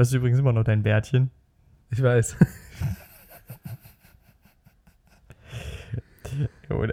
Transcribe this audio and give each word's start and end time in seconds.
hast 0.00 0.12
übrigens 0.12 0.38
immer 0.38 0.52
noch 0.52 0.64
dein 0.64 0.82
Bärtchen. 0.82 1.30
Ich 1.90 2.02
weiß. 2.02 2.36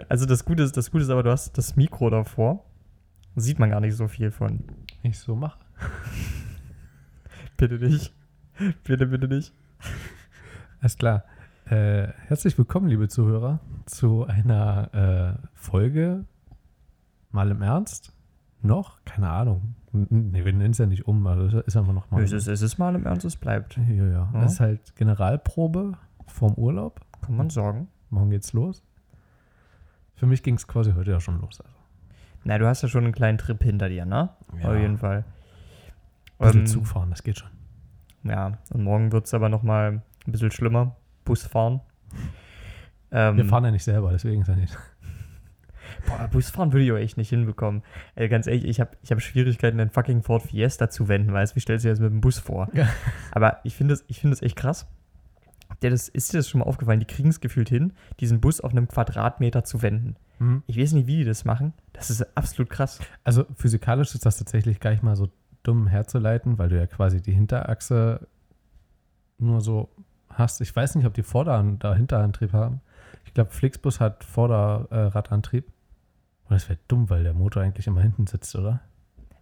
Also 0.08 0.26
das 0.26 0.44
Gute 0.44 0.64
ist, 0.64 0.76
das 0.76 0.90
Gute 0.90 1.04
ist 1.04 1.10
aber, 1.10 1.22
du 1.22 1.30
hast 1.30 1.56
das 1.56 1.76
Mikro 1.76 2.10
davor. 2.10 2.64
Sieht 3.36 3.58
man 3.58 3.70
gar 3.70 3.80
nicht 3.80 3.94
so 3.94 4.08
viel 4.08 4.30
von. 4.30 4.64
Wenn 5.02 5.12
ich 5.12 5.18
so 5.18 5.36
mache. 5.36 5.58
Bitte 7.56 7.76
nicht. 7.76 8.12
Bitte, 8.82 9.06
bitte 9.06 9.28
nicht. 9.28 9.52
Alles 10.80 10.96
klar. 10.96 11.24
Äh, 11.66 12.08
herzlich 12.26 12.58
willkommen, 12.58 12.88
liebe 12.88 13.08
Zuhörer, 13.08 13.60
zu 13.86 14.24
einer 14.26 15.38
äh, 15.38 15.48
Folge. 15.54 16.24
Mal 17.30 17.50
im 17.50 17.62
Ernst? 17.62 18.17
Noch? 18.62 18.98
Keine 19.04 19.28
Ahnung. 19.30 19.74
Ne, 19.92 20.44
wir 20.44 20.52
nennen 20.52 20.72
es 20.72 20.78
ja 20.78 20.86
nicht 20.86 21.06
um, 21.06 21.26
also 21.26 21.60
ist 21.60 21.76
einfach 21.76 21.92
noch 21.92 22.10
mal. 22.10 22.22
Es 22.22 22.32
ist, 22.32 22.46
es 22.46 22.60
ist 22.60 22.78
mal 22.78 22.94
im 22.94 23.06
Ernst, 23.06 23.24
es 23.24 23.36
bleibt. 23.36 23.76
Ja, 23.76 23.82
ja. 23.94 24.06
Ja. 24.10 24.28
Das 24.34 24.54
ist 24.54 24.60
halt 24.60 24.96
Generalprobe 24.96 25.92
vorm 26.26 26.54
Urlaub. 26.54 27.00
Kann 27.22 27.36
man 27.36 27.50
sagen. 27.50 27.88
Morgen 28.10 28.30
geht's 28.30 28.52
los. 28.52 28.82
Für 30.14 30.26
mich 30.26 30.42
ging 30.42 30.54
es 30.56 30.66
quasi 30.66 30.92
heute 30.92 31.10
ja 31.12 31.20
schon 31.20 31.40
los. 31.40 31.60
Also. 31.60 31.74
Na, 32.44 32.58
du 32.58 32.66
hast 32.66 32.82
ja 32.82 32.88
schon 32.88 33.04
einen 33.04 33.12
kleinen 33.12 33.38
Trip 33.38 33.62
hinter 33.62 33.88
dir, 33.88 34.04
ne? 34.04 34.30
Ja. 34.60 34.70
Auf 34.70 34.76
jeden 34.76 34.98
Fall. 34.98 35.24
Ein 36.38 36.46
bisschen 36.46 36.60
Ähm, 36.60 36.66
Zug 36.66 36.86
fahren, 36.86 37.10
das 37.10 37.22
geht 37.22 37.38
schon. 37.38 37.50
Ja, 38.24 38.58
und 38.72 38.82
morgen 38.84 39.12
wird 39.12 39.26
es 39.26 39.34
aber 39.34 39.48
nochmal 39.48 40.02
ein 40.26 40.32
bisschen 40.32 40.50
schlimmer. 40.50 40.96
Busfahren. 41.24 41.80
Ähm, 43.10 43.36
Wir 43.36 43.44
fahren 43.44 43.64
ja 43.64 43.70
nicht 43.70 43.84
selber, 43.84 44.10
deswegen 44.10 44.42
ist 44.42 44.48
ja 44.48 44.56
nicht. 44.56 44.76
Boah, 46.06 46.28
Busfahren 46.28 46.72
würde 46.72 46.84
ich 46.84 46.92
auch 46.92 46.96
echt 46.96 47.16
nicht 47.16 47.30
hinbekommen. 47.30 47.82
Ey, 48.14 48.28
ganz 48.28 48.46
ehrlich, 48.46 48.64
ich 48.64 48.80
habe 48.80 48.96
ich 49.02 49.10
hab 49.10 49.20
Schwierigkeiten, 49.20 49.78
den 49.78 49.90
fucking 49.90 50.22
Ford 50.22 50.42
Fiesta 50.42 50.90
zu 50.90 51.08
wenden, 51.08 51.32
weißt 51.32 51.52
du? 51.52 51.56
Wie 51.56 51.60
stellst 51.60 51.84
du 51.84 51.88
dir 51.88 51.92
das 51.92 52.00
mit 52.00 52.10
dem 52.10 52.20
Bus 52.20 52.38
vor? 52.38 52.68
Ja. 52.72 52.88
Aber 53.32 53.58
ich 53.64 53.74
finde 53.74 53.94
das, 53.94 54.04
ich 54.08 54.20
find 54.20 54.32
das 54.32 54.42
echt 54.42 54.56
krass. 54.56 54.86
Der, 55.82 55.90
das, 55.90 56.08
ist 56.08 56.32
dir 56.32 56.38
das 56.38 56.48
schon 56.48 56.60
mal 56.60 56.66
aufgefallen? 56.66 57.00
Die 57.00 57.06
kriegen 57.06 57.28
es 57.28 57.40
gefühlt 57.40 57.68
hin, 57.68 57.92
diesen 58.20 58.40
Bus 58.40 58.60
auf 58.60 58.72
einem 58.72 58.88
Quadratmeter 58.88 59.64
zu 59.64 59.82
wenden. 59.82 60.16
Hm. 60.38 60.62
Ich 60.66 60.78
weiß 60.78 60.92
nicht, 60.92 61.06
wie 61.06 61.18
die 61.18 61.24
das 61.24 61.44
machen. 61.44 61.72
Das 61.92 62.10
ist 62.10 62.36
absolut 62.36 62.70
krass. 62.70 63.00
Also 63.24 63.44
physikalisch 63.54 64.14
ist 64.14 64.24
das 64.24 64.38
tatsächlich 64.38 64.80
gar 64.80 64.90
nicht 64.90 65.02
mal 65.02 65.16
so 65.16 65.28
dumm 65.62 65.86
herzuleiten, 65.86 66.58
weil 66.58 66.68
du 66.68 66.76
ja 66.76 66.86
quasi 66.86 67.20
die 67.20 67.32
Hinterachse 67.32 68.26
nur 69.38 69.60
so 69.60 69.90
hast. 70.30 70.60
Ich 70.60 70.74
weiß 70.74 70.94
nicht, 70.94 71.06
ob 71.06 71.14
die 71.14 71.22
Vorder- 71.22 71.60
oder 71.60 71.94
Hinterantrieb 71.94 72.52
haben. 72.52 72.80
Ich 73.24 73.34
glaube, 73.34 73.50
Flixbus 73.50 74.00
hat 74.00 74.24
Vorderradantrieb. 74.24 75.70
Und 76.48 76.54
das 76.54 76.68
wäre 76.68 76.78
dumm, 76.88 77.10
weil 77.10 77.24
der 77.24 77.34
Motor 77.34 77.62
eigentlich 77.62 77.86
immer 77.86 78.00
hinten 78.00 78.26
sitzt, 78.26 78.54
oder? 78.56 78.80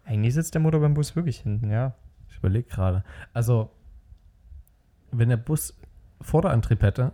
Eigentlich 0.05 0.35
sitzt 0.35 0.55
der 0.55 0.61
Motor 0.61 0.81
beim 0.81 0.95
Bus 0.95 1.15
wirklich 1.17 1.39
hinten, 1.41 1.71
ja. 1.71 1.95
Ich 2.29 2.37
überlege 2.39 2.69
gerade. 2.69 3.05
Also, 3.33 3.71
wenn 5.12 5.29
der 5.29 5.37
Bus 5.37 5.75
Vorderantrieb 6.21 6.83
hätte, 6.83 7.12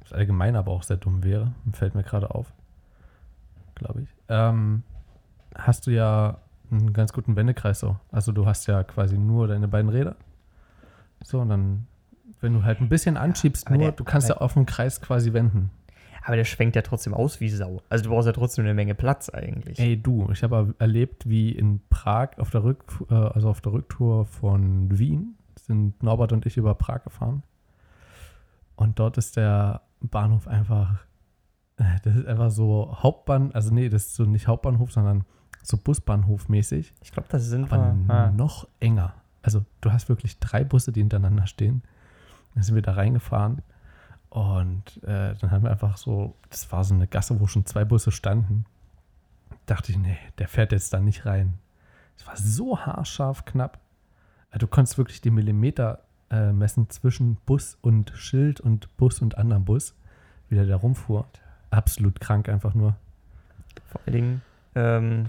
was 0.00 0.12
allgemein 0.12 0.56
aber 0.56 0.72
auch 0.72 0.82
sehr 0.82 0.96
dumm 0.96 1.22
wäre, 1.24 1.52
fällt 1.72 1.94
mir 1.94 2.02
gerade 2.02 2.34
auf, 2.34 2.52
glaube 3.74 4.02
ich, 4.02 4.08
ähm, 4.28 4.82
hast 5.54 5.86
du 5.86 5.90
ja 5.90 6.38
einen 6.70 6.92
ganz 6.92 7.12
guten 7.12 7.36
Wendekreis 7.36 7.80
so. 7.80 7.96
Also 8.10 8.32
du 8.32 8.46
hast 8.46 8.66
ja 8.66 8.82
quasi 8.84 9.18
nur 9.18 9.46
deine 9.48 9.68
beiden 9.68 9.90
Räder. 9.90 10.16
So, 11.22 11.40
und 11.40 11.50
dann, 11.50 11.86
wenn 12.40 12.54
du 12.54 12.64
halt 12.64 12.80
ein 12.80 12.88
bisschen 12.88 13.16
anschiebst, 13.16 13.66
aber 13.66 13.76
nur, 13.76 13.84
der- 13.88 13.92
du 13.92 14.04
kannst 14.04 14.30
aber- 14.30 14.40
ja 14.40 14.44
auf 14.44 14.54
dem 14.54 14.64
Kreis 14.66 15.00
quasi 15.00 15.32
wenden. 15.34 15.70
Aber 16.24 16.36
der 16.36 16.44
schwenkt 16.44 16.76
ja 16.76 16.82
trotzdem 16.82 17.14
aus 17.14 17.40
wie 17.40 17.48
Sau. 17.48 17.82
Also 17.88 18.04
du 18.04 18.10
brauchst 18.10 18.26
ja 18.26 18.32
trotzdem 18.32 18.64
eine 18.64 18.74
Menge 18.74 18.94
Platz 18.94 19.28
eigentlich. 19.28 19.78
Ey, 19.78 20.00
du, 20.00 20.28
ich 20.30 20.42
habe 20.42 20.74
erlebt, 20.78 21.28
wie 21.28 21.50
in 21.50 21.80
Prag 21.90 22.38
auf 22.38 22.50
der 22.50 22.62
Rück, 22.62 22.84
äh, 23.10 23.14
also 23.14 23.48
auf 23.48 23.60
der 23.60 23.72
Rücktour 23.72 24.26
von 24.26 24.96
Wien 24.98 25.36
sind 25.58 26.02
Norbert 26.02 26.32
und 26.32 26.46
ich 26.46 26.56
über 26.56 26.74
Prag 26.74 27.04
gefahren. 27.04 27.42
Und 28.76 28.98
dort 28.98 29.18
ist 29.18 29.36
der 29.36 29.82
Bahnhof 30.00 30.46
einfach, 30.46 31.04
äh, 31.76 31.84
das 32.04 32.16
ist 32.16 32.26
einfach 32.26 32.50
so 32.50 32.96
Hauptbahn, 33.02 33.52
also 33.52 33.72
nee, 33.72 33.88
das 33.88 34.06
ist 34.06 34.14
so 34.14 34.24
nicht 34.24 34.46
Hauptbahnhof, 34.46 34.92
sondern 34.92 35.24
so 35.62 35.76
Busbahnhof-mäßig, 35.76 36.92
Ich 37.02 37.12
glaube, 37.12 37.28
das 37.30 37.44
sind 37.44 37.72
aber 37.72 37.94
wir. 37.94 38.14
Ah. 38.14 38.30
noch 38.30 38.66
enger. 38.80 39.14
Also 39.42 39.64
du 39.80 39.92
hast 39.92 40.08
wirklich 40.08 40.38
drei 40.38 40.64
Busse, 40.64 40.92
die 40.92 41.00
hintereinander 41.00 41.46
stehen. 41.46 41.82
Dann 42.54 42.62
sind 42.64 42.74
wir 42.74 42.82
da 42.82 42.92
reingefahren 42.92 43.62
und 44.32 44.82
äh, 45.02 45.34
dann 45.34 45.50
haben 45.50 45.64
wir 45.64 45.70
einfach 45.70 45.98
so, 45.98 46.34
das 46.48 46.72
war 46.72 46.84
so 46.84 46.94
eine 46.94 47.06
Gasse, 47.06 47.38
wo 47.38 47.46
schon 47.46 47.66
zwei 47.66 47.84
Busse 47.84 48.10
standen. 48.10 48.64
Dachte 49.66 49.92
ich, 49.92 49.98
nee, 49.98 50.16
der 50.38 50.48
fährt 50.48 50.72
jetzt 50.72 50.94
da 50.94 51.00
nicht 51.00 51.26
rein. 51.26 51.58
Es 52.16 52.26
war 52.26 52.34
so 52.38 52.78
haarscharf 52.78 53.44
knapp. 53.44 53.78
Äh, 54.50 54.58
Du 54.58 54.66
konntest 54.66 54.96
wirklich 54.96 55.20
die 55.20 55.30
Millimeter 55.30 55.98
äh, 56.30 56.50
messen 56.50 56.88
zwischen 56.88 57.36
Bus 57.44 57.76
und 57.82 58.10
Schild 58.14 58.58
und 58.58 58.96
Bus 58.96 59.20
und 59.20 59.36
anderem 59.36 59.66
Bus, 59.66 59.94
wie 60.48 60.54
der 60.54 60.64
da 60.64 60.76
rumfuhr. 60.76 61.26
Absolut 61.70 62.18
krank 62.18 62.48
einfach 62.48 62.72
nur. 62.72 62.96
Vor 63.90 64.00
allen 64.06 64.14
Dingen, 64.14 64.42
ähm, 64.74 65.26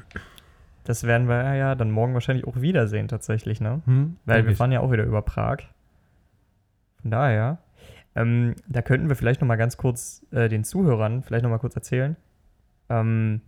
das 0.86 1.04
werden 1.04 1.28
wir 1.28 1.56
ja 1.56 1.76
dann 1.76 1.92
morgen 1.92 2.14
wahrscheinlich 2.14 2.48
auch 2.48 2.62
wiedersehen 2.62 3.10
tatsächlich, 3.10 3.60
ne? 3.60 3.82
Hm? 3.84 4.16
Weil 4.24 4.48
wir 4.48 4.56
fahren 4.56 4.72
ja 4.72 4.80
auch 4.80 4.94
wieder 4.94 5.04
über 5.04 5.22
Prag. 5.22 5.58
Von 7.02 7.12
daher, 7.12 7.58
ähm, 8.16 8.56
da 8.68 8.82
könnten 8.82 9.10
wir 9.10 9.16
vielleicht 9.16 9.42
noch 9.42 9.48
mal 9.48 9.56
ganz 9.56 9.78
kurz 9.78 10.26
äh, 10.32 10.50
den 10.50 10.64
Zuhörern 10.64 11.24
vielleicht 11.24 11.44
noch 11.44 11.50
mal 11.50 11.60
kurz 11.60 11.76
erzählen. 11.76 12.16
Ähm, 12.90 13.42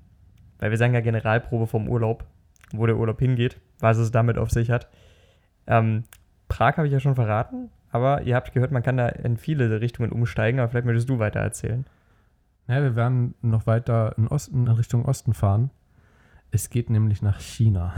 weil 0.60 0.72
wir 0.72 0.78
sagen 0.78 0.94
ja 0.94 1.02
Generalprobe 1.02 1.68
vom 1.68 1.88
Urlaub, 1.88 2.26
wo 2.74 2.86
der 2.86 2.98
Urlaub 2.98 3.20
hingeht, 3.20 3.60
was 3.80 3.98
es 3.98 4.12
damit 4.12 4.38
auf 4.38 4.50
sich 4.50 4.72
hat. 4.72 4.88
Ähm, 5.68 6.04
Prag 6.48 6.78
habe 6.78 6.88
ich 6.88 6.94
ja 6.94 7.00
schon 7.00 7.16
verraten, 7.16 7.70
aber 7.92 8.22
ihr 8.22 8.36
habt 8.36 8.54
gehört, 8.54 8.72
man 8.72 8.84
kann 8.84 8.98
da 8.98 9.10
in 9.10 9.38
viele 9.38 9.82
Richtungen 9.82 10.12
umsteigen, 10.12 10.60
aber 10.60 10.70
vielleicht 10.70 10.86
möchtest 10.86 11.10
du 11.10 11.20
weiter 11.20 11.40
erzählen. 11.40 11.86
Ja, 12.68 12.82
wir 12.82 12.96
werden 12.96 13.36
noch 13.42 13.68
weiter 13.68 14.16
in, 14.18 14.28
Osten, 14.28 14.66
in 14.66 14.72
Richtung 14.74 15.06
Osten 15.06 15.34
fahren. 15.34 15.70
Es 16.52 16.70
geht 16.70 16.90
nämlich 16.90 17.22
nach 17.22 17.40
China. 17.40 17.94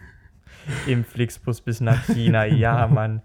Im 0.86 1.04
Flixbus 1.04 1.60
bis 1.60 1.80
nach 1.80 2.04
China. 2.06 2.44
Ja, 2.44 2.86
Mann. 2.92 3.22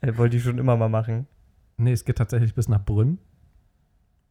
Äh, 0.00 0.16
wollte 0.16 0.36
ich 0.36 0.42
schon 0.42 0.58
immer 0.58 0.76
mal 0.76 0.88
machen. 0.88 1.26
Nee, 1.76 1.92
es 1.92 2.04
geht 2.04 2.18
tatsächlich 2.18 2.54
bis 2.54 2.68
nach 2.68 2.84
Brünn. 2.84 3.18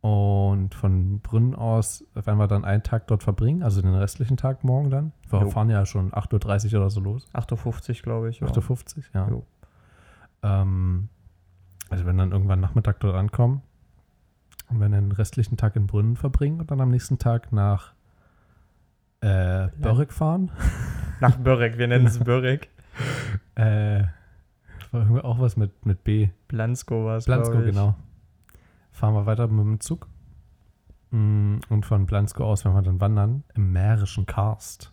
Und 0.01 0.75
von 0.75 1.19
Brünn 1.21 1.55
aus 1.55 2.03
werden 2.13 2.37
wir 2.37 2.47
dann 2.47 2.65
einen 2.65 2.83
Tag 2.83 3.07
dort 3.07 3.23
verbringen, 3.23 3.63
also 3.63 3.81
den 3.81 3.95
restlichen 3.95 4.35
Tag 4.35 4.65
morgen 4.65 4.89
dann. 4.89 5.13
Wir 5.29 5.41
Jo. 5.41 5.49
fahren 5.49 5.69
ja 5.69 5.85
schon 5.85 6.11
8.30 6.11 6.73
Uhr 6.73 6.81
oder 6.81 6.89
so 6.89 6.99
los. 6.99 7.29
8.50 7.33 7.89
Uhr, 7.89 7.95
glaube 8.03 8.29
ich. 8.29 8.41
Ja. 8.41 8.47
8.50 8.47 8.97
Uhr, 8.97 9.03
ja. 9.13 10.61
Ähm, 10.61 11.07
also 11.89 12.05
wenn 12.05 12.17
dann 12.17 12.33
irgendwann 12.33 12.59
Nachmittag 12.59 12.99
dort 12.99 13.15
ankommen 13.15 13.61
und 14.69 14.81
wir 14.81 14.89
den 14.89 15.13
restlichen 15.13 15.55
Tag 15.55 15.77
in 15.77 15.87
Brünn 15.87 16.17
verbringen 16.17 16.59
und 16.59 16.69
dann 16.69 16.81
am 16.81 16.89
nächsten 16.89 17.17
Tag 17.17 17.53
nach 17.53 17.93
äh, 19.21 19.69
Börrek 19.77 20.11
fahren. 20.11 20.51
Nach 21.21 21.37
Börek, 21.37 21.77
wir 21.77 21.87
nennen 21.87 22.07
es 22.07 22.19
Börek. 22.23 22.67
Äh, 23.55 24.03
war 24.93 25.01
irgendwie 25.01 25.21
auch 25.23 25.39
was 25.39 25.57
mit, 25.57 25.85
mit 25.85 26.03
B. 26.03 26.29
Blansko 26.47 27.05
war 27.05 27.17
es, 27.17 27.25
Blansko, 27.25 27.59
genau. 27.59 27.95
Fahren 28.91 29.13
wir 29.15 29.25
weiter 29.25 29.47
mit 29.47 29.65
dem 29.65 29.79
Zug. 29.79 30.07
Mm, 31.11 31.57
Und 31.69 31.85
von 31.85 32.05
Blansko 32.05 32.43
aus 32.43 32.65
werden 32.65 32.75
wir 32.75 32.81
dann 32.81 33.01
wandern 33.01 33.43
im 33.55 33.71
mährischen 33.71 34.25
Karst. 34.25 34.91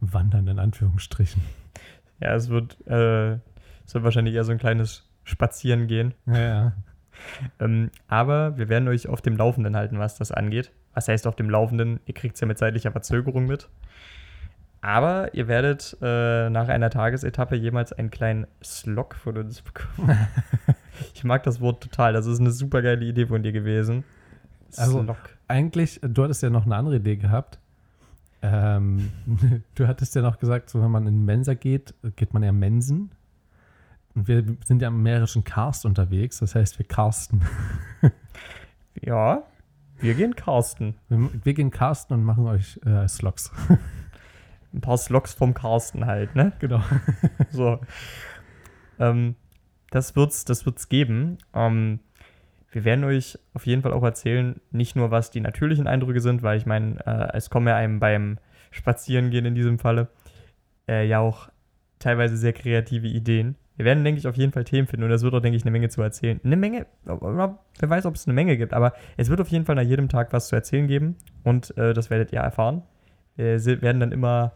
Wandern 0.00 0.46
in 0.48 0.58
Anführungsstrichen. 0.58 1.42
Ja, 2.20 2.34
es 2.34 2.48
wird, 2.48 2.78
äh, 2.86 3.34
es 3.84 3.94
wird 3.94 4.04
wahrscheinlich 4.04 4.34
eher 4.34 4.44
so 4.44 4.52
ein 4.52 4.58
kleines 4.58 5.08
Spazieren 5.24 5.86
gehen. 5.86 6.14
Ja, 6.26 6.38
ja. 6.38 6.72
Ähm, 7.60 7.90
aber 8.08 8.58
wir 8.58 8.68
werden 8.68 8.88
euch 8.88 9.08
auf 9.08 9.22
dem 9.22 9.38
Laufenden 9.38 9.74
halten, 9.74 9.98
was 9.98 10.16
das 10.16 10.32
angeht. 10.32 10.70
Was 10.92 11.08
heißt 11.08 11.26
auf 11.26 11.34
dem 11.34 11.48
Laufenden? 11.48 11.98
Ihr 12.04 12.12
kriegt 12.12 12.34
es 12.34 12.42
ja 12.42 12.46
mit 12.46 12.58
zeitlicher 12.58 12.92
Verzögerung 12.92 13.46
mit. 13.46 13.70
Aber 14.80 15.34
ihr 15.34 15.48
werdet 15.48 15.96
äh, 16.00 16.48
nach 16.50 16.68
einer 16.68 16.90
Tagesetappe 16.90 17.56
jemals 17.56 17.92
einen 17.92 18.10
kleinen 18.10 18.46
Slog 18.62 19.14
von 19.16 19.36
uns 19.38 19.62
bekommen. 19.62 20.16
ich 21.14 21.24
mag 21.24 21.42
das 21.42 21.60
Wort 21.60 21.82
total. 21.82 22.12
Das 22.12 22.26
ist 22.26 22.40
eine 22.40 22.50
super 22.50 22.82
geile 22.82 23.04
Idee 23.04 23.26
von 23.26 23.42
dir 23.42 23.52
gewesen. 23.52 24.04
Also- 24.76 25.02
Slog. 25.02 25.16
Eigentlich, 25.48 26.00
du 26.02 26.24
hattest 26.24 26.42
ja 26.42 26.50
noch 26.50 26.66
eine 26.66 26.74
andere 26.74 26.96
Idee 26.96 27.16
gehabt. 27.16 27.58
Ähm, 28.42 29.12
du 29.74 29.86
hattest 29.86 30.14
ja 30.14 30.22
noch 30.22 30.38
gesagt, 30.38 30.70
so 30.70 30.82
wenn 30.82 30.90
man 30.90 31.06
in 31.06 31.24
Mensa 31.24 31.54
geht, 31.54 31.94
geht 32.16 32.34
man 32.34 32.42
ja 32.42 32.52
Mensen. 32.52 33.10
Und 34.14 34.28
wir 34.28 34.44
sind 34.64 34.82
ja 34.82 34.88
im 34.88 35.02
mährischen 35.02 35.44
Karst 35.44 35.84
unterwegs, 35.84 36.38
das 36.38 36.54
heißt, 36.54 36.78
wir 36.78 36.86
karsten. 36.86 37.42
Ja, 39.02 39.42
wir 39.98 40.14
gehen 40.14 40.34
Carsten. 40.34 40.94
Wir, 41.08 41.30
wir 41.44 41.54
gehen 41.54 41.70
karsten 41.70 42.14
und 42.14 42.24
machen 42.24 42.46
euch 42.46 42.78
äh, 42.84 43.08
Slogs. 43.08 43.50
Ein 44.76 44.82
paar 44.82 44.98
Slogs 44.98 45.32
vom 45.32 45.54
Carsten 45.54 46.04
halt, 46.04 46.36
ne? 46.36 46.52
genau. 46.58 46.82
So. 47.50 47.80
Ähm, 48.98 49.34
das 49.90 50.14
wird's, 50.16 50.44
das 50.44 50.66
wird's 50.66 50.90
geben. 50.90 51.38
Ähm, 51.54 52.00
wir 52.70 52.84
werden 52.84 53.04
euch 53.04 53.38
auf 53.54 53.64
jeden 53.64 53.80
Fall 53.80 53.94
auch 53.94 54.02
erzählen, 54.02 54.60
nicht 54.70 54.94
nur 54.94 55.10
was 55.10 55.30
die 55.30 55.40
natürlichen 55.40 55.86
Eindrücke 55.86 56.20
sind, 56.20 56.42
weil 56.42 56.58
ich 56.58 56.66
meine, 56.66 56.98
äh, 57.06 57.34
es 57.34 57.48
kommen 57.48 57.66
ja 57.68 57.76
einem 57.76 58.00
beim 58.00 58.38
Spazierengehen 58.70 59.46
in 59.46 59.54
diesem 59.54 59.78
Falle 59.78 60.08
äh, 60.86 61.06
ja 61.06 61.20
auch 61.20 61.48
teilweise 61.98 62.36
sehr 62.36 62.52
kreative 62.52 63.06
Ideen, 63.06 63.56
Wir 63.76 63.86
werden, 63.86 64.04
denke 64.04 64.18
ich, 64.18 64.26
auf 64.26 64.36
jeden 64.36 64.52
Fall 64.52 64.64
Themen 64.64 64.86
finden 64.86 65.04
und 65.04 65.10
es 65.10 65.22
wird 65.22 65.34
auch, 65.34 65.40
denke 65.40 65.56
ich, 65.56 65.62
eine 65.62 65.70
Menge 65.70 65.88
zu 65.88 66.02
erzählen. 66.02 66.40
Eine 66.44 66.56
Menge, 66.56 66.86
wer 67.04 67.58
weiß, 67.80 68.04
ob 68.04 68.14
es 68.14 68.26
eine 68.26 68.34
Menge 68.34 68.56
gibt, 68.56 68.74
aber 68.74 68.92
es 69.16 69.30
wird 69.30 69.40
auf 69.40 69.48
jeden 69.48 69.64
Fall 69.64 69.74
nach 69.74 69.82
jedem 69.82 70.10
Tag 70.10 70.32
was 70.34 70.48
zu 70.48 70.56
erzählen 70.56 70.86
geben 70.86 71.16
und 71.44 71.76
äh, 71.78 71.94
das 71.94 72.10
werdet 72.10 72.32
ihr 72.32 72.40
erfahren. 72.40 72.82
Wir 73.36 73.82
werden 73.82 74.00
dann 74.00 74.12
immer 74.12 74.52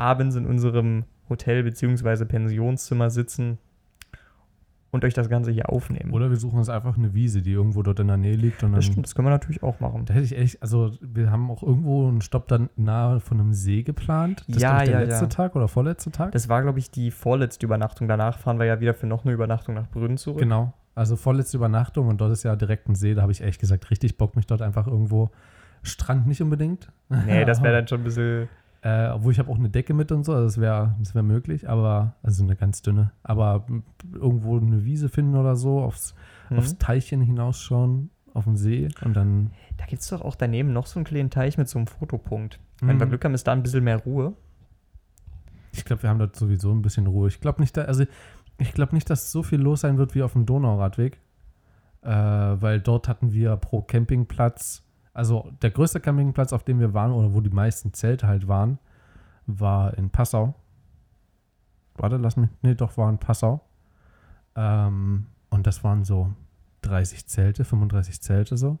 abends 0.00 0.34
in 0.36 0.46
unserem 0.46 1.04
Hotel- 1.28 1.62
bzw. 1.62 2.24
Pensionszimmer 2.24 3.10
sitzen 3.10 3.58
und 4.92 5.04
euch 5.04 5.14
das 5.14 5.28
Ganze 5.28 5.52
hier 5.52 5.70
aufnehmen. 5.70 6.12
Oder 6.12 6.30
wir 6.30 6.36
suchen 6.36 6.58
uns 6.58 6.68
einfach 6.68 6.98
eine 6.98 7.14
Wiese, 7.14 7.42
die 7.42 7.52
irgendwo 7.52 7.82
dort 7.84 8.00
in 8.00 8.08
der 8.08 8.16
Nähe 8.16 8.34
liegt. 8.34 8.64
Und 8.64 8.72
das 8.72 8.86
stimmt, 8.86 9.06
das 9.06 9.14
können 9.14 9.26
wir 9.26 9.30
natürlich 9.30 9.62
auch 9.62 9.78
machen. 9.78 10.04
Da 10.04 10.14
hätte 10.14 10.24
ich 10.24 10.36
echt, 10.36 10.60
also 10.62 10.90
wir 11.00 11.30
haben 11.30 11.48
auch 11.48 11.62
irgendwo 11.62 12.08
einen 12.08 12.22
Stopp 12.22 12.48
dann 12.48 12.70
nahe 12.74 13.20
von 13.20 13.38
einem 13.38 13.52
See 13.52 13.84
geplant. 13.84 14.44
Das 14.48 14.60
Ja, 14.60 14.80
ist, 14.80 14.88
der 14.88 15.00
ja, 15.00 15.06
letzte 15.06 15.26
ja. 15.26 15.28
Tag 15.28 15.54
oder 15.54 15.68
vorletzte 15.68 16.10
Tag. 16.10 16.32
Das 16.32 16.48
war, 16.48 16.62
glaube 16.62 16.80
ich, 16.80 16.90
die 16.90 17.12
vorletzte 17.12 17.64
Übernachtung. 17.66 18.08
Danach 18.08 18.38
fahren 18.38 18.58
wir 18.58 18.66
ja 18.66 18.80
wieder 18.80 18.94
für 18.94 19.06
noch 19.06 19.24
eine 19.24 19.32
Übernachtung 19.32 19.76
nach 19.76 19.88
Brünn 19.88 20.16
zurück. 20.16 20.40
Genau. 20.40 20.72
Also 20.96 21.14
vorletzte 21.14 21.56
Übernachtung 21.58 22.08
und 22.08 22.20
dort 22.20 22.32
ist 22.32 22.42
ja 22.42 22.56
direkt 22.56 22.88
ein 22.88 22.96
See. 22.96 23.14
Da 23.14 23.22
habe 23.22 23.30
ich 23.30 23.40
ehrlich 23.42 23.60
gesagt 23.60 23.88
richtig 23.92 24.18
Bock, 24.18 24.34
mich 24.34 24.46
dort 24.48 24.60
einfach 24.60 24.88
irgendwo. 24.88 25.30
Strand 25.84 26.26
nicht 26.26 26.42
unbedingt. 26.42 26.90
Nee, 27.08 27.44
das 27.44 27.62
wäre 27.62 27.74
dann 27.78 27.86
schon 27.86 28.00
ein 28.00 28.04
bisschen. 28.04 28.48
Äh, 28.82 29.08
obwohl 29.08 29.32
ich 29.32 29.38
habe 29.38 29.50
auch 29.50 29.58
eine 29.58 29.68
Decke 29.68 29.92
mit 29.92 30.10
und 30.10 30.24
so, 30.24 30.32
also 30.32 30.44
das 30.46 30.58
wäre 30.58 30.96
das 31.00 31.14
wär 31.14 31.22
möglich, 31.22 31.68
aber, 31.68 32.14
also 32.22 32.42
eine 32.44 32.56
ganz 32.56 32.80
dünne. 32.80 33.12
Aber 33.22 33.66
irgendwo 34.14 34.56
eine 34.56 34.84
Wiese 34.84 35.08
finden 35.10 35.36
oder 35.36 35.54
so, 35.56 35.80
aufs, 35.82 36.14
Hm. 36.48 36.58
aufs 36.58 36.78
Teilchen 36.78 37.20
hinausschauen, 37.20 38.10
auf 38.32 38.44
den 38.44 38.56
See 38.56 38.88
und 39.04 39.14
dann. 39.14 39.50
Da 39.76 39.84
gibt 39.86 40.00
es 40.02 40.08
doch 40.08 40.22
auch 40.22 40.34
daneben 40.34 40.72
noch 40.72 40.86
so 40.86 40.98
einen 40.98 41.04
kleinen 41.04 41.30
Teich 41.30 41.58
mit 41.58 41.68
so 41.68 41.78
einem 41.78 41.86
Fotopunkt. 41.88 42.58
Wenn 42.80 42.98
wir 42.98 43.04
Mhm. 43.06 43.10
Glück 43.10 43.24
haben, 43.24 43.34
ist 43.34 43.46
da 43.46 43.52
ein 43.52 43.62
bisschen 43.62 43.84
mehr 43.84 43.98
Ruhe. 43.98 44.32
Ich 45.72 45.84
glaube, 45.84 46.02
wir 46.02 46.10
haben 46.10 46.18
dort 46.18 46.34
sowieso 46.34 46.72
ein 46.72 46.82
bisschen 46.82 47.06
Ruhe. 47.06 47.28
Ich 47.28 47.40
glaube 47.40 47.60
nicht, 47.60 47.76
da, 47.76 47.82
also 47.82 48.04
ich 48.58 48.72
glaube 48.72 48.94
nicht, 48.94 49.08
dass 49.10 49.30
so 49.30 49.42
viel 49.42 49.60
los 49.60 49.82
sein 49.82 49.98
wird 49.98 50.14
wie 50.14 50.22
auf 50.22 50.32
dem 50.32 50.46
Donauradweg. 50.46 51.20
Äh, 52.02 52.08
weil 52.10 52.80
dort 52.80 53.08
hatten 53.08 53.32
wir 53.32 53.56
pro 53.56 53.82
Campingplatz, 53.82 54.82
also 55.20 55.52
der 55.60 55.70
größte 55.70 56.00
Campingplatz, 56.00 56.54
auf 56.54 56.64
dem 56.64 56.80
wir 56.80 56.94
waren, 56.94 57.12
oder 57.12 57.34
wo 57.34 57.42
die 57.42 57.50
meisten 57.50 57.92
Zelte 57.92 58.26
halt 58.26 58.48
waren, 58.48 58.78
war 59.44 59.92
in 59.98 60.08
Passau. 60.08 60.54
Warte, 61.96 62.16
lass 62.16 62.38
mich. 62.38 62.48
Nee, 62.62 62.74
doch, 62.74 62.96
war 62.96 63.10
in 63.10 63.18
Passau. 63.18 63.60
Ähm, 64.56 65.26
und 65.50 65.66
das 65.66 65.84
waren 65.84 66.04
so 66.04 66.30
30 66.80 67.26
Zelte, 67.26 67.66
35 67.66 68.22
Zelte 68.22 68.56
so. 68.56 68.78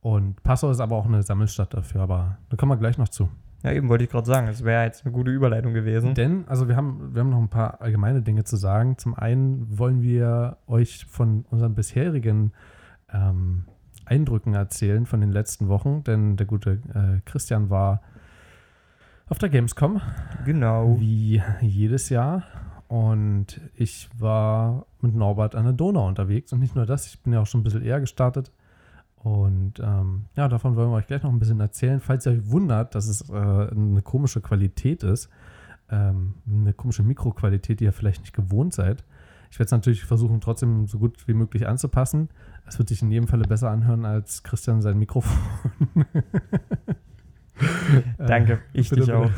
Und 0.00 0.42
Passau 0.42 0.70
ist 0.70 0.80
aber 0.80 0.96
auch 0.96 1.04
eine 1.04 1.22
Sammelstadt 1.22 1.74
dafür, 1.74 2.00
aber 2.00 2.38
da 2.48 2.56
kommen 2.56 2.72
wir 2.72 2.78
gleich 2.78 2.96
noch 2.96 3.10
zu. 3.10 3.28
Ja, 3.62 3.72
eben 3.72 3.90
wollte 3.90 4.04
ich 4.04 4.10
gerade 4.10 4.26
sagen. 4.26 4.46
Das 4.46 4.64
wäre 4.64 4.84
jetzt 4.84 5.04
eine 5.04 5.12
gute 5.12 5.30
Überleitung 5.32 5.74
gewesen. 5.74 6.14
Denn, 6.14 6.48
also 6.48 6.66
wir 6.66 6.76
haben, 6.76 7.14
wir 7.14 7.20
haben 7.20 7.28
noch 7.28 7.38
ein 7.38 7.50
paar 7.50 7.82
allgemeine 7.82 8.22
Dinge 8.22 8.44
zu 8.44 8.56
sagen. 8.56 8.96
Zum 8.96 9.14
einen 9.14 9.78
wollen 9.78 10.00
wir 10.00 10.56
euch 10.66 11.04
von 11.04 11.44
unseren 11.50 11.74
bisherigen 11.74 12.52
ähm, 13.12 13.66
Eindrücken 14.12 14.54
erzählen 14.54 15.06
von 15.06 15.20
den 15.20 15.32
letzten 15.32 15.68
Wochen, 15.68 16.04
denn 16.04 16.36
der 16.36 16.46
gute 16.46 16.72
äh, 16.94 17.20
Christian 17.24 17.70
war 17.70 18.02
auf 19.28 19.38
der 19.38 19.48
Gamescom, 19.48 20.02
Genau. 20.44 21.00
wie 21.00 21.42
jedes 21.62 22.10
Jahr. 22.10 22.42
Und 22.88 23.58
ich 23.74 24.10
war 24.18 24.84
mit 25.00 25.14
Norbert 25.14 25.54
an 25.54 25.64
der 25.64 25.72
Donau 25.72 26.06
unterwegs. 26.06 26.52
Und 26.52 26.60
nicht 26.60 26.76
nur 26.76 26.84
das, 26.84 27.06
ich 27.06 27.20
bin 27.20 27.32
ja 27.32 27.40
auch 27.40 27.46
schon 27.46 27.60
ein 27.60 27.64
bisschen 27.64 27.82
eher 27.82 28.00
gestartet. 28.00 28.52
Und 29.16 29.80
ähm, 29.80 30.26
ja, 30.36 30.46
davon 30.48 30.76
wollen 30.76 30.90
wir 30.90 30.96
euch 30.96 31.06
gleich 31.06 31.22
noch 31.22 31.32
ein 31.32 31.38
bisschen 31.38 31.60
erzählen. 31.60 32.00
Falls 32.00 32.26
ihr 32.26 32.32
euch 32.32 32.50
wundert, 32.50 32.94
dass 32.94 33.06
es 33.06 33.30
äh, 33.30 33.32
eine 33.34 34.02
komische 34.02 34.42
Qualität 34.42 35.04
ist, 35.04 35.30
ähm, 35.90 36.34
eine 36.46 36.74
komische 36.74 37.02
Mikroqualität, 37.02 37.80
die 37.80 37.84
ihr 37.84 37.92
vielleicht 37.92 38.20
nicht 38.20 38.34
gewohnt 38.34 38.74
seid. 38.74 39.04
Ich 39.50 39.58
werde 39.58 39.66
es 39.66 39.72
natürlich 39.72 40.04
versuchen, 40.04 40.40
trotzdem 40.40 40.86
so 40.86 40.98
gut 40.98 41.26
wie 41.28 41.34
möglich 41.34 41.68
anzupassen. 41.68 42.28
Es 42.66 42.78
wird 42.78 42.88
sich 42.88 43.02
in 43.02 43.10
jedem 43.10 43.28
Falle 43.28 43.44
besser 43.44 43.70
anhören 43.70 44.04
als 44.04 44.42
Christian 44.42 44.82
sein 44.82 44.98
Mikrofon. 44.98 45.38
Äh, 48.18 48.26
Danke, 48.26 48.60
ich 48.72 48.90
bitte, 48.90 49.02
dich 49.02 49.12
auch. 49.12 49.30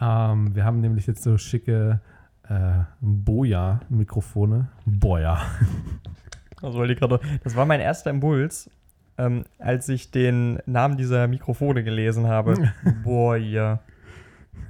ähm, 0.00 0.54
wir 0.54 0.64
haben 0.64 0.80
nämlich 0.80 1.06
jetzt 1.06 1.22
so 1.22 1.38
schicke 1.38 2.00
äh, 2.48 2.84
Boja-Mikrofone. 3.00 4.68
Boja. 4.84 5.40
Das, 6.60 6.74
wollte 6.74 6.92
ich 6.92 6.98
gerade, 6.98 7.20
das 7.42 7.56
war 7.56 7.66
mein 7.66 7.80
erster 7.80 8.10
Impuls, 8.10 8.70
ähm, 9.18 9.44
als 9.58 9.88
ich 9.88 10.10
den 10.10 10.58
Namen 10.66 10.96
dieser 10.96 11.26
Mikrofone 11.28 11.84
gelesen 11.84 12.26
habe. 12.26 12.70
Boah, 13.04 13.36
ja. 13.36 13.80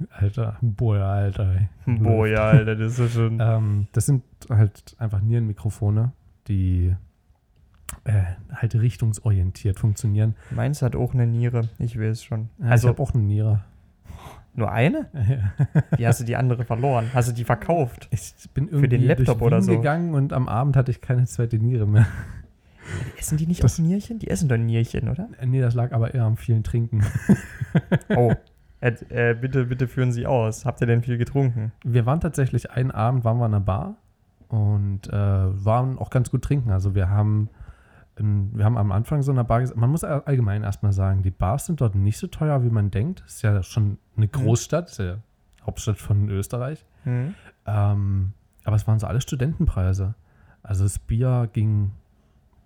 Alter, 0.09 0.57
Boja, 0.61 1.11
Alter. 1.11 1.55
ey. 1.55 1.97
Boah, 1.99 2.27
ja, 2.27 2.49
Alter, 2.49 2.75
das 2.75 2.97
ist 2.97 3.13
schon. 3.13 3.39
Ähm, 3.39 3.87
das 3.91 4.05
sind 4.05 4.23
halt 4.49 4.95
einfach 4.97 5.21
Nierenmikrofone, 5.21 6.13
die 6.47 6.95
äh, 8.05 8.23
halt 8.53 8.75
richtungsorientiert 8.75 9.79
funktionieren. 9.79 10.35
Meins 10.51 10.81
hat 10.81 10.95
auch 10.95 11.13
eine 11.13 11.27
Niere, 11.27 11.69
ich 11.79 11.97
will 11.97 12.09
es 12.09 12.23
schon. 12.23 12.49
Also, 12.59 12.71
Also 12.71 12.87
ich 12.87 12.93
habe 12.93 13.03
auch 13.03 13.13
eine 13.13 13.23
Niere. 13.23 13.63
nur 14.55 14.71
eine? 14.71 15.09
Wie 15.97 16.05
hast 16.07 16.19
du 16.19 16.23
die 16.25 16.35
andere 16.35 16.63
verloren? 16.65 17.09
Hast 17.13 17.29
du 17.29 17.33
die 17.33 17.43
verkauft? 17.43 18.07
Ich 18.11 18.33
bin 18.53 18.67
irgendwie 18.67 18.89
den 18.89 19.03
Laptop 19.03 19.39
durch 19.39 19.47
oder 19.47 19.61
so. 19.61 19.71
gegangen 19.75 20.13
und 20.13 20.33
am 20.33 20.47
Abend 20.47 20.75
hatte 20.75 20.91
ich 20.91 21.01
keine 21.01 21.25
zweite 21.25 21.57
Niere 21.57 21.87
mehr. 21.87 22.05
Essen 23.17 23.37
die 23.37 23.47
nicht 23.47 23.63
Das- 23.63 23.79
auch 23.79 23.83
Nierchen? 23.83 24.19
Die 24.19 24.27
essen 24.29 24.49
doch 24.49 24.57
Nierchen, 24.57 25.07
oder? 25.09 25.29
Äh, 25.39 25.45
nee, 25.45 25.61
das 25.61 25.73
lag 25.73 25.93
aber 25.93 26.13
eher 26.13 26.23
am 26.23 26.35
vielen 26.37 26.63
Trinken. 26.63 27.03
Oh. 28.09 28.33
Äh, 28.81 29.33
bitte, 29.35 29.65
bitte 29.65 29.87
führen 29.87 30.11
Sie 30.11 30.27
aus. 30.27 30.65
Habt 30.65 30.81
ihr 30.81 30.87
denn 30.87 31.01
viel 31.01 31.17
getrunken? 31.17 31.71
Wir 31.85 32.05
waren 32.05 32.19
tatsächlich 32.19 32.71
einen 32.71 32.91
Abend, 32.91 33.23
waren 33.23 33.37
wir 33.37 33.45
in 33.45 33.53
einer 33.53 33.63
Bar 33.63 33.95
und 34.53 35.07
äh, 35.11 35.65
waren 35.65 35.97
auch 35.97 36.09
ganz 36.11 36.29
gut 36.29 36.43
trinken. 36.43 36.69
Also 36.71 36.93
wir 36.93 37.09
haben, 37.09 37.49
wir 38.15 38.63
haben 38.63 38.77
am 38.77 38.91
Anfang 38.91 39.23
so 39.23 39.31
einer 39.31 39.43
Bar 39.43 39.61
gesagt, 39.61 39.79
man 39.79 39.89
muss 39.89 40.03
all- 40.03 40.21
allgemein 40.25 40.61
erstmal 40.63 40.93
sagen, 40.93 41.23
die 41.23 41.31
Bars 41.31 41.65
sind 41.65 41.81
dort 41.81 41.95
nicht 41.95 42.17
so 42.19 42.27
teuer, 42.27 42.63
wie 42.63 42.69
man 42.69 42.91
denkt. 42.91 43.23
Ist 43.25 43.41
ja 43.41 43.63
schon 43.63 43.97
eine 44.15 44.27
Großstadt, 44.27 44.89
ist 44.91 44.99
ja 44.99 45.17
Hauptstadt 45.65 45.97
von 45.97 46.29
Österreich. 46.29 46.85
Hm? 47.03 47.33
Ähm, 47.65 48.33
aber 48.63 48.75
es 48.75 48.85
waren 48.87 48.99
so 48.99 49.07
alle 49.07 49.21
Studentenpreise. 49.21 50.13
Also 50.61 50.83
das 50.83 50.99
Bier 50.99 51.49
ging 51.51 51.91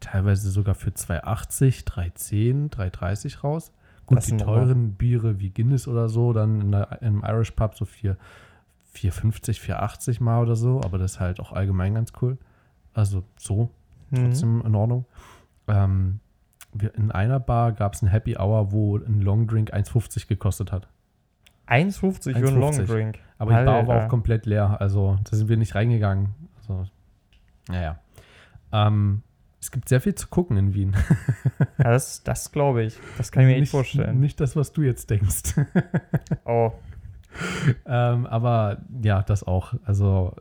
teilweise 0.02 0.50
sogar 0.52 0.76
für 0.76 0.90
2,80, 0.92 1.86
3,10, 1.86 2.70
3,30 2.72 3.40
raus. 3.42 3.72
Gut, 4.06 4.18
Das 4.18 4.26
die 4.26 4.38
teuren 4.38 4.94
Biere 4.94 5.40
wie 5.40 5.50
Guinness 5.50 5.88
oder 5.88 6.08
so, 6.10 6.34
dann 6.34 6.62
in 6.62 6.72
der, 6.72 7.02
im 7.02 7.24
Irish 7.26 7.52
Pub 7.52 7.76
so 7.76 7.86
4, 7.86 8.16
4,50, 8.98 9.60
4,80 9.62 10.22
mal 10.24 10.42
oder 10.42 10.56
so, 10.56 10.82
aber 10.84 10.98
das 10.98 11.14
ist 11.14 11.20
halt 11.20 11.40
auch 11.40 11.52
allgemein 11.52 11.94
ganz 11.96 12.12
cool. 12.22 12.38
Also 12.94 13.24
so, 13.38 13.70
Hm. 14.10 14.26
trotzdem 14.30 14.62
in 14.66 14.74
Ordnung. 14.76 15.06
Ähm, 15.68 16.20
wir, 16.74 16.96
in 16.96 17.12
einer 17.12 17.40
Bar 17.40 17.74
gab 17.74 17.94
es 17.94 18.02
ein 18.02 18.08
Happy 18.08 18.38
Hour, 18.38 18.72
wo 18.72 18.98
ein 18.98 19.22
Long 19.22 19.48
Drink 19.48 19.74
1,50 19.74 20.28
gekostet 20.28 20.72
hat. 20.72 20.88
1,50 21.68 22.24
für 22.24 22.36
einen 22.36 22.46
1,50. 22.46 22.60
Longdrink. 22.60 23.20
Aber 23.38 23.52
die 23.52 23.66
Bar 23.66 23.88
war 23.88 23.96
Alter. 23.96 24.06
auch 24.06 24.10
komplett 24.10 24.46
leer. 24.46 24.80
Also 24.80 25.18
da 25.30 25.36
sind 25.36 25.50
wir 25.50 25.58
nicht 25.58 25.76
reingegangen. 25.76 26.30
Also, 26.60 26.86
naja. 27.68 28.00
Ähm, 28.72 29.24
es 29.60 29.72
gibt 29.72 29.90
sehr 29.90 30.00
viel 30.00 30.16
zu 30.16 30.28
gucken 30.28 30.56
in 30.58 30.74
Wien. 30.74 30.96
Ja, 31.80 31.92
das, 31.92 32.24
das 32.24 32.52
glaube 32.52 32.84
ich. 32.84 32.98
Das 33.18 33.32
kann 33.32 33.44
ich 33.44 33.50
mir 33.54 33.60
nicht 33.60 33.70
vorstellen. 33.70 34.20
Nicht 34.20 34.40
das, 34.40 34.56
was 34.56 34.72
du 34.74 34.82
jetzt 34.82 35.10
denkst. 35.12 35.54
Oh, 36.46 36.72
ähm, 37.86 38.26
aber 38.26 38.78
ja, 39.02 39.22
das 39.24 39.44
auch. 39.44 39.74
Also 39.86 40.36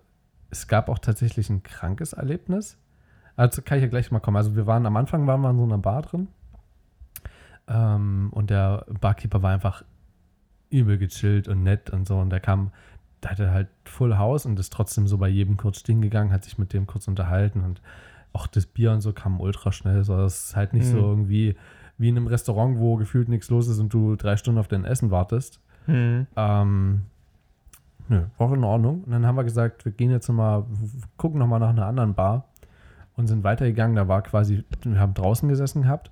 es 0.50 0.66
gab 0.68 0.88
auch 0.88 0.98
tatsächlich 0.98 1.50
ein 1.50 1.62
krankes 1.62 2.12
Erlebnis. 2.12 2.78
Also 3.36 3.62
kann 3.62 3.78
ich 3.78 3.82
ja 3.82 3.88
gleich 3.88 4.10
mal 4.10 4.20
kommen. 4.20 4.36
Also 4.36 4.56
wir 4.56 4.66
waren 4.66 4.86
am 4.86 4.96
Anfang 4.96 5.26
waren 5.26 5.40
wir 5.42 5.50
in 5.50 5.56
so 5.58 5.64
einer 5.64 5.78
Bar 5.78 6.02
drin. 6.02 6.28
Ähm, 7.68 8.28
und 8.32 8.50
der 8.50 8.84
Barkeeper 9.00 9.42
war 9.42 9.52
einfach 9.52 9.82
übel 10.70 10.98
gechillt 10.98 11.48
und 11.48 11.62
nett 11.62 11.90
und 11.90 12.06
so. 12.06 12.16
Und 12.18 12.30
der 12.30 12.40
kam, 12.40 12.70
da 13.20 13.30
hatte 13.30 13.50
halt 13.50 13.68
Full 13.84 14.16
House 14.18 14.46
und 14.46 14.58
ist 14.58 14.72
trotzdem 14.72 15.06
so 15.06 15.18
bei 15.18 15.28
jedem 15.28 15.56
kurz 15.56 15.80
stehen 15.80 16.00
gegangen, 16.00 16.32
hat 16.32 16.44
sich 16.44 16.58
mit 16.58 16.72
dem 16.72 16.86
kurz 16.86 17.08
unterhalten 17.08 17.60
und 17.62 17.80
auch 18.32 18.46
das 18.46 18.66
Bier 18.66 18.92
und 18.92 19.00
so 19.00 19.12
kam 19.12 19.40
ultra 19.40 19.72
schnell. 19.72 20.04
So, 20.04 20.16
das 20.16 20.46
ist 20.46 20.56
halt 20.56 20.72
nicht 20.74 20.86
so 20.86 20.96
Mhm. 20.96 21.02
irgendwie 21.02 21.56
wie 21.98 22.08
in 22.10 22.16
einem 22.16 22.26
Restaurant, 22.26 22.78
wo 22.78 22.96
gefühlt 22.96 23.28
nichts 23.28 23.48
los 23.48 23.68
ist 23.68 23.78
und 23.78 23.92
du 23.92 24.16
drei 24.16 24.36
Stunden 24.36 24.60
auf 24.60 24.68
dein 24.68 24.84
Essen 24.84 25.10
wartest. 25.10 25.60
Hm. 25.86 26.26
Ähm, 26.36 27.02
nö, 28.08 28.22
war 28.38 28.52
in 28.52 28.64
Ordnung. 28.64 29.02
Und 29.04 29.12
dann 29.12 29.26
haben 29.26 29.36
wir 29.36 29.44
gesagt, 29.44 29.84
wir 29.84 29.92
gehen 29.92 30.10
jetzt 30.10 30.28
noch 30.28 30.34
mal, 30.34 30.64
gucken 31.16 31.38
nochmal 31.38 31.60
nach 31.60 31.70
einer 31.70 31.86
anderen 31.86 32.14
Bar 32.14 32.44
und 33.16 33.26
sind 33.26 33.44
weitergegangen. 33.44 33.96
Da 33.96 34.08
war 34.08 34.22
quasi, 34.22 34.64
wir 34.82 35.00
haben 35.00 35.14
draußen 35.14 35.48
gesessen 35.48 35.82
gehabt 35.82 36.10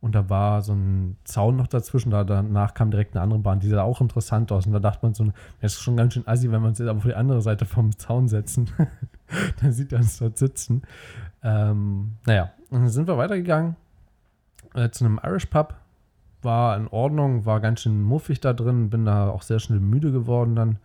und 0.00 0.14
da 0.14 0.28
war 0.28 0.62
so 0.62 0.72
ein 0.72 1.16
Zaun 1.24 1.56
noch 1.56 1.66
dazwischen. 1.66 2.10
Da, 2.10 2.24
danach 2.24 2.74
kam 2.74 2.90
direkt 2.90 3.16
eine 3.16 3.22
andere 3.22 3.40
Bahn, 3.40 3.60
die 3.60 3.68
sah 3.68 3.82
auch 3.82 4.00
interessant 4.00 4.52
aus. 4.52 4.66
Und 4.66 4.72
da 4.72 4.78
dachte 4.78 5.00
man 5.02 5.14
so, 5.14 5.32
das 5.60 5.74
ist 5.74 5.80
schon 5.80 5.96
ganz 5.96 6.14
schön 6.14 6.26
assi, 6.28 6.50
wenn 6.50 6.62
wir 6.62 6.68
uns 6.68 6.78
jetzt 6.78 6.88
aber 6.88 7.00
vor 7.00 7.10
die 7.10 7.16
andere 7.16 7.42
Seite 7.42 7.64
vom 7.64 7.96
Zaun 7.98 8.28
setzen. 8.28 8.70
dann 9.60 9.72
sieht 9.72 9.92
er 9.92 9.98
uns 9.98 10.18
dort 10.18 10.38
sitzen. 10.38 10.82
Ähm, 11.42 12.12
naja, 12.26 12.50
und 12.70 12.80
dann 12.80 12.88
sind 12.88 13.08
wir 13.08 13.16
weitergegangen 13.18 13.76
äh, 14.74 14.90
zu 14.90 15.04
einem 15.04 15.18
Irish 15.24 15.46
Pub 15.46 15.74
war 16.46 16.74
in 16.78 16.88
Ordnung, 16.88 17.44
war 17.44 17.60
ganz 17.60 17.82
schön 17.82 18.00
muffig 18.02 18.40
da 18.40 18.54
drin, 18.54 18.88
bin 18.88 19.04
da 19.04 19.28
auch 19.28 19.42
sehr 19.42 19.58
schnell 19.58 19.80
müde 19.80 20.10
geworden 20.12 20.56
dann. 20.56 20.78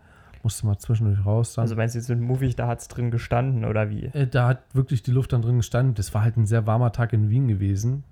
Musste 0.43 0.65
mal 0.65 0.77
zwischendurch 0.77 1.23
raus. 1.25 1.53
Dann. 1.53 1.61
Also 1.61 1.75
meinst 1.75 1.95
du 1.95 1.99
jetzt 1.99 2.09
mit 2.09 2.19
Movie, 2.19 2.53
da 2.53 2.67
hat 2.67 2.79
es 2.81 2.87
drin 2.89 3.11
gestanden 3.11 3.63
oder 3.63 3.89
wie? 3.91 4.05
Äh, 4.07 4.27
da 4.27 4.47
hat 4.49 4.63
wirklich 4.73 5.03
die 5.03 5.11
Luft 5.11 5.31
dann 5.33 5.41
drin 5.43 5.57
gestanden. 5.57 5.93
Das 5.93 6.13
war 6.15 6.23
halt 6.23 6.35
ein 6.35 6.47
sehr 6.47 6.65
warmer 6.67 6.91
Tag 6.91 7.13
in 7.13 7.29
Wien 7.29 7.47
gewesen. 7.47 8.03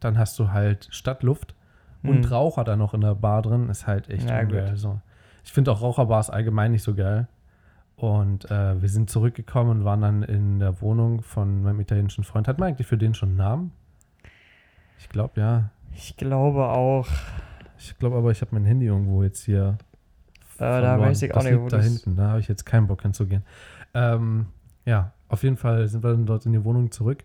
Dann 0.00 0.18
hast 0.18 0.38
du 0.38 0.50
halt 0.50 0.88
Stadtluft 0.90 1.54
und 2.02 2.24
Hm. 2.24 2.32
Raucher 2.32 2.64
da 2.64 2.74
noch 2.76 2.92
in 2.92 3.00
der 3.02 3.14
Bar 3.14 3.40
drin. 3.42 3.68
Ist 3.70 3.86
halt 3.86 4.10
echt 4.10 4.28
Ja, 4.28 4.40
ungeil. 4.40 4.70
gut. 4.70 4.78
So. 4.78 5.00
Ich 5.44 5.52
finde 5.52 5.70
auch 5.70 5.80
Raucherbars 5.80 6.28
allgemein 6.28 6.72
nicht 6.72 6.82
so 6.82 6.94
geil. 6.94 7.28
Und 7.94 8.50
äh, 8.50 8.82
wir 8.82 8.88
sind 8.88 9.08
zurückgekommen 9.08 9.70
und 9.70 9.84
waren 9.84 10.00
dann 10.02 10.22
in 10.24 10.58
der 10.58 10.80
Wohnung 10.82 11.22
von 11.22 11.62
meinem 11.62 11.78
italienischen 11.80 12.24
Freund. 12.24 12.48
Hat 12.48 12.58
man 12.58 12.68
eigentlich 12.70 12.88
für 12.88 12.98
den 12.98 13.14
schon 13.14 13.28
einen 13.30 13.38
Namen? 13.38 13.72
Ich 14.98 15.08
glaube, 15.08 15.40
ja. 15.40 15.70
Ich 15.96 16.16
glaube 16.16 16.68
auch. 16.68 17.08
Ich 17.78 17.98
glaube 17.98 18.16
aber, 18.16 18.30
ich 18.30 18.42
habe 18.42 18.54
mein 18.54 18.64
Handy 18.64 18.86
irgendwo 18.86 19.22
jetzt 19.22 19.44
hier. 19.44 19.78
Äh, 20.58 20.80
da 20.80 21.00
weiß 21.00 21.22
ich 21.22 21.32
auch 21.32 21.36
das 21.36 21.44
nicht, 21.44 21.60
wo 21.60 21.68
da 21.68 21.80
hinten. 21.80 22.16
Da 22.16 22.28
habe 22.30 22.40
ich 22.40 22.48
jetzt 22.48 22.64
keinen 22.66 22.86
Bock 22.86 23.02
hinzugehen. 23.02 23.42
Ähm, 23.94 24.46
ja, 24.84 25.12
auf 25.28 25.42
jeden 25.42 25.56
Fall 25.56 25.88
sind 25.88 26.04
wir 26.04 26.10
dann 26.10 26.26
dort 26.26 26.44
in 26.44 26.52
die 26.52 26.64
Wohnung 26.64 26.90
zurück. 26.90 27.24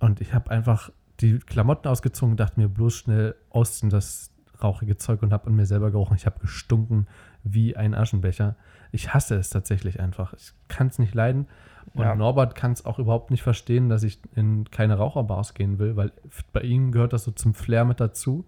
Und 0.00 0.20
ich 0.20 0.32
habe 0.32 0.50
einfach 0.50 0.90
die 1.20 1.38
Klamotten 1.38 1.86
ausgezogen 1.86 2.36
dachte 2.36 2.58
mir 2.58 2.68
bloß 2.68 2.94
schnell 2.94 3.36
ausziehen 3.50 3.90
das 3.90 4.30
rauchige 4.62 4.96
Zeug 4.96 5.22
und 5.22 5.32
habe 5.32 5.48
an 5.48 5.54
mir 5.54 5.66
selber 5.66 5.90
gerochen. 5.90 6.16
Ich 6.16 6.26
habe 6.26 6.40
gestunken 6.40 7.06
wie 7.44 7.76
ein 7.76 7.94
Aschenbecher. 7.94 8.56
Ich 8.90 9.12
hasse 9.12 9.36
es 9.36 9.50
tatsächlich 9.50 10.00
einfach. 10.00 10.32
Ich 10.34 10.52
kann 10.68 10.86
es 10.86 10.98
nicht 10.98 11.14
leiden. 11.14 11.46
Und 11.94 12.02
Ja. 12.02 12.14
Norbert 12.14 12.54
kann 12.54 12.72
es 12.72 12.84
auch 12.84 12.98
überhaupt 12.98 13.30
nicht 13.30 13.42
verstehen, 13.42 13.88
dass 13.88 14.02
ich 14.02 14.20
in 14.34 14.70
keine 14.70 14.96
Raucherbars 14.96 15.54
gehen 15.54 15.78
will, 15.78 15.96
weil 15.96 16.12
bei 16.52 16.60
ihm 16.60 16.92
gehört 16.92 17.12
das 17.12 17.24
so 17.24 17.30
zum 17.30 17.54
Flair 17.54 17.84
mit 17.84 18.00
dazu. 18.00 18.46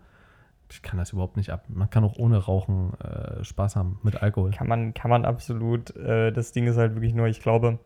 Ich 0.70 0.82
kann 0.82 0.98
das 0.98 1.12
überhaupt 1.12 1.36
nicht 1.36 1.50
ab. 1.50 1.64
Man 1.68 1.90
kann 1.90 2.04
auch 2.04 2.16
ohne 2.16 2.38
Rauchen 2.38 2.94
äh, 3.00 3.44
Spaß 3.44 3.76
haben 3.76 4.00
mit 4.02 4.22
Alkohol. 4.22 4.50
Kann 4.50 4.66
man, 4.66 4.94
kann 4.94 5.10
man 5.10 5.24
absolut. 5.24 5.94
Äh, 5.96 6.32
das 6.32 6.52
Ding 6.52 6.66
ist 6.66 6.76
halt 6.76 6.94
wirklich 6.94 7.14
nur, 7.14 7.26
ich 7.26 7.40
glaube, 7.40 7.78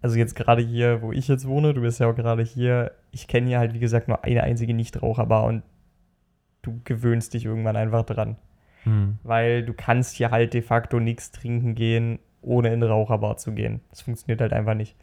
also 0.00 0.16
jetzt 0.16 0.36
gerade 0.36 0.62
hier, 0.62 1.02
wo 1.02 1.12
ich 1.12 1.26
jetzt 1.28 1.46
wohne, 1.48 1.74
du 1.74 1.80
bist 1.80 1.98
ja 1.98 2.08
auch 2.08 2.14
gerade 2.14 2.42
hier, 2.42 2.92
ich 3.10 3.26
kenne 3.26 3.48
hier 3.48 3.58
halt, 3.58 3.74
wie 3.74 3.80
gesagt, 3.80 4.06
nur 4.06 4.22
eine 4.24 4.42
einzige 4.42 4.74
Nichtraucherbar 4.74 5.44
und 5.44 5.62
du 6.62 6.80
gewöhnst 6.84 7.34
dich 7.34 7.46
irgendwann 7.46 7.76
einfach 7.76 8.04
dran. 8.04 8.36
Hm. 8.84 9.18
Weil 9.22 9.64
du 9.64 9.72
kannst 9.72 10.14
hier 10.14 10.30
halt 10.30 10.54
de 10.54 10.62
facto 10.62 11.00
nichts 11.00 11.32
trinken 11.32 11.74
gehen, 11.74 12.20
ohne 12.48 12.72
in 12.72 12.82
Raucherbar 12.82 13.36
zu 13.36 13.52
gehen. 13.52 13.80
Das 13.90 14.00
funktioniert 14.00 14.40
halt 14.40 14.52
einfach 14.52 14.74
nicht. 14.74 14.96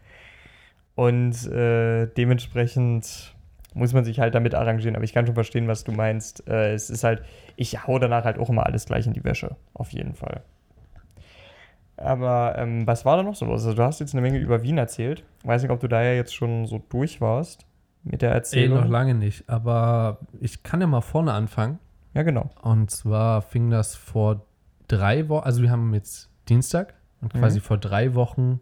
Und 0.96 1.46
äh, 1.48 2.08
dementsprechend 2.08 3.36
muss 3.74 3.94
man 3.94 4.06
sich 4.06 4.20
halt 4.20 4.34
damit 4.34 4.56
arrangieren. 4.56 4.96
Aber 4.96 5.04
ich 5.04 5.14
kann 5.14 5.26
schon 5.26 5.36
verstehen, 5.36 5.68
was 5.68 5.84
du 5.84 5.92
meinst. 5.92 6.48
Äh, 6.48 6.74
es 6.74 6.90
ist 6.90 7.04
halt, 7.04 7.24
ich 7.58 7.86
hau 7.86 8.00
danach 8.00 8.24
halt 8.24 8.40
auch 8.40 8.50
immer 8.50 8.66
alles 8.66 8.86
gleich 8.86 9.06
in 9.06 9.14
die 9.14 9.24
Wäsche. 9.24 9.56
Auf 9.74 9.92
jeden 9.92 10.16
Fall. 10.16 10.42
Aber 11.98 12.56
ähm, 12.58 12.86
was 12.88 13.06
war 13.06 13.18
da 13.18 13.24
noch 13.24 13.36
so 13.36 13.46
los? 13.46 13.66
Also 13.66 13.76
du 13.76 13.84
hast 13.84 14.00
jetzt 14.00 14.14
eine 14.14 14.22
Menge 14.22 14.38
über 14.40 14.64
Wien 14.64 14.78
erzählt. 14.78 15.24
Weiß 15.44 15.62
nicht, 15.62 15.72
ob 15.72 15.80
du 15.80 15.88
da 15.88 16.02
ja 16.04 16.14
jetzt 16.14 16.34
schon 16.34 16.66
so 16.66 16.82
durch 16.90 17.22
warst 17.22 17.66
mit 18.04 18.22
der 18.22 18.32
Ey, 18.32 18.36
Erzählung. 18.36 18.82
noch 18.82 18.90
lange 18.90 19.16
nicht. 19.16 19.50
Aber 19.50 20.20
ich 20.40 20.64
kann 20.64 20.82
ja 20.82 20.88
mal 20.88 21.02
vorne 21.02 21.34
anfangen. 21.34 21.80
Ja, 22.14 22.24
genau. 22.24 22.50
Und 22.62 22.92
zwar 22.92 23.42
fing 23.42 23.70
das 23.70 23.96
vor 23.96 24.46
drei 24.88 25.28
Wochen, 25.28 25.46
also 25.46 25.62
wir 25.62 25.72
haben 25.72 25.94
jetzt 25.94 26.30
Dienstag 26.48 26.94
und 27.22 27.34
Mhm. 27.34 27.40
quasi 27.40 27.60
vor 27.60 27.78
drei 27.78 28.14
Wochen 28.16 28.60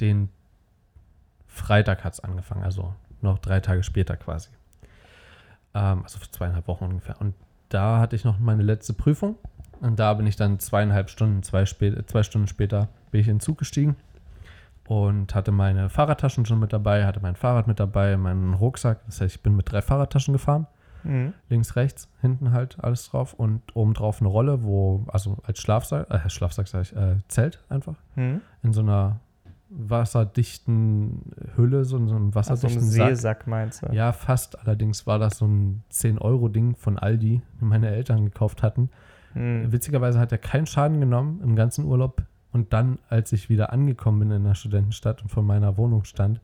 den 0.00 0.28
Freitag 1.46 2.04
hat 2.04 2.14
es 2.14 2.20
angefangen, 2.20 2.64
also 2.64 2.94
noch 3.22 3.38
drei 3.38 3.60
Tage 3.60 3.82
später 3.82 4.16
quasi. 4.16 4.50
Ähm, 5.74 6.02
also 6.02 6.18
vor 6.18 6.30
zweieinhalb 6.30 6.66
Wochen 6.68 6.84
ungefähr. 6.84 7.20
Und 7.20 7.34
da 7.68 7.98
hatte 8.00 8.16
ich 8.16 8.24
noch 8.24 8.38
meine 8.38 8.62
letzte 8.62 8.92
Prüfung 8.92 9.36
und 9.80 9.98
da 9.98 10.14
bin 10.14 10.26
ich 10.26 10.36
dann 10.36 10.58
zweieinhalb 10.58 11.10
Stunden, 11.10 11.42
zwei, 11.42 11.64
spä 11.66 12.04
zwei 12.06 12.22
Stunden 12.22 12.48
später 12.48 12.88
bin 13.10 13.20
ich 13.20 13.28
in 13.28 13.36
den 13.36 13.40
Zug 13.40 13.58
gestiegen 13.58 13.96
und 14.86 15.34
hatte 15.34 15.52
meine 15.52 15.88
Fahrradtaschen 15.88 16.44
schon 16.46 16.60
mit 16.60 16.72
dabei, 16.72 17.06
hatte 17.06 17.20
mein 17.20 17.36
Fahrrad 17.36 17.66
mit 17.66 17.80
dabei, 17.80 18.16
meinen 18.16 18.54
Rucksack. 18.54 19.00
Das 19.06 19.20
heißt, 19.20 19.36
ich 19.36 19.42
bin 19.42 19.56
mit 19.56 19.70
drei 19.70 19.80
Fahrradtaschen 19.82 20.32
gefahren 20.32 20.66
Mhm. 21.04 21.32
links, 21.48 21.76
rechts, 21.76 22.08
hinten 22.20 22.52
halt 22.52 22.78
alles 22.82 23.08
drauf 23.10 23.34
und 23.34 23.60
oben 23.74 23.94
drauf 23.94 24.20
eine 24.20 24.28
Rolle, 24.28 24.62
wo, 24.64 25.04
also 25.08 25.36
als 25.44 25.60
Schlafsack, 25.60 26.10
äh, 26.10 26.28
Schlafsack 26.30 26.66
sag 26.68 26.82
ich, 26.82 26.96
äh, 26.96 27.16
Zelt 27.28 27.62
einfach, 27.68 27.96
Mhm. 28.16 28.40
in 28.62 28.72
so 28.72 28.80
einer 28.80 29.20
wasserdichten 29.70 31.22
Hülle, 31.56 31.84
so 31.84 31.96
in 31.96 32.08
so 32.08 32.14
einem 32.16 32.34
wasserdichten 32.34 32.82
ein 32.82 32.90
Sack. 32.90 33.08
Seesack 33.08 33.46
meinst 33.46 33.82
du? 33.82 33.92
Ja, 33.92 34.12
fast. 34.12 34.58
Allerdings 34.60 35.06
war 35.06 35.18
das 35.18 35.38
so 35.38 35.46
ein 35.46 35.82
10-Euro-Ding 35.90 36.76
von 36.76 36.98
Aldi, 36.98 37.42
den 37.60 37.68
meine 37.68 37.88
Eltern 37.90 38.24
gekauft 38.24 38.62
hatten. 38.62 38.90
Mhm. 39.34 39.72
Witzigerweise 39.72 40.18
hat 40.20 40.30
er 40.32 40.38
keinen 40.38 40.66
Schaden 40.66 41.00
genommen 41.00 41.40
im 41.42 41.56
ganzen 41.56 41.84
Urlaub. 41.84 42.22
Und 42.52 42.72
dann, 42.72 42.98
als 43.08 43.32
ich 43.32 43.48
wieder 43.48 43.72
angekommen 43.72 44.20
bin 44.20 44.30
in 44.30 44.44
der 44.44 44.54
Studentenstadt 44.54 45.22
und 45.22 45.28
vor 45.28 45.42
meiner 45.42 45.76
Wohnung 45.76 46.04
stand, 46.04 46.40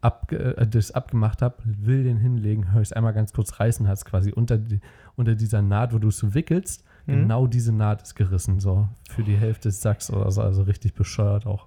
abge 0.00 0.56
äh, 0.56 0.66
das 0.66 0.90
abgemacht 0.92 1.42
habe, 1.42 1.56
will 1.64 2.04
den 2.04 2.16
hinlegen, 2.18 2.72
höre 2.72 2.82
ich 2.82 2.88
es 2.88 2.92
einmal 2.92 3.12
ganz 3.12 3.32
kurz 3.32 3.58
reißen, 3.58 3.86
hat 3.88 3.98
es 3.98 4.04
quasi 4.04 4.32
unter, 4.32 4.58
die, 4.58 4.80
unter 5.16 5.34
dieser 5.34 5.62
Naht, 5.62 5.92
wo 5.92 5.98
du 5.98 6.08
es 6.08 6.18
so 6.18 6.34
wickelst, 6.34 6.84
Mhm. 7.06 7.20
genau 7.20 7.46
diese 7.46 7.72
Naht 7.72 8.02
ist 8.02 8.14
gerissen, 8.14 8.60
so 8.60 8.86
für 9.08 9.22
die 9.22 9.36
Hälfte 9.36 9.68
des 9.70 9.80
Sacks 9.80 10.10
oder 10.10 10.30
so, 10.30 10.42
also 10.42 10.62
richtig 10.62 10.92
bescheuert 10.94 11.46
auch. 11.46 11.66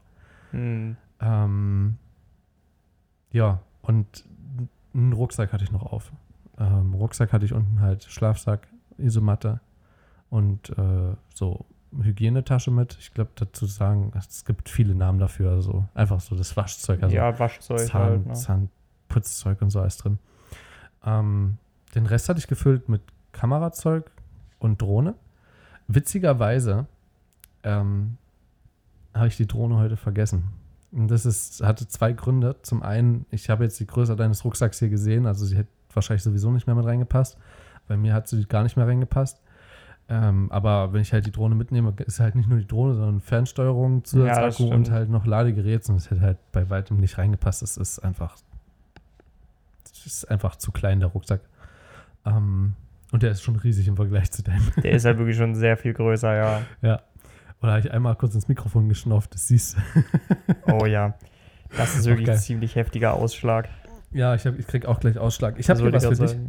Mhm. 0.51 0.95
Ähm, 1.19 1.97
ja, 3.31 3.59
und 3.81 4.23
einen 4.93 5.13
Rucksack 5.13 5.51
hatte 5.51 5.63
ich 5.63 5.71
noch 5.71 5.83
auf. 5.83 6.11
Ähm, 6.59 6.93
Rucksack 6.93 7.33
hatte 7.33 7.45
ich 7.45 7.53
unten 7.53 7.79
halt 7.79 8.03
Schlafsack, 8.03 8.67
Isomatte 8.97 9.61
und 10.29 10.69
äh, 10.77 11.15
so 11.33 11.65
Hygienetasche 12.01 12.71
mit. 12.71 12.97
Ich 12.99 13.13
glaube, 13.13 13.31
dazu 13.35 13.65
sagen, 13.65 14.11
es 14.17 14.45
gibt 14.45 14.69
viele 14.69 14.95
Namen 14.95 15.19
dafür. 15.19 15.51
Also 15.51 15.85
einfach 15.93 16.19
so 16.19 16.35
das 16.35 16.55
Waschzeug, 16.55 17.03
also 17.03 17.15
ja, 17.15 17.37
Waschzeug 17.37 17.87
Zahn, 17.87 18.01
halt. 18.01 18.25
Ne? 18.27 18.33
Zahnputzzeug 18.33 19.61
und 19.61 19.69
so 19.69 19.81
alles 19.81 19.97
drin. 19.97 20.19
Ähm, 21.05 21.57
den 21.95 22.05
Rest 22.05 22.29
hatte 22.29 22.39
ich 22.39 22.47
gefüllt 22.47 22.89
mit 22.89 23.01
Kamerazeug 23.31 24.11
und 24.59 24.81
Drohne. 24.81 25.15
Witzigerweise 25.87 26.87
ähm, 27.63 28.17
habe 29.13 29.27
ich 29.27 29.37
die 29.37 29.47
Drohne 29.47 29.77
heute 29.77 29.97
vergessen. 29.97 30.45
Und 30.91 31.09
das 31.09 31.25
ist, 31.25 31.63
hatte 31.63 31.87
zwei 31.87 32.13
Gründe. 32.13 32.57
Zum 32.61 32.83
einen, 32.83 33.25
ich 33.31 33.49
habe 33.49 33.63
jetzt 33.63 33.79
die 33.79 33.87
Größe 33.87 34.15
deines 34.15 34.43
Rucksacks 34.43 34.79
hier 34.79 34.89
gesehen, 34.89 35.25
also 35.25 35.45
sie 35.45 35.57
hätte 35.57 35.69
wahrscheinlich 35.93 36.23
sowieso 36.23 36.51
nicht 36.51 36.67
mehr 36.67 36.75
mit 36.75 36.85
reingepasst. 36.85 37.37
Bei 37.87 37.97
mir 37.97 38.13
hat 38.13 38.27
sie 38.27 38.45
gar 38.45 38.63
nicht 38.63 38.77
mehr 38.77 38.87
reingepasst. 38.87 39.41
Ähm, 40.11 40.51
aber 40.51 40.91
wenn 40.91 41.01
ich 41.01 41.13
halt 41.13 41.25
die 41.25 41.31
Drohne 41.31 41.55
mitnehme, 41.55 41.93
ist 42.05 42.19
halt 42.19 42.35
nicht 42.35 42.49
nur 42.49 42.59
die 42.59 42.67
Drohne, 42.67 42.95
sondern 42.95 43.21
Fernsteuerung, 43.21 44.03
das 44.03 44.11
Zusatzakku 44.11 44.63
und 44.63 44.83
stimmt. 44.83 44.91
halt 44.91 45.09
noch 45.09 45.25
Ladegerät. 45.25 45.87
Und 45.87 45.95
es 45.95 46.11
hätte 46.11 46.19
halt 46.19 46.37
bei 46.51 46.69
weitem 46.69 46.97
nicht 46.97 47.17
reingepasst. 47.17 47.63
Es 47.63 47.77
ist 47.77 47.99
einfach, 47.99 48.35
es 49.85 50.05
ist 50.05 50.29
einfach 50.29 50.57
zu 50.57 50.73
klein, 50.73 50.99
der 50.99 51.07
Rucksack. 51.07 51.39
Ähm, 52.25 52.73
und 53.13 53.23
der 53.23 53.31
ist 53.31 53.41
schon 53.41 53.55
riesig 53.55 53.87
im 53.87 53.95
Vergleich 53.95 54.29
zu 54.31 54.43
deinem. 54.43 54.69
Der 54.83 54.91
ist 54.91 55.05
halt 55.05 55.17
wirklich 55.17 55.37
schon 55.37 55.55
sehr 55.55 55.77
viel 55.77 55.93
größer, 55.93 56.61
ja. 56.81 57.01
Oder 57.61 57.71
habe 57.71 57.79
ich 57.79 57.91
einmal 57.93 58.15
kurz 58.15 58.35
ins 58.35 58.49
Mikrofon 58.49 58.89
geschnauft, 58.89 59.33
das 59.33 59.47
siehst 59.47 59.77
du. 59.77 60.73
Oh 60.73 60.85
ja. 60.85 61.13
Das 61.77 61.95
ist 61.95 62.05
wirklich 62.05 62.29
ein 62.29 62.37
ziemlich 62.37 62.75
heftiger 62.75 63.13
Ausschlag. 63.13 63.69
Ja, 64.11 64.35
ich, 64.35 64.45
hab, 64.45 64.59
ich 64.59 64.67
krieg 64.67 64.85
auch 64.85 64.99
gleich 64.99 65.17
Ausschlag. 65.17 65.57
Ich 65.57 65.69
habe 65.69 65.89
Das 65.89 66.03
was 66.05 66.17
für 66.17 66.25
ich 66.25 66.31
dich. 66.31 66.39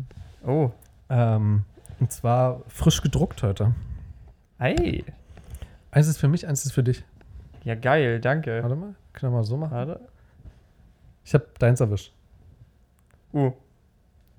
Oh. 0.44 0.72
Ähm, 1.08 1.64
und 2.02 2.10
zwar 2.10 2.62
frisch 2.66 3.00
gedruckt 3.00 3.44
heute. 3.44 3.74
Hey. 4.58 5.04
Eins 5.92 6.08
ist 6.08 6.18
für 6.18 6.26
mich, 6.26 6.48
eins 6.48 6.64
ist 6.64 6.72
für 6.72 6.82
dich. 6.82 7.04
Ja, 7.62 7.76
geil, 7.76 8.20
danke. 8.20 8.60
Warte 8.60 8.74
mal, 8.74 8.96
können 9.12 9.32
wir 9.32 9.36
mal 9.36 9.44
so 9.44 9.56
machen. 9.56 9.70
Warte. 9.70 10.00
Ich 11.24 11.32
habe 11.32 11.46
deins 11.60 11.78
erwischt. 11.80 12.12
Uh. 13.32 13.52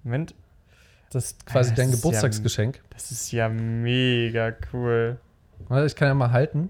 Moment. 0.04 0.36
Das 1.10 1.28
ist 1.28 1.46
quasi 1.46 1.70
Das 1.70 1.78
dein 1.78 1.88
ist 1.88 1.94
ja- 1.94 1.96
Geburtstagsgeschenk. 2.02 2.82
Das 2.90 3.12
ist 3.12 3.32
ja 3.32 3.48
mega 3.48 4.52
cool. 4.74 5.18
Warte, 5.70 5.86
ich 5.86 5.96
kann 5.96 6.10
ja 6.10 6.14
mal 6.16 6.34
halten. 6.34 6.70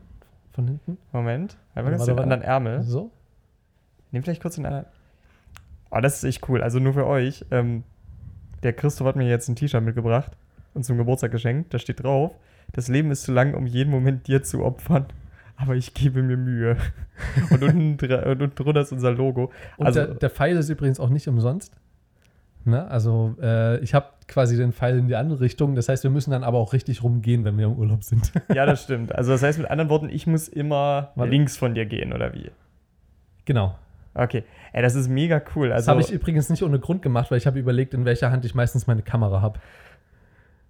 Von 0.52 0.68
hinten. 0.68 1.00
Moment. 1.12 1.58
Warte, 1.74 1.90
kurz 1.90 2.06
den 2.06 2.20
anderen 2.20 2.44
Ärmel. 2.44 2.84
So. 2.84 3.10
Nimm 4.12 4.22
vielleicht 4.22 4.44
kurz 4.44 4.56
den 4.56 4.68
anderen. 4.68 4.86
Oh, 5.90 6.02
das 6.02 6.18
ist 6.18 6.24
echt 6.26 6.48
cool. 6.50 6.62
Also 6.62 6.78
nur 6.78 6.94
für 6.94 7.08
euch. 7.08 7.46
Ähm, 7.50 7.84
der 8.62 8.74
Christoph 8.74 9.08
hat 9.08 9.16
mir 9.16 9.28
jetzt 9.28 9.50
ein 9.50 9.56
T-Shirt 9.56 9.82
mitgebracht 9.84 10.38
und 10.74 10.84
zum 10.84 10.98
Geburtstag 10.98 11.32
geschenkt. 11.32 11.74
Da 11.74 11.80
steht 11.80 12.04
drauf: 12.04 12.32
Das 12.72 12.88
Leben 12.88 13.12
ist 13.12 13.24
zu 13.24 13.32
lang, 13.34 13.54
um 13.54 13.66
jeden 13.66 13.92
Moment 13.92 14.28
dir 14.28 14.44
zu 14.44 14.64
opfern. 14.64 15.06
Aber 15.56 15.76
ich 15.76 15.94
gebe 15.94 16.24
mir 16.24 16.38
Mühe. 16.38 16.78
und 17.52 17.64
unten, 17.64 17.98
drunter 17.98 18.82
ist 18.82 18.92
unser 18.92 19.12
Logo. 19.12 19.52
Und 19.78 19.86
Also- 19.86 20.06
der, 20.06 20.16
der 20.16 20.30
Pfeil 20.30 20.58
ist 20.58 20.70
übrigens 20.70 21.00
auch 21.00 21.10
nicht 21.10 21.28
umsonst. 21.28 21.74
Ne? 22.66 22.88
Also 22.90 23.36
äh, 23.42 23.78
ich 23.80 23.94
habe 23.94 24.08
quasi 24.28 24.56
den 24.56 24.72
Pfeil 24.72 24.98
in 24.98 25.08
die 25.10 25.16
andere 25.16 25.42
Richtung. 25.42 25.76
Das 25.76 25.90
heißt, 25.90 26.04
wir 26.04 26.10
müssen 26.12 26.32
dann 26.32 26.44
aber 26.46 26.58
auch 26.60 26.72
richtig 26.74 27.04
rumgehen, 27.04 27.44
wenn 27.44 27.58
wir 27.58 27.66
im 27.66 27.74
Urlaub 27.74 28.04
sind. 28.04 28.32
Ja, 28.56 28.66
das 28.66 28.84
stimmt. 28.84 29.14
Also, 29.14 29.32
das 29.34 29.44
heißt 29.44 29.60
mit 29.60 29.70
anderen 29.70 29.90
Worten, 29.90 30.08
ich 30.10 30.28
muss 30.28 30.48
immer 30.48 31.12
Warte. 31.16 31.30
links 31.30 31.58
von 31.58 31.76
dir 31.76 31.86
gehen, 31.86 32.14
oder 32.14 32.34
wie? 32.34 32.50
genau. 33.46 33.76
Okay. 34.16 34.44
Ey, 34.74 34.82
das 34.84 34.94
ist 34.96 35.10
mega 35.10 35.42
cool. 35.56 35.70
Das 35.70 35.78
Also, 35.78 35.92
habe 35.92 36.02
ich 36.02 36.12
übrigens 36.12 36.50
nicht 36.50 36.62
ohne 36.64 36.80
Grund 36.80 37.02
gemacht, 37.02 37.32
weil 37.32 37.38
ich 37.40 37.48
habe 37.48 37.60
überlegt, 37.60 37.94
in 37.96 38.06
welcher 38.06 38.32
Hand 38.32 38.46
ich 38.46 38.54
meistens 38.56 38.86
meine 38.88 39.02
Kamera 39.02 39.42
habe. 39.42 39.60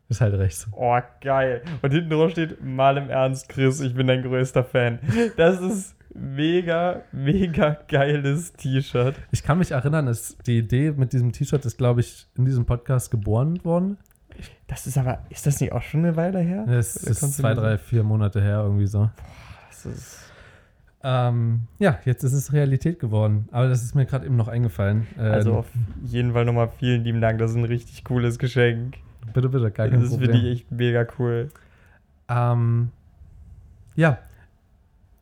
Ist 0.09 0.21
halt 0.21 0.33
rechts. 0.35 0.67
Oh, 0.73 0.97
geil. 1.21 1.61
Und 1.81 1.91
hinten 1.91 2.09
drauf 2.09 2.31
steht, 2.31 2.63
mal 2.63 2.97
im 2.97 3.09
Ernst, 3.09 3.49
Chris, 3.49 3.79
ich 3.79 3.95
bin 3.95 4.07
dein 4.07 4.21
größter 4.21 4.63
Fan. 4.63 4.99
Das 5.37 5.59
ist 5.61 5.95
mega, 6.13 7.01
mega 7.11 7.77
geiles 7.87 8.53
T-Shirt. 8.53 9.15
Ich 9.31 9.43
kann 9.43 9.57
mich 9.57 9.71
erinnern, 9.71 10.05
dass 10.05 10.37
die 10.45 10.59
Idee 10.59 10.91
mit 10.91 11.13
diesem 11.13 11.31
T-Shirt 11.31 11.65
ist, 11.65 11.77
glaube 11.77 12.01
ich, 12.01 12.27
in 12.37 12.45
diesem 12.45 12.65
Podcast 12.65 13.11
geboren 13.11 13.63
worden. 13.63 13.97
Das 14.67 14.87
ist 14.87 14.97
aber, 14.97 15.19
ist 15.29 15.45
das 15.47 15.59
nicht 15.61 15.71
auch 15.71 15.81
schon 15.81 16.01
eine 16.05 16.15
Weile 16.15 16.39
her? 16.39 16.65
Es 16.67 17.01
Oder 17.01 17.11
ist 17.11 17.33
zwei, 17.33 17.53
drei, 17.53 17.77
vier 17.77 18.03
Monate 18.03 18.41
her, 18.41 18.61
irgendwie 18.63 18.87
so. 18.87 19.09
Das 19.69 19.85
ist, 19.85 20.19
Ähm, 21.03 21.67
ja, 21.79 21.99
jetzt 22.05 22.23
ist 22.23 22.33
es 22.33 22.53
Realität 22.53 22.99
geworden. 22.99 23.47
Aber 23.51 23.67
das 23.67 23.83
ist 23.83 23.93
mir 23.93 24.05
gerade 24.05 24.25
eben 24.25 24.35
noch 24.35 24.47
eingefallen. 24.47 25.07
Ähm, 25.17 25.31
also 25.31 25.55
auf 25.57 25.67
jeden 26.03 26.33
Fall 26.33 26.45
nochmal 26.45 26.69
vielen 26.79 27.03
lieben 27.03 27.21
Dank. 27.21 27.39
Das 27.39 27.51
ist 27.51 27.57
ein 27.57 27.65
richtig 27.65 28.03
cooles 28.03 28.39
Geschenk. 28.39 28.97
Bitte, 29.33 29.49
bitte, 29.49 29.71
gar 29.71 29.87
kein 29.89 30.01
Das 30.01 30.09
Problem. 30.09 30.31
finde 30.31 30.47
ich 30.47 30.59
echt 30.61 30.71
mega 30.71 31.05
cool. 31.19 31.49
Ähm, 32.29 32.89
ja, 33.95 34.17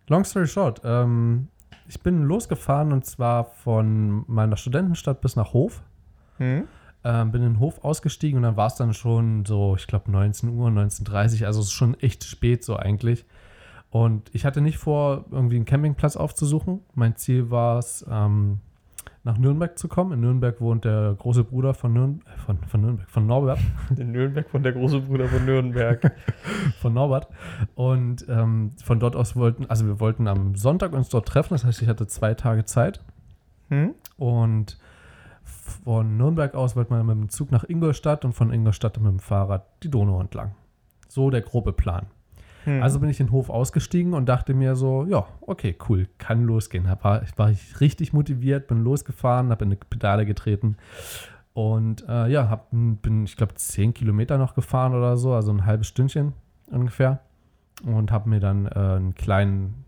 long 0.07 0.23
story 0.23 0.47
short. 0.47 0.81
Ähm, 0.83 1.47
ich 1.87 2.01
bin 2.01 2.23
losgefahren 2.23 2.93
und 2.93 3.05
zwar 3.05 3.45
von 3.45 4.23
meiner 4.27 4.57
Studentenstadt 4.57 5.21
bis 5.21 5.35
nach 5.35 5.53
Hof. 5.53 5.83
Hm? 6.37 6.67
Ähm, 7.03 7.31
bin 7.31 7.41
in 7.41 7.53
den 7.53 7.59
Hof 7.59 7.83
ausgestiegen 7.83 8.37
und 8.37 8.43
dann 8.43 8.57
war 8.57 8.67
es 8.67 8.75
dann 8.75 8.93
schon 8.93 9.45
so, 9.45 9.75
ich 9.75 9.87
glaube 9.87 10.11
19 10.11 10.49
Uhr, 10.49 10.69
19.30 10.69 11.41
Uhr, 11.41 11.47
also 11.47 11.63
schon 11.63 11.99
echt 11.99 12.23
spät 12.23 12.63
so 12.63 12.75
eigentlich. 12.77 13.25
Und 13.89 14.29
ich 14.33 14.45
hatte 14.45 14.61
nicht 14.61 14.77
vor, 14.77 15.25
irgendwie 15.31 15.57
einen 15.57 15.65
Campingplatz 15.65 16.15
aufzusuchen. 16.15 16.79
Mein 16.93 17.17
Ziel 17.17 17.51
war 17.51 17.79
es, 17.79 18.05
ähm, 18.09 18.59
nach 19.23 19.37
Nürnberg 19.37 19.77
zu 19.77 19.87
kommen. 19.87 20.13
In 20.13 20.21
Nürnberg 20.21 20.59
wohnt 20.61 20.85
der 20.85 21.15
große 21.17 21.43
Bruder 21.43 21.73
von, 21.73 21.93
Nürn 21.93 22.21
äh, 22.25 22.39
von, 22.39 22.57
von 22.63 22.81
Nürnberg, 22.81 23.09
von 23.09 23.27
Norbert. 23.27 23.59
In 23.97 24.11
Nürnberg 24.11 24.49
von 24.49 24.63
der 24.63 24.73
große 24.73 25.01
Bruder 25.01 25.27
von 25.27 25.45
Nürnberg. 25.45 26.11
von 26.79 26.93
Norbert. 26.93 27.27
Und 27.75 28.25
ähm, 28.29 28.71
von 28.83 28.99
dort 28.99 29.15
aus 29.15 29.35
wollten, 29.35 29.67
also 29.67 29.85
wir 29.85 29.99
wollten 29.99 30.27
am 30.27 30.55
Sonntag 30.55 30.93
uns 30.93 31.09
dort 31.09 31.27
treffen, 31.27 31.53
das 31.53 31.65
heißt, 31.65 31.81
ich 31.81 31.87
hatte 31.87 32.07
zwei 32.07 32.33
Tage 32.33 32.65
Zeit. 32.65 33.03
Hm? 33.69 33.93
Und 34.17 34.77
von 35.43 36.17
Nürnberg 36.17 36.55
aus 36.55 36.75
wollte 36.75 36.93
man 36.93 37.05
mit 37.05 37.15
dem 37.15 37.29
Zug 37.29 37.51
nach 37.51 37.63
Ingolstadt 37.63 38.25
und 38.25 38.33
von 38.33 38.51
Ingolstadt 38.51 38.97
mit 38.99 39.11
dem 39.11 39.19
Fahrrad 39.19 39.65
die 39.83 39.89
Donau 39.89 40.19
entlang. 40.19 40.55
So 41.07 41.29
der 41.29 41.41
grobe 41.41 41.73
Plan. 41.73 42.07
Hm. 42.65 42.83
Also 42.83 42.99
bin 42.99 43.09
ich 43.09 43.19
in 43.19 43.27
den 43.27 43.31
Hof 43.31 43.49
ausgestiegen 43.49 44.13
und 44.13 44.27
dachte 44.27 44.53
mir 44.53 44.75
so, 44.75 45.05
ja, 45.05 45.25
okay, 45.41 45.75
cool, 45.89 46.07
kann 46.17 46.43
losgehen. 46.43 46.87
War, 47.01 47.23
ich 47.23 47.37
war 47.37 47.49
ich 47.49 47.79
richtig 47.81 48.13
motiviert, 48.13 48.67
bin 48.67 48.83
losgefahren, 48.83 49.49
habe 49.49 49.63
in 49.65 49.71
die 49.71 49.77
Pedale 49.77 50.25
getreten 50.25 50.77
und 51.53 52.07
äh, 52.07 52.27
ja, 52.27 52.49
hab, 52.49 52.69
bin, 52.71 53.25
ich 53.25 53.35
glaube, 53.35 53.55
10 53.55 53.93
Kilometer 53.93 54.37
noch 54.37 54.53
gefahren 54.55 54.93
oder 54.93 55.17
so, 55.17 55.33
also 55.33 55.51
ein 55.51 55.65
halbes 55.65 55.87
Stündchen 55.87 56.33
ungefähr. 56.67 57.19
Und 57.83 58.11
habe 58.11 58.29
mir 58.29 58.39
dann 58.39 58.67
äh, 58.67 58.69
einen 58.69 59.15
kleinen, 59.15 59.85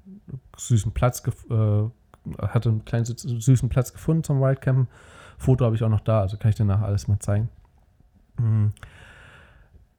süßen 0.58 0.94
Platz, 0.94 1.22
äh, 1.50 1.84
hatte 2.42 2.70
einen 2.70 2.86
kleinen 2.86 3.06
sü- 3.06 3.40
süßen 3.40 3.70
Platz 3.70 3.94
gefunden 3.94 4.24
zum 4.24 4.42
Wildcampen. 4.42 4.88
Foto 5.38 5.64
habe 5.64 5.76
ich 5.76 5.84
auch 5.84 5.90
noch 5.90 6.00
da, 6.00 6.22
also 6.22 6.38
kann 6.38 6.50
ich 6.50 6.56
dir 6.56 6.66
nachher 6.66 6.86
alles 6.88 7.08
mal 7.08 7.20
zeigen. 7.20 7.50
Mhm 8.40 8.72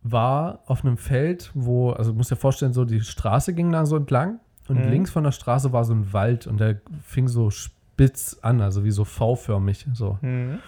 war 0.04 0.60
auf 0.66 0.84
einem 0.84 0.96
Feld, 0.98 1.50
wo, 1.54 1.90
also 1.90 2.12
du 2.12 2.16
musst 2.18 2.30
dir 2.30 2.36
vorstellen, 2.36 2.72
so 2.74 2.84
die 2.84 3.00
Straße 3.00 3.54
ging 3.54 3.72
da 3.72 3.86
so 3.86 3.96
entlang 3.96 4.38
und 4.68 4.76
Mhm. 4.84 4.90
links 4.90 5.10
von 5.10 5.24
der 5.24 5.32
Straße 5.32 5.72
war 5.72 5.84
so 5.84 5.94
ein 5.94 6.12
Wald 6.12 6.46
und 6.46 6.60
der 6.60 6.80
fing 7.02 7.26
so 7.26 7.50
spitz 7.50 8.38
an, 8.42 8.60
also 8.60 8.84
wie 8.84 8.90
so 8.90 9.04
V-förmig 9.04 9.86
so. 9.94 10.18
Hm. 10.20 10.58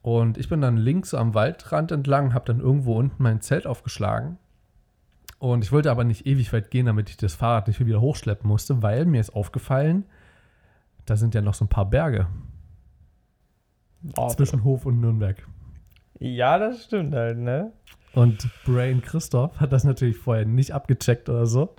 Und 0.00 0.38
ich 0.38 0.48
bin 0.48 0.60
dann 0.62 0.76
links 0.78 1.12
am 1.12 1.34
Waldrand 1.34 1.92
entlang, 1.92 2.32
habe 2.32 2.46
dann 2.46 2.60
irgendwo 2.60 2.94
unten 2.96 3.22
mein 3.22 3.40
Zelt 3.42 3.66
aufgeschlagen. 3.66 4.38
Und 5.38 5.62
ich 5.64 5.70
wollte 5.70 5.90
aber 5.90 6.04
nicht 6.04 6.26
ewig 6.26 6.52
weit 6.52 6.70
gehen, 6.70 6.86
damit 6.86 7.10
ich 7.10 7.16
das 7.16 7.34
Fahrrad 7.34 7.68
nicht 7.68 7.84
wieder 7.84 8.00
hochschleppen 8.00 8.48
musste, 8.48 8.82
weil 8.82 9.04
mir 9.04 9.20
ist 9.20 9.34
aufgefallen, 9.34 10.04
da 11.04 11.16
sind 11.16 11.34
ja 11.34 11.42
noch 11.42 11.54
so 11.54 11.64
ein 11.64 11.68
paar 11.68 11.88
Berge 11.90 12.26
Oh, 14.16 14.28
zwischen 14.28 14.64
Hof 14.64 14.86
und 14.86 15.00
Nürnberg. 15.00 15.46
Ja, 16.18 16.58
das 16.58 16.84
stimmt 16.84 17.14
halt, 17.14 17.38
ne? 17.38 17.72
Und 18.14 18.48
Brain 18.64 19.02
Christoph 19.02 19.60
hat 19.60 19.72
das 19.72 19.84
natürlich 19.84 20.16
vorher 20.16 20.44
nicht 20.44 20.72
abgecheckt 20.72 21.28
oder 21.28 21.46
so. 21.46 21.74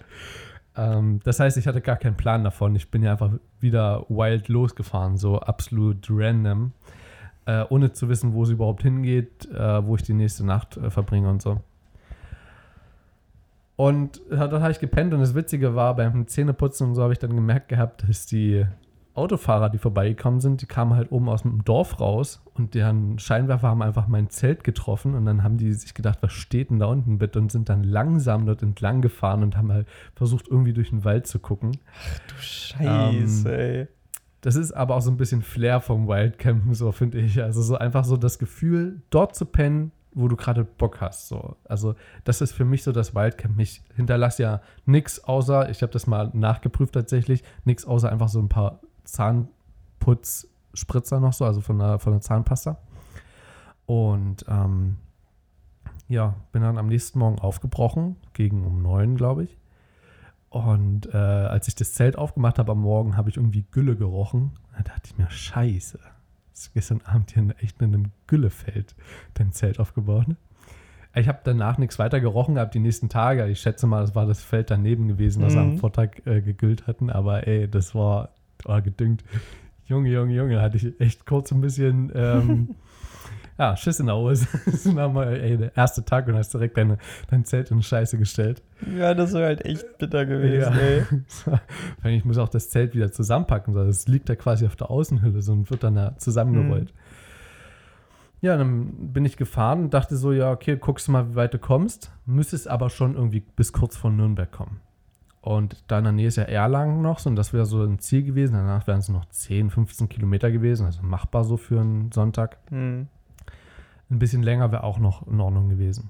Ähm, 0.78 1.19
das 1.23 1.39
heißt, 1.39 1.58
ich 1.58 1.67
hatte 1.67 1.82
gar 1.82 1.97
keinen 1.97 2.15
Plan 2.15 2.43
davon. 2.43 2.75
Ich 2.75 2.89
bin 2.89 3.04
ja 3.04 3.12
einfach 3.12 3.32
wieder 3.60 4.06
wild 4.08 4.47
losgefahren, 4.47 5.17
so 5.17 5.39
absolut 5.39 6.08
random, 6.10 6.71
äh, 7.45 7.65
ohne 7.69 7.91
zu 7.91 8.08
wissen, 8.08 8.34
wo 8.34 8.43
es 8.43 8.49
überhaupt 8.49 8.84
hingeht, 8.84 9.49
äh, 9.52 9.86
wo 9.86 9.95
ich 9.95 10.04
die 10.04 10.13
nächste 10.13 10.45
Nacht 10.45 10.78
äh, 10.78 10.89
verbringe 10.89 11.30
und 11.30 11.41
so. 11.41 11.62
Und 13.75 14.21
dann 14.30 14.62
habe 14.62 14.71
ich 14.71 14.80
gepennt 14.80 15.13
und 15.13 15.21
das 15.21 15.36
Witzige 15.36 15.73
war, 15.73 15.95
beim 15.95 16.28
Zähneputzen 16.28 16.88
und 16.88 16.95
so 16.95 17.04
habe 17.04 17.13
ich 17.13 17.19
dann 17.19 17.34
gemerkt 17.34 17.69
gehabt, 17.69 18.08
dass 18.08 18.25
die 18.25 18.65
Autofahrer, 19.20 19.70
die 19.70 19.78
vorbeigekommen 19.78 20.40
sind, 20.40 20.62
die 20.62 20.66
kamen 20.66 20.96
halt 20.96 21.12
oben 21.12 21.30
aus 21.30 21.44
dem 21.44 21.64
Dorf 21.64 22.00
raus 22.00 22.42
und 22.56 22.74
deren 22.74 23.20
Scheinwerfer 23.20 23.68
haben 23.68 23.82
einfach 23.82 24.08
mein 24.08 24.30
Zelt 24.30 24.64
getroffen 24.64 25.14
und 25.14 25.26
dann 25.26 25.44
haben 25.44 25.58
die 25.58 25.72
sich 25.74 25.94
gedacht, 25.94 26.20
was 26.22 26.34
steht 26.34 26.72
denn 26.72 26.80
da 26.80 26.88
unten 26.88 27.18
bitte 27.20 27.40
und 27.40 27.52
sind 27.52 27.70
dann 27.70 27.84
langsam 27.84 28.46
dort 28.46 28.64
entlang 28.64 29.02
gefahren 29.02 29.44
und 29.44 29.58
haben 29.58 29.72
halt 29.72 29.88
versucht, 30.16 30.48
irgendwie 30.48 30.74
durch 30.74 30.90
den 30.90 31.04
Wald 31.04 31.28
zu 31.28 31.40
gucken. 31.40 31.74
Du 32.28 32.36
Scheiße, 32.42 33.58
ey. 33.58 33.88
Das 34.42 34.56
ist 34.56 34.72
aber 34.72 34.96
auch 34.96 35.02
so 35.02 35.12
ein 35.12 35.18
bisschen 35.18 35.42
Flair 35.42 35.82
vom 35.82 36.08
Wildcampen, 36.08 36.74
so 36.74 36.92
finde 36.92 37.20
ich. 37.20 37.44
Also 37.44 37.62
so 37.62 37.78
einfach 37.78 38.06
so 38.06 38.16
das 38.16 38.40
Gefühl, 38.40 39.02
dort 39.10 39.36
zu 39.36 39.46
pennen, 39.46 39.92
wo 40.14 40.28
du 40.28 40.36
gerade 40.36 40.64
Bock 40.64 41.02
hast. 41.02 41.28
So. 41.28 41.58
Also 41.66 41.96
das 42.24 42.42
ist 42.42 42.54
für 42.54 42.66
mich 42.66 42.84
so 42.84 42.92
das 42.92 43.14
Wildcamp. 43.14 43.60
Ich 43.60 43.82
hinterlasse 43.96 44.44
ja 44.44 44.62
nichts 44.86 45.24
außer, 45.24 45.70
ich 45.70 45.82
habe 45.82 45.92
das 45.92 46.08
mal 46.08 46.32
nachgeprüft 46.34 46.94
tatsächlich, 46.94 47.44
nichts 47.66 47.86
außer 47.86 48.10
einfach 48.10 48.30
so 48.30 48.40
ein 48.40 48.50
paar 48.50 48.80
Zahnputzspritzer 49.12 51.19
noch 51.19 51.34
so, 51.34 51.45
also 51.45 51.62
von 51.62 51.80
der, 51.80 52.00
von 52.00 52.13
der 52.13 52.22
Zahnpasta. 52.22 52.78
Und 53.86 54.45
ähm, 54.48 54.98
ja, 56.08 56.36
bin 56.52 56.62
dann 56.62 56.78
am 56.78 56.88
nächsten 56.88 57.19
Morgen 57.19 57.39
aufgebrochen, 57.39 58.15
gegen 58.34 58.65
um 58.65 58.82
neun, 58.82 59.15
glaube 59.15 59.43
ich. 59.43 59.58
Und 60.50 61.13
äh, 61.13 61.17
als 61.17 61.67
ich 61.67 61.76
das 61.76 61.93
Zelt 61.93 62.17
aufgemacht 62.17 62.58
habe 62.58 62.72
am 62.72 62.82
Morgen, 62.82 63.15
habe 63.15 63.30
ich 63.30 63.38
irgendwie 63.38 63.65
Gülle 63.72 63.95
gerochen. 63.95 64.52
Da 64.76 64.84
dachte 64.84 65.10
ich 65.12 65.17
mir, 65.17 65.30
scheiße. 65.30 66.00
Hast 66.52 66.67
du 66.67 66.72
gestern 66.74 67.02
Abend 67.06 67.32
hier 67.32 67.48
echt 67.60 67.82
in 67.82 67.93
einem 67.93 68.12
Güllefeld 68.28 68.95
dein 69.36 69.52
Zelt 69.52 69.80
aufgebaut? 69.80 70.28
Ne? 70.28 70.38
Ich 71.15 71.28
habe 71.28 71.39
danach 71.43 71.78
nichts 71.78 72.00
weiter 72.00 72.19
gerochen 72.19 72.56
gehabt 72.56 72.74
die 72.74 72.80
nächsten 72.80 73.10
Tage. 73.10 73.48
Ich 73.48 73.60
schätze 73.60 73.88
mal, 73.88 74.02
das 74.02 74.15
war 74.15 74.26
das 74.26 74.43
Feld 74.43 74.72
daneben 74.72 75.08
gewesen, 75.08 75.43
was 75.43 75.54
wir 75.54 75.62
am 75.62 75.74
Mhm. 75.74 75.78
Vortag 75.78 76.26
äh, 76.26 76.41
gegüllt 76.41 76.88
hatten. 76.88 77.10
Aber 77.10 77.48
ey, 77.48 77.69
das 77.69 77.93
war, 77.93 78.30
war 78.65 78.82
gedüngt. 78.82 79.24
Junge, 79.86 80.10
Junge, 80.10 80.34
Junge, 80.36 80.62
hatte 80.62 80.78
ich 80.78 81.00
echt 81.02 81.26
kurz 81.26 81.52
ein 81.52 81.62
bisschen 81.62 82.12
ähm, 82.13 82.76
ja, 83.58 83.76
Schiss 83.76 84.00
in 84.00 84.06
der 84.06 84.15
Hose. 84.15 84.48
Das 84.65 84.95
war 84.95 85.10
mal, 85.10 85.34
ey, 85.36 85.58
der 85.58 85.76
erste 85.76 86.06
Tag 86.06 86.28
und 86.28 86.36
hast 86.36 86.54
direkt 86.54 86.78
deine, 86.78 86.98
dein 87.30 87.43
Zelt 87.45 87.72
in 87.72 87.82
Scheiße 87.82 88.17
gestellt. 88.19 88.62
Ja, 88.98 89.13
das 89.15 89.34
wäre 89.34 89.45
halt 89.45 89.65
echt 89.65 89.98
bitter 89.98 90.26
gewesen, 90.26 90.74
Ja. 90.74 90.80
ey. 90.80 91.04
Ich 92.15 92.24
muss 92.26 92.38
auch 92.38 92.50
das 92.50 92.69
Zelt 92.69 92.93
wieder 92.95 93.12
zusammenpacken. 93.12 93.74
so. 93.74 93.84
Das 93.84 94.08
liegt 94.08 94.30
da 94.30 94.36
quasi 94.36 94.65
auf 94.67 94.76
der 94.76 94.91
Außenhülle 94.91 95.41
so 95.41 95.54
und 95.54 95.69
wird 95.72 95.84
dann 95.84 95.95
da 95.95 96.15
zusammengerollt. 96.17 96.93
Ja, 98.41 98.56
dann 98.56 99.12
bin 99.12 99.26
ich 99.26 99.36
gefahren 99.36 99.82
und 99.86 99.93
dachte 99.93 100.15
so, 100.15 100.32
ja, 100.32 100.52
okay, 100.52 100.78
guckst 100.80 101.08
du 101.08 101.12
mal, 101.12 101.32
wie 101.32 101.36
weit 101.36 101.54
du 101.54 101.58
kommst. 101.60 102.12
Müsstest 102.26 102.69
aber 102.69 102.89
schon 102.89 103.15
irgendwie 103.15 103.41
bis 103.41 103.74
kurz 103.74 103.98
vor 103.98 104.12
Nürnberg 104.12 104.50
kommen. 104.50 104.80
Und 105.41 105.84
da 105.88 105.99
in 105.99 106.04
der 106.04 106.13
Nähe 106.13 106.28
ist 106.28 106.36
ja 106.36 106.43
Erlangen 106.43 107.02
noch 107.02 107.19
so 107.19 107.30
und 107.30 107.36
das 107.38 107.54
wäre 107.54 107.65
so 107.65 107.82
ein 107.84 107.99
Ziel 107.99 108.23
gewesen. 108.23 108.54
Danach 108.56 108.88
wären 108.88 108.99
es 108.99 109.10
noch 109.10 109.25
10, 109.25 109.69
15 109.69 110.10
Kilometer 110.10 110.52
gewesen, 110.52 110.86
also 110.86 111.02
machbar 111.02 111.43
so 111.45 111.56
für 111.58 111.80
einen 111.80 112.12
Sonntag. 112.12 112.58
Hm. 112.69 113.08
Ein 114.12 114.19
bisschen 114.19 114.43
länger 114.43 114.71
wäre 114.71 114.84
auch 114.84 114.99
noch 114.99 115.25
in 115.28 115.39
Ordnung 115.39 115.69
gewesen. 115.69 116.10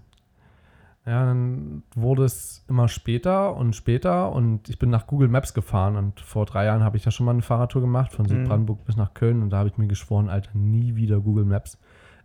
Ja, 1.06 1.26
dann 1.26 1.84
wurde 1.96 2.24
es 2.26 2.64
immer 2.68 2.88
später 2.88 3.56
und 3.56 3.76
später 3.76 4.32
und 4.32 4.70
ich 4.70 4.80
bin 4.80 4.90
nach 4.90 5.08
Google 5.08 5.28
Maps 5.28 5.54
gefahren 5.54 5.96
und 5.96 6.20
vor 6.20 6.46
drei 6.46 6.66
Jahren 6.66 6.84
habe 6.84 6.98
ich 6.98 7.06
ja 7.06 7.12
schon 7.12 7.26
mal 7.26 7.32
eine 7.32 7.42
Fahrradtour 7.42 7.82
gemacht 7.82 8.12
von 8.12 8.26
Mhm. 8.26 8.30
Südbrandenburg 8.30 8.86
bis 8.86 8.96
nach 8.98 9.14
Köln 9.14 9.42
und 9.42 9.50
da 9.52 9.60
habe 9.60 9.70
ich 9.70 9.78
mir 9.78 9.88
geschworen, 9.88 10.30
Alter, 10.30 10.52
nie 10.54 10.96
wieder 10.96 11.20
Google 11.20 11.46
Maps. 11.46 11.78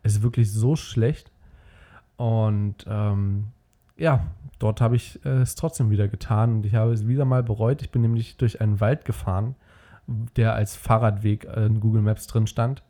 Es 0.03 0.17
ist 0.17 0.23
wirklich 0.23 0.53
so 0.53 0.77
schlecht 0.77 1.31
und 2.17 2.77
ähm, 2.87 3.49
ja, 3.97 4.25
dort 4.59 4.81
habe 4.81 4.97
ich 4.97 5.25
äh, 5.25 5.41
es 5.41 5.55
trotzdem 5.55 5.91
wieder 5.91 6.09
getan 6.09 6.57
und 6.57 6.67
ich 6.67 6.75
habe 6.75 6.93
es 6.93 7.07
wieder 7.07 7.25
mal 7.25 7.43
bereut. 7.43 7.83
Ich 7.83 7.91
bin 7.91 8.03
nämlich 8.03 8.37
durch 8.37 8.61
einen 8.61 8.81
Wald 8.81 9.05
gefahren, 9.05 9.55
der 10.37 10.55
als 10.55 10.77
Fahrradweg 10.77 11.45
in 11.45 11.81
Google 11.81 12.03
Maps 12.03 12.27
drin 12.27 12.47
stand 12.47 12.83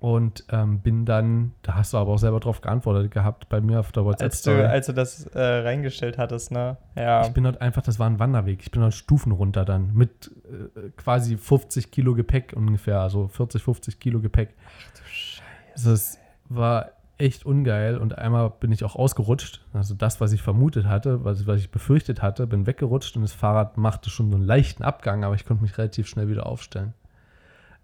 und 0.00 0.44
ähm, 0.50 0.80
bin 0.80 1.04
dann, 1.04 1.52
da 1.60 1.74
hast 1.74 1.92
du 1.92 1.98
aber 1.98 2.12
auch 2.12 2.18
selber 2.18 2.40
drauf 2.40 2.62
geantwortet 2.62 3.10
gehabt 3.10 3.50
bei 3.50 3.60
mir 3.60 3.80
auf 3.80 3.92
der 3.92 4.02
Als, 4.02 4.12
WhatsApp-Story. 4.12 4.56
du, 4.56 4.70
als 4.70 4.86
du 4.86 4.92
das 4.94 5.26
äh, 5.26 5.38
reingestellt 5.40 6.16
hattest, 6.16 6.50
ne? 6.50 6.78
Ja. 6.96 7.26
Ich 7.26 7.32
bin 7.32 7.44
dort 7.44 7.60
einfach, 7.60 7.82
das 7.82 7.98
war 7.98 8.08
ein 8.08 8.18
Wanderweg. 8.18 8.62
Ich 8.62 8.70
bin 8.70 8.80
dort 8.80 8.94
Stufen 8.94 9.30
runter 9.30 9.66
dann 9.66 9.92
mit 9.92 10.30
äh, 10.46 10.88
quasi 10.96 11.36
50 11.36 11.90
Kilo 11.90 12.14
Gepäck 12.14 12.54
ungefähr, 12.56 13.00
also 13.00 13.28
40, 13.28 13.62
50 13.62 14.00
Kilo 14.00 14.20
Gepäck. 14.20 14.54
du 14.94 15.02
Scheiße. 15.04 15.42
Also 15.74 15.92
es 15.92 16.18
war 16.48 16.92
echt 17.20 17.44
ungeil 17.44 17.98
und 17.98 18.18
einmal 18.18 18.50
bin 18.50 18.72
ich 18.72 18.84
auch 18.84 18.96
ausgerutscht. 18.96 19.64
Also 19.72 19.94
das, 19.94 20.20
was 20.20 20.32
ich 20.32 20.42
vermutet 20.42 20.86
hatte, 20.86 21.24
was, 21.24 21.46
was 21.46 21.60
ich 21.60 21.70
befürchtet 21.70 22.22
hatte, 22.22 22.46
bin 22.46 22.66
weggerutscht 22.66 23.16
und 23.16 23.22
das 23.22 23.32
Fahrrad 23.32 23.76
machte 23.76 24.10
schon 24.10 24.30
so 24.30 24.36
einen 24.36 24.46
leichten 24.46 24.82
Abgang, 24.82 25.24
aber 25.24 25.34
ich 25.34 25.44
konnte 25.44 25.62
mich 25.62 25.76
relativ 25.78 26.08
schnell 26.08 26.28
wieder 26.28 26.46
aufstellen. 26.46 26.94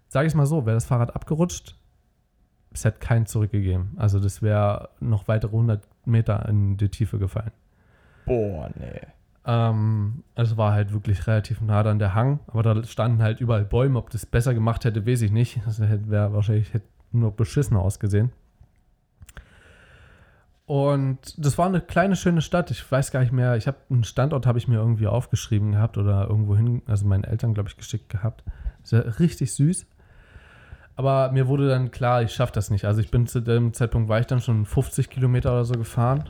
Sage 0.09 0.27
ich 0.27 0.35
mal 0.35 0.45
so, 0.45 0.65
wäre 0.65 0.75
das 0.75 0.85
Fahrrad 0.85 1.15
abgerutscht, 1.15 1.75
es 2.73 2.85
hätte 2.85 2.99
keinen 2.99 3.25
zurückgegeben. 3.25 3.93
Also 3.97 4.19
das 4.19 4.41
wäre 4.41 4.89
noch 4.99 5.27
weitere 5.27 5.51
100 5.51 5.87
Meter 6.05 6.47
in 6.47 6.77
die 6.77 6.89
Tiefe 6.89 7.19
gefallen. 7.19 7.51
Boah, 8.25 8.69
nee. 8.75 9.01
Ähm, 9.45 10.23
es 10.35 10.57
war 10.57 10.73
halt 10.73 10.91
wirklich 10.91 11.25
relativ 11.27 11.61
nah 11.61 11.81
an 11.81 11.99
der 11.99 12.13
Hang, 12.13 12.41
aber 12.47 12.63
da 12.63 12.83
standen 12.83 13.21
halt 13.21 13.39
überall 13.39 13.63
Bäume. 13.63 13.97
Ob 13.97 14.09
das 14.09 14.25
besser 14.25 14.53
gemacht 14.53 14.83
hätte, 14.83 15.07
weiß 15.07 15.21
ich 15.21 15.31
nicht. 15.31 15.61
Das 15.65 15.79
wäre 15.79 16.33
wahrscheinlich 16.33 16.73
hätte 16.73 16.87
nur 17.11 17.31
beschissen 17.31 17.77
ausgesehen. 17.77 18.31
Und 20.67 21.33
das 21.43 21.57
war 21.57 21.65
eine 21.65 21.79
kleine 21.79 22.17
schöne 22.17 22.41
Stadt. 22.41 22.71
Ich 22.71 22.91
weiß 22.91 23.11
gar 23.11 23.21
nicht 23.21 23.31
mehr. 23.31 23.55
Ich 23.55 23.67
habe 23.67 23.77
einen 23.89 24.03
Standort 24.03 24.45
habe 24.45 24.57
ich 24.59 24.67
mir 24.67 24.75
irgendwie 24.75 25.07
aufgeschrieben 25.07 25.71
gehabt 25.71 25.97
oder 25.97 26.27
irgendwo 26.27 26.57
hin, 26.57 26.81
also 26.85 27.07
meinen 27.07 27.23
Eltern 27.23 27.53
glaube 27.53 27.69
ich 27.69 27.77
geschickt 27.77 28.09
gehabt. 28.09 28.43
Ist 28.83 28.91
ja 28.91 28.99
richtig 28.99 29.53
süß. 29.55 29.85
Aber 30.97 31.31
mir 31.31 31.47
wurde 31.47 31.69
dann 31.69 31.89
klar, 31.91 32.21
ich 32.21 32.33
schaffe 32.33 32.51
das 32.51 32.69
nicht. 32.69 32.83
Also 32.83 32.99
ich 32.99 33.11
bin 33.11 33.27
zu 33.27 33.39
dem 33.39 33.73
Zeitpunkt 33.73 34.09
war 34.09 34.19
ich 34.19 34.25
dann 34.25 34.41
schon 34.41 34.65
50 34.65 35.09
Kilometer 35.09 35.51
oder 35.53 35.63
so 35.63 35.75
gefahren 35.75 36.29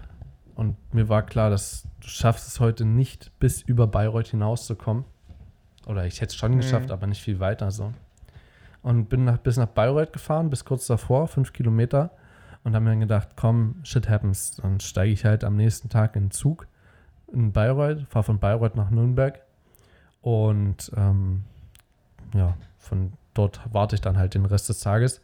und 0.54 0.76
mir 0.94 1.10
war 1.10 1.24
klar, 1.26 1.50
dass 1.50 1.88
du 2.02 2.08
schaffst 2.08 2.48
es 2.48 2.60
heute 2.60 2.86
nicht 2.86 3.32
bis 3.40 3.64
über 3.64 3.88
Bayreuth 3.88 4.28
hinauszukommen. 4.28 5.06
Oder 5.88 6.06
ich 6.06 6.22
hätte 6.22 6.32
es 6.32 6.36
schon 6.36 6.52
Mhm. 6.52 6.58
geschafft, 6.58 6.92
aber 6.92 7.08
nicht 7.08 7.24
viel 7.24 7.40
weiter 7.40 7.72
so. 7.72 7.92
Und 8.84 9.10
bin 9.10 9.24
nach, 9.24 9.38
bis 9.38 9.58
nach 9.58 9.68
Bayreuth 9.68 10.14
gefahren, 10.14 10.52
bis 10.52 10.64
kurz 10.64 10.86
davor, 10.86 11.28
fünf 11.28 11.54
Kilometer. 11.54 12.12
Und 12.68 12.76
habe 12.76 12.84
mir 12.84 12.92
dann 12.92 13.00
gedacht, 13.00 13.30
komm, 13.38 13.76
shit 13.84 14.10
happens. 14.10 14.58
Dann 14.58 14.82
steige 14.82 15.14
ich 15.14 15.24
halt 15.24 15.46
am 15.46 15.56
nächsten 15.56 15.88
Tag 15.88 16.18
in 16.18 16.26
den 16.26 16.32
Zug 16.32 16.68
in 17.32 17.54
Bayreuth, 17.54 18.06
fahre 18.10 18.24
von 18.24 18.40
Bayreuth 18.40 18.76
nach 18.76 18.90
Nürnberg. 18.90 19.40
Und 20.20 20.92
ähm, 20.98 21.46
ja, 22.34 22.58
von 22.78 23.14
dort 23.34 23.62
warte 23.72 23.96
ich 23.96 24.02
dann 24.02 24.18
halt 24.18 24.34
den 24.34 24.46
Rest 24.46 24.68
des 24.68 24.82
Tages, 24.82 25.22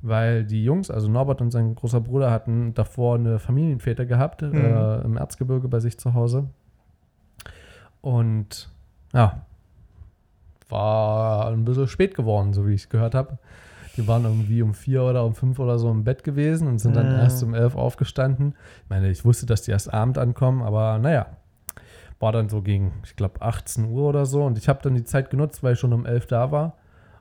weil 0.00 0.44
die 0.46 0.64
Jungs, 0.64 0.90
also 0.90 1.06
Norbert 1.08 1.42
und 1.42 1.50
sein 1.50 1.74
großer 1.74 2.00
Bruder, 2.00 2.30
hatten 2.30 2.72
davor 2.72 3.16
eine 3.16 3.38
Familienväter 3.40 4.06
gehabt 4.06 4.40
Mhm. 4.40 4.54
äh, 4.54 5.00
im 5.02 5.18
Erzgebirge 5.18 5.68
bei 5.68 5.80
sich 5.80 5.98
zu 5.98 6.14
Hause. 6.14 6.48
Und 8.00 8.70
ja, 9.12 9.44
war 10.70 11.48
ein 11.48 11.66
bisschen 11.66 11.88
spät 11.88 12.14
geworden, 12.14 12.54
so 12.54 12.66
wie 12.66 12.72
ich 12.72 12.88
gehört 12.88 13.14
habe. 13.14 13.36
Die 13.96 14.06
waren 14.06 14.24
irgendwie 14.24 14.62
um 14.62 14.74
vier 14.74 15.02
oder 15.02 15.24
um 15.24 15.34
fünf 15.34 15.58
oder 15.58 15.78
so 15.78 15.90
im 15.90 16.04
Bett 16.04 16.22
gewesen 16.24 16.68
und 16.68 16.78
sind 16.78 16.94
dann 16.96 17.12
Mhm. 17.14 17.18
erst 17.18 17.42
um 17.42 17.54
elf 17.54 17.74
aufgestanden. 17.76 18.54
Ich 18.84 18.90
meine, 18.90 19.10
ich 19.10 19.24
wusste, 19.24 19.46
dass 19.46 19.62
die 19.62 19.70
erst 19.70 19.92
Abend 19.92 20.18
ankommen, 20.18 20.62
aber 20.62 20.98
naja, 20.98 21.26
war 22.18 22.32
dann 22.32 22.48
so 22.48 22.62
gegen, 22.62 22.92
ich 23.04 23.16
glaube, 23.16 23.42
18 23.42 23.84
Uhr 23.86 24.08
oder 24.08 24.26
so. 24.26 24.44
Und 24.44 24.58
ich 24.58 24.68
habe 24.68 24.80
dann 24.82 24.94
die 24.94 25.04
Zeit 25.04 25.30
genutzt, 25.30 25.62
weil 25.62 25.74
ich 25.74 25.78
schon 25.80 25.92
um 25.92 26.06
11 26.06 26.26
da 26.26 26.50
war 26.50 26.76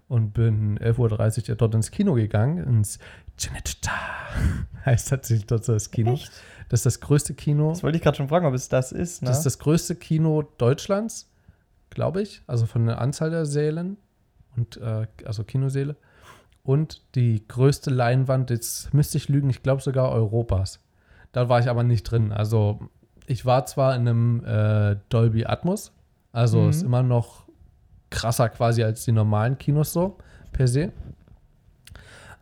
und 0.07 0.33
bin 0.33 0.77
11.30 0.79 1.49
Uhr 1.49 1.55
dort 1.55 1.75
ins 1.75 1.91
Kino 1.91 2.13
gegangen, 2.13 2.57
ins 2.63 2.99
Cinecittà. 3.37 3.89
heißt 4.85 5.09
tatsächlich 5.09 5.47
dort 5.47 5.63
so 5.65 5.73
das 5.73 5.91
Kino. 5.91 6.13
Echt? 6.13 6.31
Das 6.69 6.79
ist 6.79 6.85
das 6.85 6.99
größte 6.99 7.33
Kino. 7.33 7.69
Das 7.69 7.83
wollte 7.83 7.97
ich 7.97 8.03
gerade 8.03 8.17
schon 8.17 8.27
fragen, 8.27 8.45
ob 8.45 8.53
es 8.53 8.69
das 8.69 8.91
ist. 8.91 9.21
Ne? 9.21 9.27
Das 9.29 9.39
ist 9.39 9.45
das 9.45 9.59
größte 9.59 9.95
Kino 9.95 10.43
Deutschlands, 10.57 11.29
glaube 11.89 12.21
ich. 12.21 12.41
Also 12.47 12.65
von 12.65 12.85
der 12.85 12.99
Anzahl 13.01 13.29
der 13.29 13.45
Sälen 13.45 13.97
und 14.55 14.77
äh, 14.77 15.07
also 15.25 15.43
Kinosäle. 15.43 15.95
Und 16.65 17.01
die 17.15 17.47
größte 17.47 17.89
Leinwand, 17.91 18.49
jetzt 18.49 18.93
müsste 18.93 19.17
ich 19.17 19.29
lügen, 19.29 19.49
ich 19.49 19.63
glaube 19.63 19.81
sogar 19.81 20.11
Europas. 20.11 20.79
Da 21.31 21.47
war 21.47 21.59
ich 21.59 21.69
aber 21.69 21.83
nicht 21.83 22.03
drin. 22.03 22.31
Also 22.33 22.79
ich 23.27 23.45
war 23.45 23.65
zwar 23.65 23.95
in 23.95 24.07
einem 24.07 24.43
äh, 24.45 24.97
Dolby 25.09 25.45
Atmos, 25.45 25.93
also 26.33 26.61
Mhm. 26.61 26.69
ist 26.71 26.81
immer 26.83 27.03
noch 27.03 27.45
krasser 28.09 28.49
quasi 28.49 28.83
als 28.83 29.05
die 29.05 29.11
normalen 29.11 29.57
Kinos 29.57 29.93
so 29.93 30.17
per 30.53 30.67
se. 30.67 30.91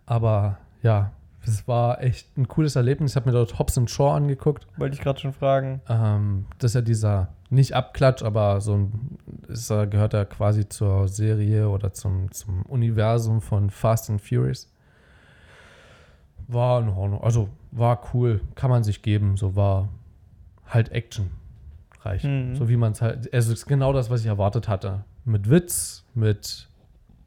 Aber 0.06 0.58
ja, 0.82 1.12
es 1.46 1.68
war 1.68 2.02
echt 2.02 2.38
ein 2.38 2.48
cooles 2.48 2.76
Erlebnis. 2.76 3.12
Ich 3.12 3.16
habe 3.16 3.28
mir 3.30 3.34
dort 3.34 3.58
Hobbs 3.60 3.80
Shaw 3.90 4.12
angeguckt. 4.16 4.68
wollte 4.78 4.96
ich 4.96 5.02
gerade 5.02 5.20
schon 5.20 5.34
fragen. 5.34 5.82
Ähm, 5.90 6.46
das 6.60 6.72
ist 6.72 6.76
ja 6.76 6.82
dieser, 6.82 7.30
nicht 7.54 7.74
Abklatsch, 7.74 8.24
aber 8.24 8.62
so 8.62 8.74
ein, 8.76 9.18
ist, 9.48 9.70
er- 9.70 9.88
gehört 9.88 10.14
ja 10.14 10.26
quasi 10.26 10.68
zur 10.68 11.08
Serie 11.08 11.70
oder 11.70 11.94
zum, 11.94 12.32
zum 12.32 12.64
Universum 12.64 13.42
von 13.42 13.70
Fast 13.70 14.10
and 14.10 14.22
Furious. 14.22 14.70
War 16.48 16.82
in 16.82 16.90
Ordnung. 16.90 17.22
Also 17.24 17.50
war 17.72 18.02
cool, 18.14 18.42
kann 18.56 18.70
man 18.70 18.84
sich 18.84 19.02
geben. 19.02 19.38
So 19.38 19.56
war 19.56 19.90
halt 20.68 20.92
Action 20.92 21.32
reich. 22.02 22.24
Mhm. 22.24 22.56
So 22.56 22.68
wie 22.70 22.76
man 22.78 22.92
es 22.92 23.02
halt, 23.02 23.34
also 23.34 23.54
es 23.54 23.60
ist 23.60 23.66
genau 23.66 23.94
das, 23.94 24.10
was 24.10 24.22
ich 24.22 24.28
erwartet 24.28 24.68
hatte. 24.68 25.06
Mit 25.26 25.50
Witz, 25.50 26.04
mit 26.14 26.68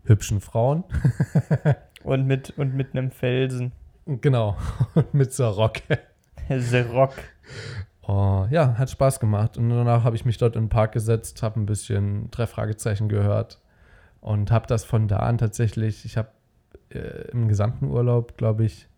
hübschen 0.04 0.40
Frauen. 0.40 0.84
Und 2.04 2.24
mit, 2.28 2.50
und 2.56 2.72
mit 2.74 2.92
einem 2.94 3.10
Felsen. 3.10 3.72
genau. 4.06 4.56
Und 4.94 5.12
mit 5.12 5.32
so 5.32 5.48
Rock. 5.48 5.78
The 6.48 6.78
Rock. 6.92 7.14
Ja, 8.50 8.76
hat 8.78 8.90
Spaß 8.90 9.20
gemacht. 9.20 9.56
Und 9.56 9.70
danach 9.70 10.04
habe 10.04 10.16
ich 10.16 10.24
mich 10.24 10.38
dort 10.38 10.56
in 10.56 10.64
den 10.64 10.68
Park 10.68 10.92
gesetzt, 10.92 11.42
habe 11.42 11.60
ein 11.60 11.66
bisschen 11.66 12.30
drei 12.30 12.46
Fragezeichen 12.46 13.08
gehört 13.08 13.60
und 14.20 14.50
habe 14.50 14.66
das 14.66 14.84
von 14.84 15.08
da 15.08 15.18
an 15.18 15.38
tatsächlich, 15.38 16.04
ich 16.04 16.16
habe 16.16 16.28
äh, 16.90 17.30
im 17.30 17.48
gesamten 17.48 17.86
Urlaub, 17.86 18.36
glaube 18.36 18.64
ich, 18.64 18.88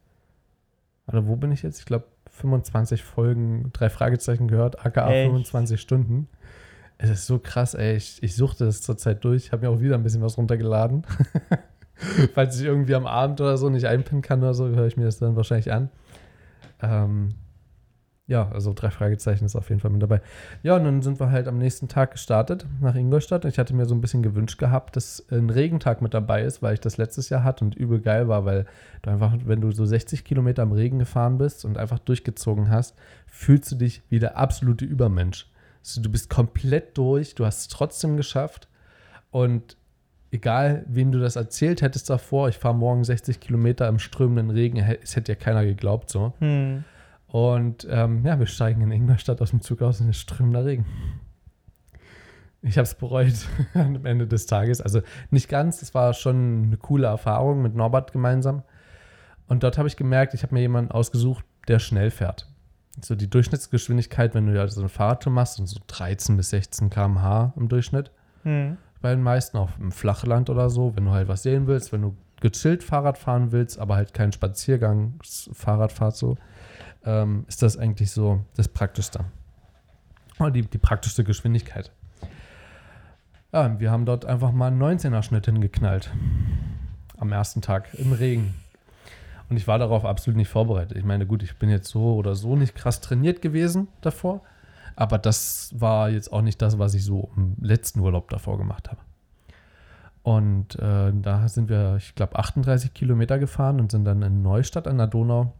oder 1.06 1.26
wo 1.26 1.36
bin 1.36 1.52
ich 1.52 1.62
jetzt? 1.62 1.80
Ich 1.80 1.86
glaube, 1.86 2.06
25 2.30 3.02
Folgen 3.02 3.70
drei 3.72 3.90
Fragezeichen 3.90 4.48
gehört, 4.48 4.84
aka 4.84 5.10
Echt? 5.10 5.28
25 5.28 5.80
Stunden. 5.80 6.28
Es 6.98 7.10
ist 7.10 7.26
so 7.26 7.38
krass, 7.38 7.74
ey. 7.74 7.96
Ich, 7.96 8.22
ich 8.22 8.34
suchte 8.34 8.64
das 8.64 8.82
zurzeit 8.82 9.24
durch. 9.24 9.52
Habe 9.52 9.66
mir 9.66 9.72
auch 9.72 9.80
wieder 9.80 9.94
ein 9.94 10.02
bisschen 10.02 10.20
was 10.20 10.36
runtergeladen. 10.36 11.06
Falls 12.34 12.58
ich 12.60 12.66
irgendwie 12.66 12.94
am 12.94 13.06
Abend 13.06 13.40
oder 13.40 13.56
so 13.56 13.70
nicht 13.70 13.86
einpinnen 13.86 14.22
kann 14.22 14.40
oder 14.40 14.54
so, 14.54 14.68
höre 14.68 14.86
ich 14.86 14.96
mir 14.96 15.04
das 15.04 15.18
dann 15.18 15.36
wahrscheinlich 15.36 15.72
an. 15.72 15.90
Ähm, 16.82 17.30
ja, 18.28 18.50
also 18.52 18.74
drei 18.74 18.90
Fragezeichen 18.90 19.46
ist 19.46 19.56
auf 19.56 19.70
jeden 19.70 19.80
Fall 19.80 19.90
mit 19.90 20.02
dabei. 20.02 20.20
Ja, 20.62 20.76
und 20.76 20.84
dann 20.84 21.00
sind 21.00 21.18
wir 21.18 21.30
halt 21.30 21.48
am 21.48 21.56
nächsten 21.56 21.88
Tag 21.88 22.12
gestartet 22.12 22.66
nach 22.78 22.94
Ingolstadt. 22.94 23.46
Ich 23.46 23.58
hatte 23.58 23.74
mir 23.74 23.86
so 23.86 23.94
ein 23.94 24.02
bisschen 24.02 24.22
gewünscht 24.22 24.58
gehabt, 24.58 24.96
dass 24.96 25.24
ein 25.30 25.48
Regentag 25.48 26.02
mit 26.02 26.12
dabei 26.12 26.42
ist, 26.42 26.60
weil 26.60 26.74
ich 26.74 26.80
das 26.80 26.98
letztes 26.98 27.30
Jahr 27.30 27.42
hatte 27.42 27.64
und 27.64 27.74
übel 27.74 28.00
geil 28.00 28.28
war, 28.28 28.44
weil 28.44 28.66
du 29.00 29.10
einfach, 29.10 29.32
wenn 29.46 29.62
du 29.62 29.72
so 29.72 29.86
60 29.86 30.24
Kilometer 30.24 30.62
im 30.62 30.72
Regen 30.72 30.98
gefahren 30.98 31.38
bist 31.38 31.64
und 31.64 31.78
einfach 31.78 31.98
durchgezogen 31.98 32.68
hast, 32.70 32.94
fühlst 33.26 33.72
du 33.72 33.76
dich 33.76 34.02
wie 34.10 34.18
der 34.18 34.36
absolute 34.36 34.84
Übermensch. 34.84 35.50
Also 35.82 36.02
du 36.02 36.10
bist 36.10 36.28
komplett 36.28 36.98
durch, 36.98 37.34
du 37.34 37.46
hast 37.46 37.60
es 37.60 37.68
trotzdem 37.68 38.18
geschafft 38.18 38.68
und 39.30 39.78
egal, 40.32 40.84
wem 40.86 41.12
du 41.12 41.18
das 41.18 41.36
erzählt 41.36 41.80
hättest 41.80 42.10
davor, 42.10 42.50
ich 42.50 42.58
fahre 42.58 42.74
morgen 42.74 43.04
60 43.04 43.40
Kilometer 43.40 43.88
im 43.88 43.98
strömenden 43.98 44.50
Regen, 44.50 44.76
es 45.02 45.16
hätte 45.16 45.32
ja 45.32 45.36
keiner 45.36 45.64
geglaubt 45.64 46.10
so. 46.10 46.34
Hm. 46.40 46.84
Und 47.28 47.86
ähm, 47.90 48.24
ja, 48.24 48.38
wir 48.38 48.46
steigen 48.46 48.80
in 48.80 48.90
Ingolstadt 48.90 49.40
aus 49.40 49.50
dem 49.50 49.60
Zug 49.60 49.82
aus 49.82 50.00
und 50.00 50.08
es 50.08 50.16
strömender 50.18 50.64
Regen. 50.64 50.86
Ich 52.62 52.76
habe 52.76 52.84
es 52.84 52.94
bereut 52.94 53.34
am 53.74 54.04
Ende 54.04 54.26
des 54.26 54.46
Tages. 54.46 54.80
Also 54.80 55.02
nicht 55.30 55.48
ganz, 55.48 55.82
es 55.82 55.94
war 55.94 56.14
schon 56.14 56.64
eine 56.64 56.76
coole 56.76 57.06
Erfahrung 57.06 57.62
mit 57.62 57.74
Norbert 57.74 58.12
gemeinsam. 58.12 58.62
Und 59.46 59.62
dort 59.62 59.78
habe 59.78 59.88
ich 59.88 59.96
gemerkt, 59.96 60.34
ich 60.34 60.42
habe 60.42 60.54
mir 60.54 60.60
jemanden 60.60 60.90
ausgesucht, 60.90 61.44
der 61.68 61.78
schnell 61.78 62.10
fährt. 62.10 62.48
So 63.02 63.14
die 63.14 63.30
Durchschnittsgeschwindigkeit, 63.30 64.34
wenn 64.34 64.46
du 64.46 64.54
ja 64.54 64.66
so 64.66 64.80
eine 64.80 64.88
Fahrradtour 64.88 65.32
machst, 65.32 65.56
sind 65.56 65.68
so 65.68 65.78
13 65.86 66.36
bis 66.36 66.50
16 66.50 66.90
km/h 66.90 67.52
im 67.56 67.68
Durchschnitt. 67.68 68.10
Hm. 68.42 68.76
Bei 69.00 69.10
den 69.10 69.22
meisten 69.22 69.56
auf 69.56 69.76
dem 69.76 69.92
Flachland 69.92 70.50
oder 70.50 70.70
so, 70.70 70.96
wenn 70.96 71.04
du 71.04 71.12
halt 71.12 71.28
was 71.28 71.44
sehen 71.44 71.66
willst, 71.66 71.92
wenn 71.92 72.02
du 72.02 72.16
gechillt 72.40 72.82
Fahrrad 72.82 73.18
fahren 73.18 73.52
willst, 73.52 73.78
aber 73.78 73.96
halt 73.96 74.14
keinen 74.14 74.32
Spaziergang-Fahrradfahrt 74.32 76.16
so, 76.16 76.36
ähm, 77.08 77.44
ist 77.48 77.62
das 77.62 77.78
eigentlich 77.78 78.10
so 78.10 78.44
das 78.54 78.68
Praktischste. 78.68 79.24
Oder 80.38 80.50
die, 80.50 80.62
die 80.62 80.78
praktischste 80.78 81.24
Geschwindigkeit. 81.24 81.90
Ja, 83.50 83.80
wir 83.80 83.90
haben 83.90 84.04
dort 84.04 84.26
einfach 84.26 84.52
mal 84.52 84.66
einen 84.66 84.82
19er-Schnitt 84.82 85.46
hingeknallt. 85.46 86.10
Am 87.16 87.32
ersten 87.32 87.62
Tag 87.62 87.94
im 87.94 88.12
Regen. 88.12 88.54
Und 89.48 89.56
ich 89.56 89.66
war 89.66 89.78
darauf 89.78 90.04
absolut 90.04 90.36
nicht 90.36 90.50
vorbereitet. 90.50 90.98
Ich 90.98 91.04
meine, 91.04 91.26
gut, 91.26 91.42
ich 91.42 91.58
bin 91.58 91.70
jetzt 91.70 91.88
so 91.88 92.14
oder 92.14 92.34
so 92.34 92.54
nicht 92.54 92.74
krass 92.74 93.00
trainiert 93.00 93.40
gewesen 93.40 93.88
davor. 94.02 94.42
Aber 94.94 95.16
das 95.16 95.72
war 95.74 96.10
jetzt 96.10 96.30
auch 96.30 96.42
nicht 96.42 96.60
das, 96.60 96.78
was 96.78 96.92
ich 96.92 97.04
so 97.04 97.30
im 97.36 97.56
letzten 97.60 98.00
Urlaub 98.00 98.28
davor 98.28 98.58
gemacht 98.58 98.90
habe. 98.90 99.00
Und 100.22 100.78
äh, 100.78 101.12
da 101.14 101.48
sind 101.48 101.70
wir, 101.70 101.96
ich 101.96 102.14
glaube, 102.14 102.38
38 102.38 102.92
Kilometer 102.92 103.38
gefahren 103.38 103.80
und 103.80 103.90
sind 103.90 104.04
dann 104.04 104.20
in 104.20 104.42
Neustadt 104.42 104.86
an 104.86 104.98
der 104.98 105.06
Donau. 105.06 105.54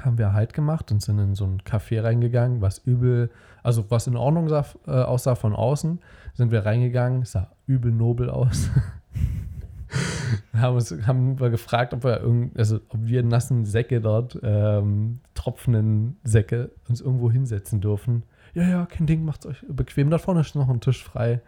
Haben 0.00 0.18
wir 0.18 0.32
Halt 0.32 0.52
gemacht 0.52 0.90
und 0.90 1.02
sind 1.02 1.18
in 1.18 1.34
so 1.34 1.44
ein 1.44 1.62
Café 1.62 2.02
reingegangen, 2.02 2.60
was 2.60 2.78
übel, 2.78 3.30
also 3.62 3.90
was 3.90 4.06
in 4.06 4.16
Ordnung 4.16 4.48
sah, 4.48 4.64
äh, 4.86 4.90
aussah 4.90 5.34
von 5.34 5.54
außen. 5.54 6.00
Sind 6.34 6.50
wir 6.50 6.66
reingegangen, 6.66 7.24
sah 7.24 7.50
übel 7.66 7.92
nobel 7.92 8.28
aus. 8.28 8.70
haben, 10.54 10.74
uns, 10.74 10.94
haben 11.06 11.38
wir 11.38 11.50
gefragt, 11.50 11.94
ob 11.94 12.04
wir, 12.04 12.20
irgend, 12.20 12.58
also, 12.58 12.80
ob 12.88 13.06
wir 13.06 13.22
nassen 13.22 13.64
Säcke 13.64 14.00
dort, 14.00 14.38
ähm, 14.42 15.20
tropfenden 15.34 16.16
Säcke, 16.24 16.70
uns 16.88 17.00
irgendwo 17.00 17.30
hinsetzen 17.30 17.80
dürfen. 17.80 18.24
Ja, 18.54 18.62
ja, 18.62 18.86
kein 18.86 19.06
Ding, 19.06 19.24
macht's 19.24 19.46
euch 19.46 19.64
bequem. 19.68 20.10
Da 20.10 20.18
vorne 20.18 20.40
ist 20.40 20.54
noch 20.54 20.68
ein 20.68 20.80
Tisch 20.80 21.02
frei. 21.02 21.40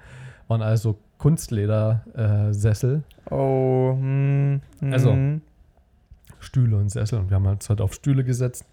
Waren 0.49 0.63
also 0.63 0.99
Kunstleder-Sessel, 1.19 3.03
Oh, 3.31 3.97
hm, 3.99 4.61
Also, 4.93 5.13
hm. 5.13 5.41
Stühle 6.47 6.77
und 6.79 6.89
Sessel. 6.89 7.19
Und 7.19 7.31
wir 7.31 7.37
haben 7.37 7.47
uns 7.47 7.69
halt 7.69 7.81
auf 7.81 7.95
Stühle 7.95 8.25
gesetzt, 8.25 8.65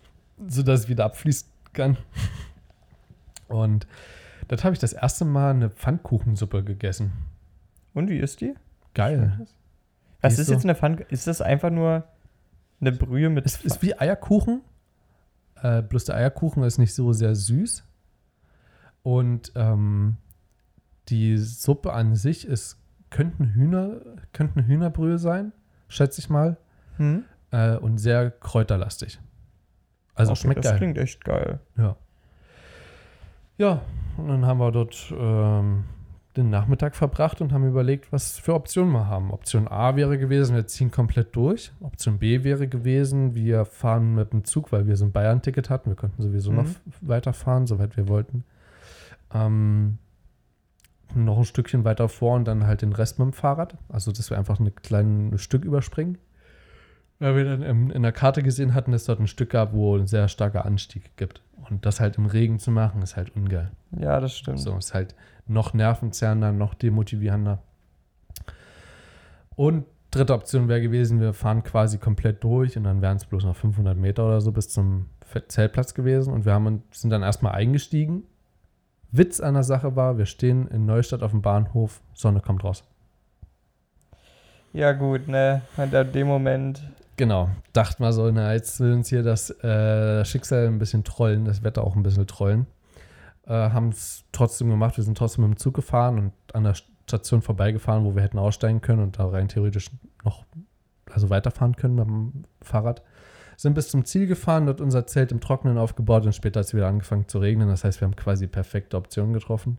sodass 0.47 0.81
es 0.81 0.89
wieder 0.89 1.05
abfließen 1.05 1.47
kann. 1.73 1.97
Und 3.47 3.87
dort 4.47 4.63
habe 4.63 4.73
ich 4.73 4.79
das 4.79 4.93
erste 4.93 5.25
Mal 5.25 5.51
eine 5.51 5.69
Pfannkuchensuppe 5.69 6.63
gegessen. 6.63 7.11
Und 7.93 8.09
wie 8.09 8.17
ist 8.17 8.41
die? 8.41 8.53
Geil. 8.93 9.45
Was 10.21 10.35
Die 10.35 10.41
ist 10.41 10.47
ist 10.47 10.53
jetzt 10.53 10.63
eine 10.63 10.75
Pfann? 10.75 10.97
Ist 11.09 11.27
das 11.27 11.41
einfach 11.41 11.69
nur 11.69 12.05
eine 12.79 12.91
Brühe 12.91 13.29
mit. 13.29 13.45
Es 13.45 13.61
ist 13.63 13.81
wie 13.81 13.97
Eierkuchen. 13.97 14.61
Äh, 15.61 15.81
bloß 15.81 16.05
der 16.05 16.15
Eierkuchen 16.15 16.63
ist 16.63 16.77
nicht 16.77 16.93
so 16.93 17.13
sehr 17.13 17.35
süß. 17.35 17.83
Und 19.03 19.51
ähm, 19.55 20.17
die 21.09 21.37
Suppe 21.37 21.93
an 21.93 22.15
sich 22.15 22.47
ist, 22.47 22.77
könnten 23.09 23.53
Hühner, 23.53 24.01
könnten 24.31 24.65
Hühnerbrühe 24.65 25.19
sein, 25.19 25.51
schätze 25.87 26.19
ich 26.19 26.29
mal. 26.29 26.57
Hm? 26.97 27.25
Äh, 27.53 27.77
und 27.77 27.99
sehr 27.99 28.31
kräuterlastig. 28.31 29.19
Also 30.15 30.31
Okay, 30.31 30.41
schmeckt 30.41 30.65
das 30.65 30.71
geil. 30.71 30.77
klingt 30.79 30.97
echt 30.97 31.23
geil. 31.23 31.59
Ja. 31.77 31.95
Ja, 33.57 33.81
und 34.17 34.27
dann 34.27 34.45
haben 34.45 34.59
wir 34.59 34.71
dort 34.71 35.13
ähm, 35.15 35.83
den 36.35 36.49
Nachmittag 36.49 36.95
verbracht 36.95 37.41
und 37.41 37.53
haben 37.53 37.67
überlegt, 37.67 38.11
was 38.11 38.39
für 38.39 38.55
Optionen 38.55 38.91
wir 38.91 39.07
haben. 39.07 39.29
Option 39.31 39.67
A 39.67 39.95
wäre 39.95 40.17
gewesen, 40.17 40.55
wir 40.55 40.65
ziehen 40.65 40.89
komplett 40.89 41.35
durch. 41.35 41.71
Option 41.79 42.17
B 42.17 42.43
wäre 42.43 42.67
gewesen, 42.67 43.35
wir 43.35 43.65
fahren 43.65 44.15
mit 44.15 44.33
dem 44.33 44.43
Zug, 44.43 44.71
weil 44.71 44.87
wir 44.87 44.97
so 44.97 45.05
ein 45.05 45.11
Bayern-Ticket 45.11 45.69
hatten. 45.69 45.91
Wir 45.91 45.95
konnten 45.95 46.21
sowieso 46.23 46.49
Mhm. 46.51 46.57
noch 46.57 46.65
weiterfahren, 47.01 47.67
soweit 47.67 47.95
wir 47.97 48.07
wollten. 48.07 48.43
Ähm, 49.31 49.99
noch 51.13 51.37
ein 51.37 51.45
Stückchen 51.45 51.83
weiter 51.83 52.09
vor 52.09 52.35
und 52.35 52.45
dann 52.45 52.65
halt 52.65 52.81
den 52.81 52.93
Rest 52.93 53.19
mit 53.19 53.27
dem 53.27 53.33
Fahrrad. 53.33 53.77
Also, 53.89 54.11
dass 54.11 54.31
wir 54.31 54.37
einfach 54.39 54.59
ein 54.59 54.73
kleines 54.73 55.41
Stück 55.43 55.63
überspringen. 55.63 56.17
Weil 57.23 57.37
wir 57.37 57.45
dann 57.45 57.61
im, 57.61 57.89
in 57.89 58.01
der 58.01 58.11
Karte 58.11 58.43
gesehen 58.43 58.73
hatten, 58.73 58.91
dass 58.91 59.03
es 59.03 59.07
dort 59.07 59.21
ein 59.21 59.27
Stück 59.27 59.51
gab, 59.51 59.71
wo 59.71 59.95
ein 59.95 60.07
sehr 60.07 60.27
starker 60.27 60.65
Anstieg 60.65 61.15
gibt. 61.15 61.41
Und 61.69 61.85
das 61.85 62.01
halt 62.01 62.17
im 62.17 62.25
Regen 62.25 62.59
zu 62.59 62.69
machen, 62.69 63.01
ist 63.01 63.15
halt 63.15 63.33
ungeil. 63.33 63.71
Ja, 63.97 64.19
das 64.19 64.35
stimmt. 64.35 64.59
So, 64.59 64.75
ist 64.75 64.93
halt 64.93 65.15
noch 65.47 65.73
nervenzerrender, 65.73 66.51
noch 66.51 66.73
demotivierender. 66.73 67.59
Und 69.55 69.85
dritte 70.11 70.33
Option 70.33 70.67
wäre 70.67 70.81
gewesen, 70.81 71.21
wir 71.21 71.31
fahren 71.33 71.63
quasi 71.63 71.97
komplett 71.97 72.43
durch 72.43 72.75
und 72.75 72.83
dann 72.83 73.01
wären 73.01 73.15
es 73.15 73.23
bloß 73.23 73.45
noch 73.45 73.55
500 73.55 73.97
Meter 73.97 74.25
oder 74.25 74.41
so 74.41 74.51
bis 74.51 74.67
zum 74.67 75.05
Zeltplatz 75.47 75.93
gewesen. 75.93 76.33
Und 76.33 76.43
wir 76.43 76.51
haben, 76.51 76.83
sind 76.91 77.09
dann 77.09 77.23
erstmal 77.23 77.53
eingestiegen. 77.53 78.23
Witz 79.13 79.39
an 79.39 79.53
der 79.53 79.63
Sache 79.63 79.95
war, 79.95 80.17
wir 80.17 80.25
stehen 80.25 80.67
in 80.67 80.85
Neustadt 80.85 81.23
auf 81.23 81.31
dem 81.31 81.41
Bahnhof, 81.41 82.01
Sonne 82.13 82.41
kommt 82.41 82.65
raus. 82.65 82.83
Ja, 84.73 84.91
gut, 84.91 85.29
ne? 85.29 85.61
Und 85.77 85.93
in 85.93 86.11
dem 86.11 86.27
Moment. 86.27 86.83
Genau, 87.15 87.49
dachten 87.73 88.03
wir 88.03 88.11
so, 88.11 88.29
na, 88.31 88.53
jetzt 88.53 88.79
will 88.79 88.93
uns 88.93 89.09
hier 89.09 89.23
das 89.23 89.51
äh, 89.63 90.25
Schicksal 90.25 90.67
ein 90.67 90.79
bisschen 90.79 91.03
trollen, 91.03 91.45
das 91.45 91.63
Wetter 91.63 91.83
auch 91.83 91.95
ein 91.95 92.03
bisschen 92.03 92.25
trollen. 92.25 92.65
Äh, 93.45 93.53
Haben 93.53 93.89
es 93.89 94.23
trotzdem 94.31 94.69
gemacht, 94.69 94.97
wir 94.97 95.03
sind 95.03 95.17
trotzdem 95.17 95.47
mit 95.47 95.57
dem 95.57 95.59
Zug 95.59 95.75
gefahren 95.75 96.17
und 96.17 96.33
an 96.55 96.63
der 96.63 96.75
Station 97.07 97.41
vorbeigefahren, 97.41 98.03
wo 98.05 98.15
wir 98.15 98.23
hätten 98.23 98.39
aussteigen 98.39 98.81
können 98.81 99.03
und 99.03 99.19
da 99.19 99.27
rein 99.27 99.47
theoretisch 99.47 99.91
noch 100.23 100.45
also 101.11 101.29
weiterfahren 101.29 101.75
können 101.75 101.95
mit 101.95 102.07
dem 102.07 102.45
Fahrrad. 102.61 103.03
Sind 103.57 103.75
bis 103.75 103.89
zum 103.89 104.03
Ziel 104.05 104.25
gefahren, 104.25 104.65
dort 104.65 104.81
unser 104.81 105.05
Zelt 105.05 105.31
im 105.31 105.39
Trockenen 105.39 105.77
aufgebaut 105.77 106.25
und 106.25 106.33
später 106.33 106.61
hat 106.61 106.67
es 106.67 106.73
wieder 106.73 106.87
angefangen 106.87 107.27
zu 107.27 107.37
regnen. 107.37 107.67
Das 107.67 107.83
heißt, 107.83 108.01
wir 108.01 108.07
haben 108.07 108.15
quasi 108.15 108.47
perfekte 108.47 108.97
Optionen 108.97 109.33
getroffen. 109.33 109.77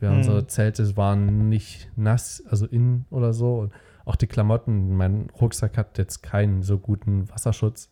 Ja, 0.00 0.10
Mhm. 0.10 0.16
Unsere 0.18 0.46
Zelte 0.46 0.96
waren 0.96 1.48
nicht 1.48 1.90
nass, 1.96 2.42
also 2.48 2.66
innen 2.66 3.06
oder 3.10 3.32
so. 3.32 3.60
Und 3.60 3.72
auch 4.04 4.16
die 4.16 4.26
Klamotten, 4.26 4.96
mein 4.96 5.30
Rucksack 5.40 5.76
hat 5.76 5.98
jetzt 5.98 6.22
keinen 6.22 6.62
so 6.62 6.78
guten 6.78 7.28
Wasserschutz. 7.30 7.88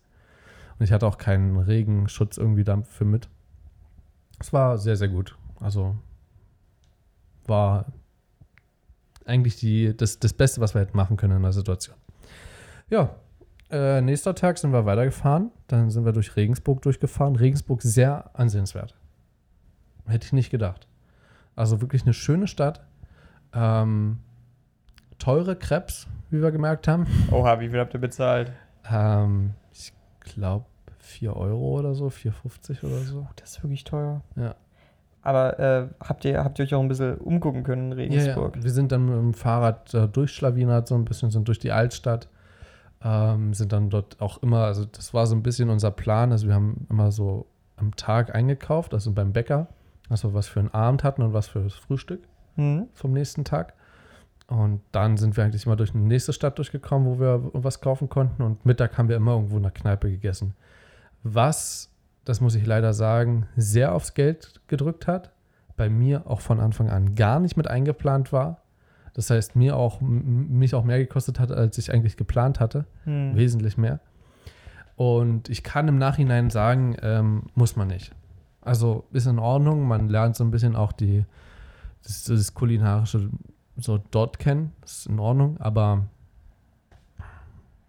Und 0.78 0.84
ich 0.84 0.92
hatte 0.92 1.06
auch 1.06 1.18
keinen 1.18 1.56
Regenschutz 1.58 2.36
irgendwie 2.36 2.64
dafür 2.64 3.06
mit. 3.06 3.28
Es 4.38 4.52
war 4.52 4.78
sehr, 4.78 4.96
sehr 4.96 5.08
gut. 5.08 5.36
Also 5.60 5.96
war 7.46 7.92
eigentlich 9.26 9.56
die, 9.56 9.96
das, 9.96 10.18
das 10.18 10.32
Beste, 10.32 10.60
was 10.60 10.74
wir 10.74 10.80
hätten 10.80 10.96
machen 10.96 11.16
können 11.16 11.36
in 11.36 11.42
der 11.42 11.52
Situation. 11.52 11.96
Ja, 12.88 13.14
äh, 13.70 14.00
nächster 14.00 14.34
Tag 14.34 14.58
sind 14.58 14.72
wir 14.72 14.86
weitergefahren. 14.86 15.52
Dann 15.68 15.90
sind 15.90 16.04
wir 16.04 16.12
durch 16.12 16.34
Regensburg 16.36 16.82
durchgefahren. 16.82 17.36
Regensburg 17.36 17.82
sehr 17.82 18.30
ansehenswert. 18.34 18.96
Hätte 20.06 20.26
ich 20.26 20.32
nicht 20.32 20.50
gedacht. 20.50 20.88
Also 21.54 21.80
wirklich 21.80 22.02
eine 22.02 22.14
schöne 22.14 22.48
Stadt. 22.48 22.84
Ähm, 23.52 24.18
teure 25.20 25.54
Krebs, 25.54 26.09
wie 26.30 26.42
wir 26.42 26.50
gemerkt 26.50 26.88
haben. 26.88 27.06
Oha, 27.30 27.61
wie 27.61 27.68
viel 27.68 27.78
habt 27.78 27.94
ihr 27.94 28.00
bezahlt? 28.00 28.50
Ähm, 28.90 29.52
ich 29.72 29.92
glaube 30.20 30.64
4 30.98 31.37
Euro 31.37 31.78
oder 31.78 31.94
so, 31.94 32.06
4,50 32.09 32.85
oder 32.85 32.98
so. 33.04 33.26
Das 33.37 33.50
ist 33.52 33.62
wirklich 33.62 33.85
teuer. 33.85 34.22
Ja. 34.37 34.54
Aber 35.22 35.59
äh, 35.61 35.87
habt, 36.02 36.24
ihr, 36.24 36.42
habt 36.42 36.59
ihr 36.59 36.64
euch 36.64 36.74
auch 36.74 36.80
ein 36.80 36.88
bisschen 36.88 37.18
umgucken 37.18 37.62
können 37.62 37.92
in 37.92 37.98
Regensburg? 37.98 38.54
Ja, 38.56 38.59
ja. 38.61 38.64
Wir 38.64 38.70
sind 38.72 38.90
dann 38.90 39.04
mit 39.04 39.14
dem 39.16 39.35
Fahrrad 39.35 39.92
äh, 39.92 40.09
durchschlawinert, 40.09 40.88
so 40.88 40.94
ein 40.94 41.04
bisschen, 41.04 41.30
sind 41.30 41.46
durch 41.46 41.59
die 41.59 41.72
Altstadt. 41.72 42.28
Ähm, 43.02 43.54
sind 43.54 43.72
dann 43.72 43.88
dort 43.90 44.20
auch 44.20 44.42
immer, 44.42 44.64
also 44.64 44.85
das 44.85 45.14
war 45.14 45.26
so 45.26 45.35
ein 45.35 45.42
bisschen 45.42 45.70
unser 45.70 45.90
Plan. 45.90 46.33
Also 46.33 46.46
wir 46.48 46.54
haben 46.54 46.87
immer 46.90 47.12
so 47.12 47.46
am 47.76 47.94
Tag 47.96 48.35
eingekauft, 48.35 48.92
also 48.94 49.12
beim 49.12 49.33
Bäcker, 49.33 49.68
also 50.11 50.35
was 50.35 50.48
für 50.48 50.61
einen 50.61 50.72
Abend 50.74 51.02
hatten 51.04 51.22
und 51.22 51.33
was 51.33 51.48
für 51.48 51.61
das 51.62 51.74
Frühstück 51.74 52.20
Hm? 52.56 52.88
vom 52.94 53.12
nächsten 53.12 53.44
Tag. 53.44 53.74
Und 54.50 54.80
dann 54.90 55.16
sind 55.16 55.36
wir 55.36 55.44
eigentlich 55.44 55.64
immer 55.64 55.76
durch 55.76 55.94
eine 55.94 56.02
nächste 56.02 56.32
Stadt 56.32 56.58
durchgekommen, 56.58 57.06
wo 57.06 57.20
wir 57.20 57.50
was 57.52 57.80
kaufen 57.80 58.08
konnten. 58.08 58.42
Und 58.42 58.66
Mittag 58.66 58.98
haben 58.98 59.08
wir 59.08 59.14
immer 59.14 59.34
irgendwo 59.34 59.56
in 59.56 59.62
der 59.62 59.70
Kneipe 59.70 60.10
gegessen. 60.10 60.54
Was, 61.22 61.92
das 62.24 62.40
muss 62.40 62.56
ich 62.56 62.66
leider 62.66 62.92
sagen, 62.92 63.46
sehr 63.56 63.94
aufs 63.94 64.12
Geld 64.14 64.60
gedrückt 64.66 65.06
hat. 65.06 65.30
Bei 65.76 65.88
mir 65.88 66.26
auch 66.26 66.40
von 66.40 66.58
Anfang 66.58 66.90
an 66.90 67.14
gar 67.14 67.38
nicht 67.38 67.56
mit 67.56 67.68
eingeplant 67.68 68.32
war. 68.32 68.62
Das 69.14 69.30
heißt, 69.30 69.54
mir 69.54 69.76
auch, 69.76 70.00
mich 70.00 70.74
auch 70.74 70.84
mehr 70.84 70.98
gekostet 70.98 71.38
hat, 71.38 71.52
als 71.52 71.78
ich 71.78 71.94
eigentlich 71.94 72.16
geplant 72.16 72.58
hatte. 72.58 72.86
Hm. 73.04 73.36
Wesentlich 73.36 73.78
mehr. 73.78 74.00
Und 74.96 75.48
ich 75.48 75.62
kann 75.62 75.86
im 75.86 75.98
Nachhinein 75.98 76.50
sagen, 76.50 76.96
ähm, 77.02 77.44
muss 77.54 77.76
man 77.76 77.86
nicht. 77.86 78.12
Also 78.62 79.04
ist 79.12 79.26
in 79.26 79.38
Ordnung, 79.38 79.86
man 79.86 80.08
lernt 80.08 80.34
so 80.34 80.42
ein 80.42 80.50
bisschen 80.50 80.74
auch 80.74 80.90
die, 80.90 81.24
das, 82.02 82.24
das 82.24 82.52
kulinarische 82.52 83.30
so 83.80 83.98
dort 84.10 84.38
kennen, 84.38 84.72
das 84.80 84.98
ist 84.98 85.06
in 85.06 85.18
Ordnung, 85.18 85.58
aber 85.58 86.06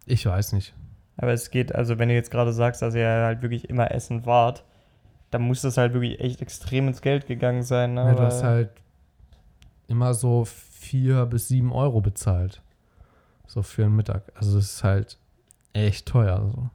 ich 0.06 0.26
weiß 0.26 0.54
nicht. 0.54 0.74
Aber 1.18 1.34
es 1.34 1.52
geht, 1.52 1.76
also 1.76 2.00
wenn 2.00 2.10
du 2.10 2.16
jetzt 2.16 2.32
gerade 2.32 2.54
sagst, 2.54 2.82
dass 2.82 2.96
ihr 2.96 3.08
halt 3.08 3.42
wirklich 3.42 3.70
immer 3.70 3.92
essen 3.92 4.26
wart, 4.26 4.64
dann 5.30 5.44
muss 5.44 5.62
das 5.62 5.78
halt 5.78 5.94
wirklich 5.94 6.20
echt 6.20 6.42
extrem 6.42 6.88
ins 6.88 7.02
Geld 7.02 7.28
gegangen 7.28 7.64
sein. 7.64 7.94
Ne? 7.94 8.06
Ja, 8.06 8.14
du 8.16 8.24
hast 8.24 8.44
halt 8.44 8.70
immer 9.88 10.14
so 10.14 10.46
vier 10.46 11.26
bis 11.26 11.48
sieben 11.48 11.72
Euro 11.72 12.02
bezahlt. 12.02 12.62
So 13.48 13.62
für 13.62 13.86
einen 13.86 13.96
Mittag. 13.96 14.32
Also 14.36 14.56
das 14.56 14.74
ist 14.74 14.84
halt 14.84 15.18
echt 15.74 16.08
teuer. 16.08 16.50
So. 16.52 16.70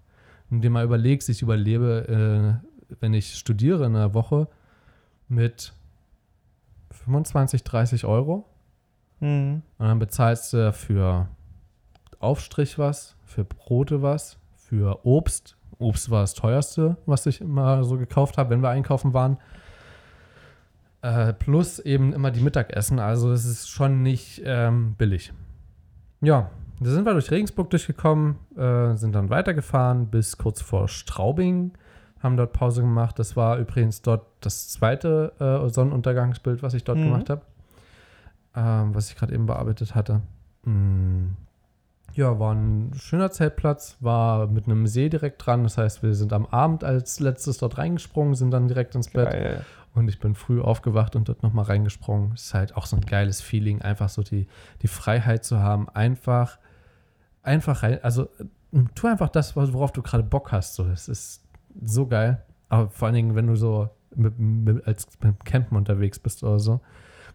Wenn 0.49 0.61
du 0.61 0.63
dir 0.63 0.71
mal 0.71 0.85
überlegst, 0.85 1.29
ich 1.29 1.43
überlebe, 1.43 2.61
äh, 2.61 2.95
wenn 3.01 3.15
ich 3.15 3.35
studiere 3.35 3.87
in 3.87 3.97
einer 3.97 4.15
Woche 4.15 4.49
mit 5.29 5.73
25, 6.93 7.65
30 7.65 8.05
Euro 8.05 8.47
Hm. 9.21 9.63
und 9.79 9.87
dann 9.87 9.99
bezahlst 9.99 10.53
du 10.53 10.73
für 10.73 11.29
Aufstrich 12.19 12.79
was, 12.79 13.17
für 13.25 13.45
Brote 13.45 14.03
was, 14.03 14.39
für 14.55 15.05
Obst. 15.07 15.57
Obst 15.79 16.11
war 16.11 16.23
das 16.23 16.35
teuerste, 16.35 16.97
was 17.07 17.27
ich 17.27 17.41
immer 17.41 17.85
so 17.85 17.97
gekauft 17.99 18.39
habe, 18.39 18.51
wenn 18.51 18.61
wir 18.63 18.71
einkaufen 18.71 19.15
waren. 19.15 19.39
Äh, 21.03 21.35
plus 21.35 21.79
eben 21.79 22.13
immer 22.13 22.31
die 22.31 22.41
Mittagessen. 22.41 22.99
Also 22.99 23.31
es 23.31 23.45
ist 23.45 23.69
schon 23.69 24.03
nicht 24.03 24.43
ähm, 24.45 24.95
billig. 24.97 25.33
Ja, 26.21 26.51
da 26.81 26.91
sind 26.91 27.05
wir 27.05 27.13
durch 27.13 27.31
Regensburg 27.31 27.71
durchgekommen, 27.71 28.37
äh, 28.57 28.95
sind 28.97 29.15
dann 29.15 29.31
weitergefahren 29.31 30.07
bis 30.09 30.37
kurz 30.37 30.61
vor 30.63 30.89
Straubing, 30.89 31.73
haben 32.23 32.37
dort 32.37 32.53
Pause 32.53 32.81
gemacht. 32.81 33.19
Das 33.19 33.37
war 33.37 33.59
übrigens 33.59 34.03
dort 34.03 34.27
das 34.41 34.69
zweite 34.69 35.33
äh, 35.39 35.69
Sonnenuntergangsbild, 35.69 36.63
was 36.63 36.75
ich 36.75 36.85
dort 36.85 36.99
Mhm. 36.99 37.05
gemacht 37.05 37.31
habe, 37.31 37.43
ähm, 38.57 38.95
was 38.95 39.11
ich 39.11 39.17
gerade 39.17 39.35
eben 39.35 39.47
bearbeitet 39.47 39.95
hatte. 39.95 40.23
Mm. 40.65 41.35
Ja, 42.15 42.39
war 42.39 42.55
ein 42.55 42.93
schöner 42.95 43.31
Zeltplatz, 43.31 43.99
war 44.01 44.47
mit 44.47 44.65
einem 44.67 44.87
See 44.87 45.11
direkt 45.11 45.45
dran. 45.45 45.65
Das 45.65 45.77
heißt, 45.77 46.03
wir 46.03 46.15
sind 46.15 46.33
am 46.33 46.47
Abend 46.47 46.83
als 46.83 47.21
letztes 47.21 47.59
dort 47.59 47.77
reingesprungen, 47.77 48.35
sind 48.35 48.51
dann 48.53 48.69
direkt 48.69 48.95
ins 48.95 49.11
Bett. 49.11 49.31
Geil. 49.31 49.65
Und 49.95 50.09
ich 50.09 50.19
bin 50.19 50.35
früh 50.35 50.63
aufgewacht 50.63 51.15
und 51.15 51.29
dort 51.29 51.43
nochmal 51.43 51.67
reingesprungen. 51.67 52.33
Ist 52.33 52.55
halt 52.55 52.75
auch 52.75 52.87
so 52.87 52.97
ein 52.97 53.03
geiles 53.03 53.43
Feeling, 53.43 53.83
einfach 53.83 54.09
so 54.09 54.23
die, 54.23 54.47
die 54.81 54.89
Freiheit 54.89 55.45
zu 55.45 55.59
haben, 55.59 55.89
einfach 55.91 56.59
einfach 57.47 57.83
rein, 57.83 58.03
also 58.03 58.25
äh, 58.39 58.85
tu 58.95 59.07
einfach 59.07 59.29
das, 59.29 59.57
worauf 59.57 59.93
du 59.93 60.03
gerade 60.03 60.25
Bock 60.25 60.53
hast. 60.53 60.75
So, 60.75 60.85
das 60.85 61.09
ist 61.09 61.43
so 61.83 62.07
geil. 62.07 62.43
Aber 62.69 62.91
vor 62.91 63.07
allen 63.07 63.15
Dingen, 63.15 63.35
wenn 63.37 63.47
du 63.47 63.55
so 63.55 63.89
mit, 64.15 64.39
mit, 64.39 64.87
als 64.87 65.07
mit 65.23 65.45
Campen 65.45 65.77
unterwegs 65.77 66.19
bist 66.19 66.43
oder 66.43 66.59
so. 66.59 66.81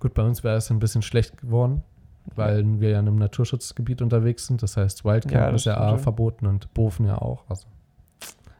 Gut, 0.01 0.15
bei 0.15 0.23
uns 0.23 0.43
wäre 0.43 0.57
es 0.57 0.71
ein 0.71 0.79
bisschen 0.79 1.03
schlecht 1.03 1.37
geworden, 1.37 1.83
weil 2.33 2.81
wir 2.81 2.89
ja 2.89 2.99
in 2.99 3.07
einem 3.07 3.17
Naturschutzgebiet 3.17 4.01
unterwegs 4.01 4.47
sind. 4.47 4.63
Das 4.63 4.75
heißt, 4.75 5.05
Wildcamp 5.05 5.33
Ja, 5.33 5.51
das 5.51 5.61
ist 5.61 5.65
ja 5.65 5.77
A, 5.77 5.99
verboten 5.99 6.47
und 6.47 6.73
Bofen 6.73 7.05
ja 7.05 7.19
auch. 7.19 7.47
Also 7.47 7.67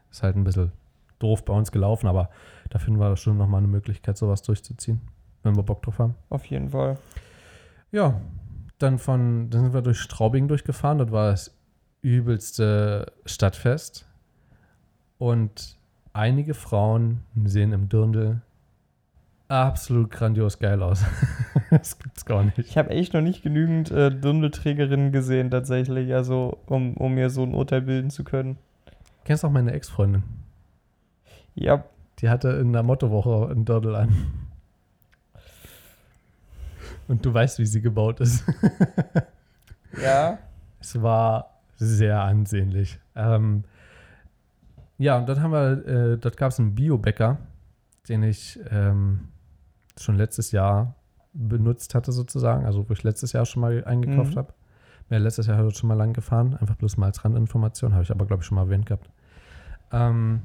ist 0.08 0.22
halt 0.22 0.36
ein 0.36 0.44
bisschen 0.44 0.70
doof 1.18 1.44
bei 1.44 1.52
uns 1.52 1.72
gelaufen, 1.72 2.06
aber 2.06 2.30
da 2.70 2.78
finden 2.78 3.00
wir 3.00 3.16
schon 3.16 3.36
nochmal 3.36 3.58
eine 3.58 3.66
Möglichkeit, 3.66 4.16
sowas 4.16 4.42
durchzuziehen, 4.42 5.00
wenn 5.42 5.56
wir 5.56 5.64
Bock 5.64 5.82
drauf 5.82 5.98
haben. 5.98 6.14
Auf 6.30 6.44
jeden 6.46 6.70
Fall. 6.70 6.96
Ja, 7.90 8.20
dann 8.78 8.98
von, 8.98 9.50
dann 9.50 9.64
sind 9.64 9.74
wir 9.74 9.82
durch 9.82 9.98
Straubing 9.98 10.46
durchgefahren. 10.46 10.98
Dort 10.98 11.10
war 11.10 11.32
das 11.32 11.52
übelste 12.02 13.12
Stadtfest. 13.26 14.06
Und 15.18 15.76
einige 16.12 16.54
Frauen 16.54 17.24
sehen 17.44 17.72
im 17.72 17.88
Dirndl 17.88 18.42
absolut 19.52 20.10
grandios 20.10 20.58
geil 20.58 20.82
aus. 20.82 21.04
das 21.70 21.98
gibt's 21.98 22.24
gar 22.24 22.42
nicht. 22.42 22.58
Ich 22.58 22.78
habe 22.78 22.90
echt 22.90 23.14
noch 23.14 23.20
nicht 23.20 23.42
genügend 23.42 23.90
äh, 23.90 24.10
Dirndlträgerinnen 24.10 25.12
gesehen, 25.12 25.50
tatsächlich, 25.50 26.14
also 26.14 26.58
um, 26.66 26.96
um 26.96 27.14
mir 27.14 27.30
so 27.30 27.42
ein 27.42 27.54
Urteil 27.54 27.82
bilden 27.82 28.10
zu 28.10 28.24
können. 28.24 28.56
Kennst 29.24 29.44
auch 29.44 29.50
meine 29.50 29.72
Ex-Freundin? 29.72 30.22
Ja, 31.54 31.84
Die 32.18 32.28
hatte 32.28 32.48
in 32.50 32.72
der 32.72 32.82
Mottowoche 32.82 33.52
ein 33.52 33.64
Dirndl 33.64 33.94
an. 33.94 34.14
Und 37.08 37.24
du 37.26 37.34
weißt, 37.34 37.58
wie 37.58 37.66
sie 37.66 37.82
gebaut 37.82 38.20
ist. 38.20 38.44
ja. 40.02 40.38
Es 40.80 41.00
war 41.02 41.60
sehr 41.76 42.22
ansehnlich. 42.22 42.98
Ähm, 43.14 43.64
ja, 44.98 45.18
und 45.18 45.28
dann 45.28 45.42
haben 45.42 45.52
wir, 45.52 45.86
äh, 45.86 46.18
dort 46.18 46.36
gab 46.36 46.52
es 46.52 46.58
einen 46.58 46.74
Biobäcker, 46.74 47.38
den 48.08 48.22
ich 48.22 48.58
ähm, 48.70 49.28
schon 49.98 50.16
letztes 50.16 50.52
Jahr 50.52 50.94
benutzt 51.34 51.94
hatte, 51.94 52.12
sozusagen. 52.12 52.64
Also, 52.66 52.88
wo 52.88 52.92
ich 52.92 53.02
letztes 53.02 53.32
Jahr 53.32 53.46
schon 53.46 53.60
mal 53.62 53.84
eingekauft 53.84 54.34
Mhm. 54.34 54.38
habe. 54.38 54.54
Mir 55.08 55.18
letztes 55.18 55.46
Jahr 55.46 55.60
dort 55.62 55.76
schon 55.76 55.88
mal 55.88 55.94
lang 55.94 56.12
gefahren, 56.12 56.56
einfach 56.56 56.76
bloß 56.76 56.96
mal 56.96 57.06
als 57.06 57.24
Randinformation, 57.24 57.92
habe 57.92 58.02
ich 58.02 58.10
aber, 58.10 58.24
glaube 58.26 58.42
ich, 58.42 58.46
schon 58.46 58.56
mal 58.56 58.62
erwähnt 58.62 58.86
gehabt. 58.86 59.10
Ähm, 59.90 60.42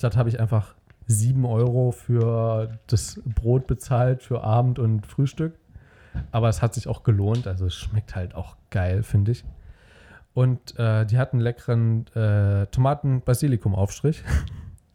dort 0.00 0.16
habe 0.16 0.28
ich 0.28 0.38
einfach 0.40 0.74
7 1.06 1.44
Euro 1.44 1.90
für 1.92 2.78
das 2.86 3.20
Brot 3.24 3.66
bezahlt 3.66 4.22
für 4.22 4.42
Abend 4.44 4.78
und 4.78 5.06
Frühstück. 5.06 5.58
Aber 6.30 6.48
es 6.48 6.62
hat 6.62 6.74
sich 6.74 6.86
auch 6.86 7.02
gelohnt. 7.02 7.46
Also 7.46 7.66
es 7.66 7.74
schmeckt 7.74 8.14
halt 8.14 8.34
auch 8.34 8.56
geil, 8.70 9.02
finde 9.02 9.32
ich. 9.32 9.44
Und 10.32 10.78
äh, 10.78 11.04
die 11.06 11.18
hatten 11.18 11.38
leckeren 11.40 12.06
äh, 12.14 12.66
Tomaten-Basilikum-Aufstrich. 12.66 14.22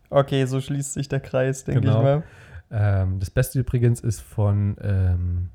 Okay, 0.10 0.46
so 0.46 0.60
schließt 0.62 0.94
sich 0.94 1.08
der 1.08 1.20
Kreis, 1.20 1.64
denke 1.64 1.82
Genau. 1.82 1.98
ich 2.00 2.04
mal. 2.04 2.24
Ähm, 2.72 3.20
das 3.20 3.30
Beste 3.30 3.60
übrigens 3.60 4.00
ist 4.02 4.22
von 4.22 4.76
ähm, 4.82 5.50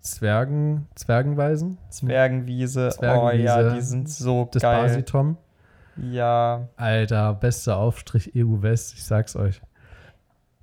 Zwergen, 0.00 0.86
Zwergenweisen. 0.94 1.78
Zwergenwiese. 1.90 2.90
Zwergenwiese. 2.90 3.42
Oh 3.42 3.44
ja, 3.44 3.74
die 3.74 3.80
sind 3.80 4.08
so 4.08 4.48
Das 4.52 4.62
geil. 4.62 4.82
Basitom. 4.82 5.36
Ja, 5.96 6.68
Alter, 6.76 7.34
bester 7.34 7.78
Aufstrich 7.78 8.32
EU 8.36 8.60
West, 8.62 8.94
ich 8.94 9.04
sag's 9.04 9.34
euch. 9.34 9.62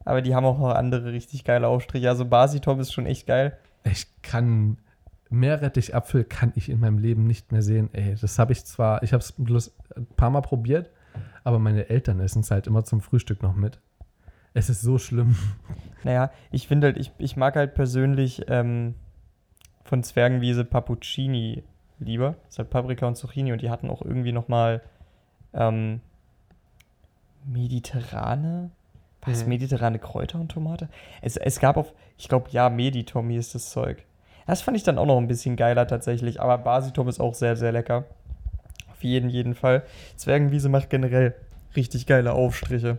aber 0.06 0.21
die 0.21 0.36
haben 0.36 0.45
auch 0.45 0.60
noch 0.60 0.76
andere 0.76 1.12
richtig 1.12 1.43
geile 1.43 1.67
Aufstriche. 1.67 2.08
Also 2.10 2.26
Basitop 2.26 2.80
ist 2.80 2.93
schon 2.93 3.06
echt 3.08 3.26
geil. 3.28 3.58
Ich 3.84 4.08
kann 4.21 4.78
Meerrettichapfel 5.30 6.23
kann 6.26 6.54
ich 6.56 6.69
in 6.69 6.80
meinem 6.80 6.99
Leben 6.99 7.26
nicht 7.26 7.52
mehr 7.52 7.63
sehen. 7.63 7.89
Ey, 7.93 8.15
das 8.21 8.38
habe 8.38 8.52
ich 8.54 8.63
zwar, 8.65 9.02
ich 9.02 9.12
habe 9.13 9.21
es 9.23 9.32
bloß 9.32 9.76
ein 9.97 10.06
paar 10.06 10.30
Mal 10.30 10.41
probiert, 10.41 10.91
aber 11.43 11.60
meine 11.60 11.89
Eltern 11.89 12.19
essen 12.19 12.41
es 12.41 12.51
halt 12.51 12.67
immer 12.67 12.84
zum 12.84 13.01
Frühstück 13.01 13.41
noch 13.43 13.56
mit. 13.56 13.79
Es 14.53 14.69
ist 14.69 14.82
so 14.82 14.97
schlimm. 14.97 15.36
Naja, 16.03 16.32
ich 16.51 16.67
finde 16.67 16.88
halt, 16.88 16.97
ich, 16.97 17.12
ich 17.17 17.36
mag 17.38 17.56
halt 17.56 17.73
persönlich 17.73 18.43
ähm, 18.47 18.93
von 19.84 20.03
Zwergenwiese 20.03 20.63
Pappuccini 20.65 21.63
lieber. 21.99 22.36
Das 22.43 22.53
ist 22.53 22.60
halt 22.60 22.69
Paprika 22.69 23.08
und 23.08 23.15
Zucchini 23.15 23.51
und 23.51 23.62
die 23.62 23.69
hatten 23.69 23.89
auch 23.89 24.01
irgendwie 24.01 24.32
nochmal 24.32 24.82
ähm, 25.53 26.01
mediterrane, 27.45 28.71
was, 29.21 29.43
Mhm. 29.43 29.49
mediterrane 29.49 29.99
Kräuter 29.99 30.39
und 30.39 30.49
Tomate? 30.51 30.89
Es, 31.21 31.38
es 31.38 31.60
gab 31.60 31.77
auf, 31.77 31.93
ich 32.17 32.29
glaube, 32.29 32.49
ja, 32.51 32.69
Meditom 32.69 33.29
hieß 33.29 33.53
das 33.53 33.69
Zeug. 33.69 34.03
Das 34.45 34.62
fand 34.62 34.75
ich 34.75 34.84
dann 34.84 34.97
auch 34.97 35.06
noch 35.06 35.17
ein 35.17 35.27
bisschen 35.27 35.56
geiler 35.56 35.88
tatsächlich, 35.88 36.41
aber 36.41 36.58
Basitom 36.58 37.08
ist 37.08 37.19
auch 37.21 37.34
sehr, 37.34 37.56
sehr 37.56 37.71
lecker. 37.71 38.06
Jeden, 39.03 39.29
jeden 39.29 39.55
Fall. 39.55 39.83
Zwergenwiese 40.15 40.69
macht 40.69 40.89
generell 40.89 41.35
richtig 41.75 42.05
geile 42.05 42.33
Aufstriche. 42.33 42.97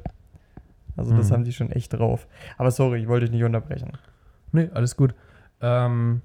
Also 0.97 1.15
das 1.17 1.29
Mhm. 1.31 1.33
haben 1.35 1.45
die 1.45 1.53
schon 1.53 1.71
echt 1.71 1.93
drauf. 1.93 2.27
Aber 2.59 2.71
sorry, 2.71 3.01
ich 3.01 3.09
wollte 3.09 3.27
dich 3.27 3.33
nicht 3.35 3.45
unterbrechen. 3.45 3.93
Nee, 4.53 4.71
alles 4.75 4.97
gut. 4.97 5.15
Ähm, 5.61 6.21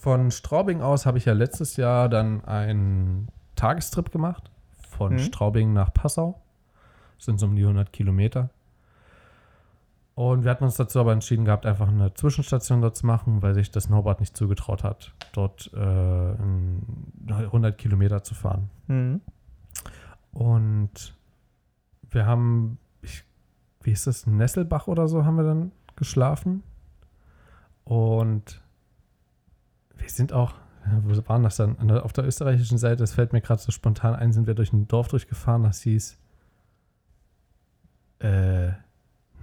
von 0.00 0.30
Straubing 0.30 0.80
aus 0.82 1.06
habe 1.06 1.18
ich 1.18 1.24
ja 1.24 1.32
letztes 1.32 1.76
Jahr 1.76 2.08
dann 2.08 2.44
einen 2.44 3.28
Tagestrip 3.54 4.10
gemacht. 4.12 4.50
Von 4.90 5.14
Mhm. 5.14 5.18
Straubing 5.20 5.72
nach 5.72 5.92
Passau. 5.94 6.40
Das 7.16 7.26
sind 7.26 7.38
so 7.40 7.46
um 7.46 7.56
die 7.56 7.64
100 7.64 7.92
Kilometer. 7.92 8.50
Und 10.16 10.44
wir 10.44 10.50
hatten 10.50 10.64
uns 10.64 10.76
dazu 10.76 10.98
aber 10.98 11.12
entschieden 11.12 11.44
gehabt, 11.44 11.66
einfach 11.66 11.88
eine 11.88 12.14
Zwischenstation 12.14 12.80
dort 12.80 12.96
zu 12.96 13.04
machen, 13.04 13.42
weil 13.42 13.52
sich 13.52 13.70
das 13.70 13.84
Snowboard 13.84 14.20
nicht 14.20 14.34
zugetraut 14.34 14.82
hat, 14.82 15.12
dort 15.32 15.70
äh, 15.74 16.32
in 16.32 16.82
100 17.28 17.76
Kilometer 17.76 18.22
zu 18.22 18.34
fahren. 18.34 18.70
Mhm. 18.86 19.20
Und 20.32 21.14
wir 22.08 22.24
haben, 22.24 22.78
ich, 23.02 23.24
wie 23.82 23.90
ist 23.90 24.06
das, 24.06 24.26
Nesselbach 24.26 24.86
oder 24.86 25.06
so 25.06 25.26
haben 25.26 25.36
wir 25.36 25.44
dann 25.44 25.72
geschlafen. 25.96 26.62
Und 27.84 28.62
wir 29.96 30.08
sind 30.08 30.32
auch, 30.32 30.54
wo 31.02 31.28
waren 31.28 31.42
das 31.42 31.56
dann? 31.56 31.90
Auf 31.90 32.14
der 32.14 32.24
österreichischen 32.24 32.78
Seite, 32.78 32.96
das 32.96 33.12
fällt 33.12 33.34
mir 33.34 33.42
gerade 33.42 33.60
so 33.60 33.70
spontan 33.70 34.14
ein, 34.14 34.32
sind 34.32 34.46
wir 34.46 34.54
durch 34.54 34.72
ein 34.72 34.88
Dorf 34.88 35.08
durchgefahren, 35.08 35.64
das 35.64 35.82
hieß 35.82 36.18
äh, 38.20 38.72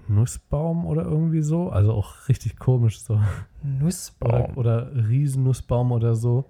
Nussbaum 0.10 0.86
oder 0.86 1.04
irgendwie 1.04 1.42
so. 1.42 1.70
Also 1.70 1.94
auch 1.94 2.28
richtig 2.30 2.58
komisch 2.58 3.02
so. 3.02 3.20
Nussbaum. 3.64 4.56
Oder, 4.56 4.90
oder 4.92 5.08
Riesennussbaum 5.08 5.92
oder 5.92 6.16
so. 6.16 6.46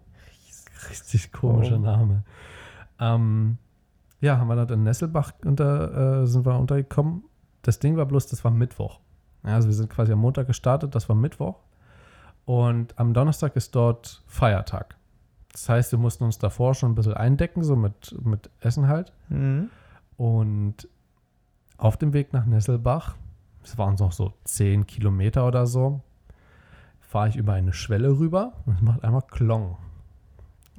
Richtig 0.89 1.32
komischer 1.32 1.80
Name. 1.80 2.24
Ähm, 3.00 3.58
ja, 4.22 4.38
haben 4.38 4.48
wir 4.48 4.56
dann 4.56 4.70
in 4.70 4.84
Nesselbach 4.84 5.34
unter, 5.44 6.22
äh, 6.22 6.28
sind 6.28 6.46
wir 6.46 6.58
untergekommen. 6.58 7.24
Das 7.62 7.80
Ding 7.80 7.98
war 7.98 8.06
bloß, 8.06 8.28
das 8.28 8.44
war 8.44 8.52
Mittwoch. 8.52 9.00
Ja, 9.46 9.56
also 9.56 9.68
wir 9.68 9.76
sind 9.76 9.89
quasi 9.89 10.12
am 10.13 10.20
Montag 10.20 10.48
gestartet, 10.48 10.96
das 10.96 11.10
war 11.10 11.16
Mittwoch. 11.16 11.60
Und 12.46 12.98
am 12.98 13.13
Donnerstag 13.13 13.56
ist 13.56 13.76
dort 13.76 14.24
Feiertag. 14.28 14.96
Das 15.52 15.70
heißt, 15.70 15.92
wir 15.92 16.00
mussten 16.00 16.24
uns 16.24 16.39
davor 16.39 16.74
schon 16.74 16.92
ein 16.92 16.96
bisschen 16.96 17.13
eindecken, 17.13 17.63
so 17.63 17.76
mit, 17.76 18.16
mit 18.26 18.50
Essen 18.60 18.88
halt. 18.88 19.13
Mhm. 19.30 19.70
Und 20.18 20.88
auf 21.78 21.98
dem 21.98 22.13
Weg 22.13 22.34
nach 22.34 22.46
Nesselbach, 22.46 23.16
es 23.63 23.78
waren 23.78 23.95
noch 23.95 24.12
so 24.12 24.34
10 24.43 24.86
Kilometer 24.88 25.47
oder 25.47 25.65
so, 25.65 26.02
fahre 26.99 27.30
ich 27.30 27.36
über 27.36 27.54
eine 27.54 27.73
Schwelle 27.73 28.17
rüber 28.17 28.54
und 28.65 28.76
es 28.76 28.82
macht 28.82 29.04
einmal 29.04 29.21
Klong. 29.30 29.78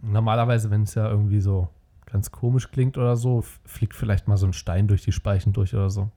Normalerweise, 0.02 0.70
wenn 0.70 0.82
es 0.82 0.94
ja 0.94 1.08
irgendwie 1.08 1.40
so 1.40 1.68
ganz 2.06 2.30
komisch 2.30 2.70
klingt 2.70 2.98
oder 2.98 3.16
so, 3.16 3.42
fliegt 3.64 3.94
vielleicht 3.94 4.28
mal 4.28 4.36
so 4.36 4.46
ein 4.46 4.52
Stein 4.52 4.86
durch 4.86 5.02
die 5.02 5.12
Speichen 5.12 5.52
durch 5.52 5.74
oder 5.74 5.90
so. 5.90 6.10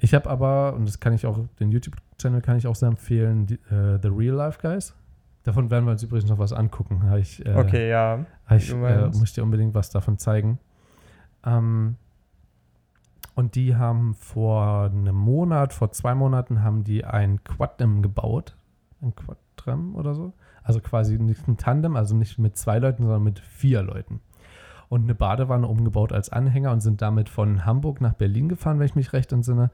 Ich 0.00 0.14
habe 0.14 0.28
aber, 0.28 0.74
und 0.74 0.86
das 0.86 0.98
kann 0.98 1.12
ich 1.12 1.26
auch, 1.26 1.38
den 1.60 1.70
YouTube-Channel 1.70 2.40
kann 2.40 2.56
ich 2.56 2.66
auch 2.66 2.74
sehr 2.74 2.88
empfehlen, 2.88 3.46
die, 3.46 3.54
äh, 3.54 3.98
The 4.02 4.08
Real 4.08 4.34
Life 4.34 4.58
Guys. 4.60 4.94
Davon 5.44 5.70
werden 5.70 5.84
wir 5.84 5.92
uns 5.92 6.02
übrigens 6.02 6.28
noch 6.28 6.38
was 6.38 6.52
angucken. 6.52 7.02
Ich, 7.18 7.44
äh, 7.46 7.54
Okay, 7.54 7.88
ja. 7.88 8.26
Ich 8.50 8.72
äh, 8.72 9.06
muss 9.08 9.32
dir 9.32 9.42
unbedingt 9.42 9.74
was 9.74 9.90
davon 9.90 10.18
zeigen. 10.18 10.58
Ähm, 11.44 11.96
und 13.34 13.54
die 13.54 13.76
haben 13.76 14.14
vor 14.14 14.84
einem 14.84 15.16
Monat, 15.16 15.72
vor 15.72 15.90
zwei 15.92 16.14
Monaten, 16.14 16.62
haben 16.62 16.84
die 16.84 17.04
ein 17.04 17.42
Quadrem 17.44 18.02
gebaut. 18.02 18.56
Ein 19.00 19.14
Quadrem 19.14 19.94
oder 19.94 20.14
so. 20.14 20.32
Also 20.62 20.80
quasi 20.80 21.18
nicht 21.18 21.48
ein 21.48 21.56
Tandem, 21.56 21.96
also 21.96 22.14
nicht 22.14 22.38
mit 22.38 22.56
zwei 22.56 22.78
Leuten, 22.78 23.04
sondern 23.04 23.22
mit 23.22 23.40
vier 23.40 23.82
Leuten. 23.82 24.20
Und 24.88 25.04
eine 25.04 25.14
Badewanne 25.14 25.66
umgebaut 25.66 26.12
als 26.12 26.28
Anhänger 26.28 26.72
und 26.72 26.80
sind 26.80 27.00
damit 27.00 27.30
von 27.30 27.64
Hamburg 27.64 28.02
nach 28.02 28.12
Berlin 28.12 28.48
gefahren, 28.48 28.78
wenn 28.78 28.86
ich 28.86 28.94
mich 28.94 29.14
recht 29.14 29.32
entsinne. 29.32 29.70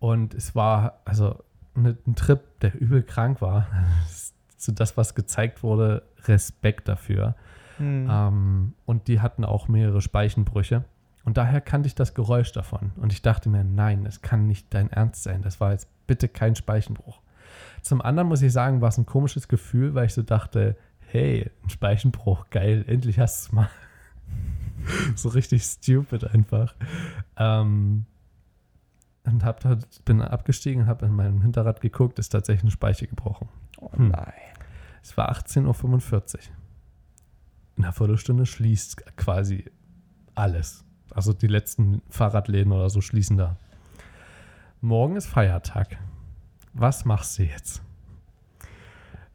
Und 0.00 0.34
es 0.34 0.56
war 0.56 0.98
also 1.04 1.36
eine, 1.76 1.96
ein 2.06 2.16
Trip, 2.16 2.40
der 2.60 2.78
übel 2.80 3.02
krank 3.02 3.40
war. 3.40 3.66
So 4.58 4.70
das, 4.70 4.96
was 4.96 5.16
gezeigt 5.16 5.64
wurde, 5.64 6.04
Respekt 6.26 6.86
dafür. 6.86 7.34
Hm. 7.78 8.06
Ähm, 8.08 8.74
und 8.86 9.08
die 9.08 9.20
hatten 9.20 9.44
auch 9.44 9.66
mehrere 9.66 10.00
Speichenbrüche. 10.00 10.84
Und 11.24 11.36
daher 11.36 11.60
kannte 11.60 11.86
ich 11.86 11.94
das 11.94 12.14
Geräusch 12.14 12.52
davon. 12.52 12.92
Und 12.96 13.12
ich 13.12 13.22
dachte 13.22 13.48
mir, 13.48 13.64
nein, 13.64 14.06
es 14.06 14.22
kann 14.22 14.46
nicht 14.46 14.72
dein 14.74 14.90
Ernst 14.90 15.22
sein. 15.22 15.42
Das 15.42 15.60
war 15.60 15.72
jetzt 15.72 15.88
bitte 16.06 16.28
kein 16.28 16.56
Speichenbruch. 16.56 17.20
Zum 17.82 18.00
anderen 18.00 18.28
muss 18.28 18.42
ich 18.42 18.52
sagen, 18.52 18.80
war 18.80 18.88
es 18.88 18.98
ein 18.98 19.06
komisches 19.06 19.48
Gefühl, 19.48 19.94
weil 19.94 20.06
ich 20.06 20.14
so 20.14 20.22
dachte, 20.22 20.76
hey, 21.00 21.50
ein 21.62 21.70
Speichenbruch, 21.70 22.50
geil, 22.50 22.84
endlich 22.86 23.18
hast 23.18 23.44
du 23.44 23.48
es 23.48 23.52
mal. 23.52 23.70
so 25.16 25.28
richtig 25.28 25.62
stupid 25.62 26.24
einfach. 26.24 26.74
Ähm, 27.36 28.06
und 29.24 29.44
hab, 29.44 29.62
bin 30.04 30.20
abgestiegen, 30.20 30.86
habe 30.86 31.06
in 31.06 31.12
meinem 31.12 31.42
Hinterrad 31.42 31.80
geguckt, 31.80 32.18
ist 32.18 32.30
tatsächlich 32.30 32.62
eine 32.62 32.70
Speiche 32.72 33.06
gebrochen. 33.06 33.48
Oh 33.80 33.92
hm. 33.92 34.08
nein. 34.08 34.32
Es 35.02 35.16
war 35.16 35.32
18.45 35.32 36.34
Uhr. 36.34 36.40
In 37.76 37.84
einer 37.84 37.92
Viertelstunde 37.92 38.46
schließt 38.46 39.16
quasi 39.16 39.64
alles. 40.34 40.84
Also 41.14 41.32
die 41.32 41.46
letzten 41.46 42.02
Fahrradläden 42.08 42.72
oder 42.72 42.90
so 42.90 43.00
schließen 43.00 43.36
da. 43.36 43.56
Morgen 44.80 45.16
ist 45.16 45.26
Feiertag. 45.26 45.98
Was 46.72 47.04
machst 47.04 47.38
du 47.38 47.44
jetzt? 47.44 47.82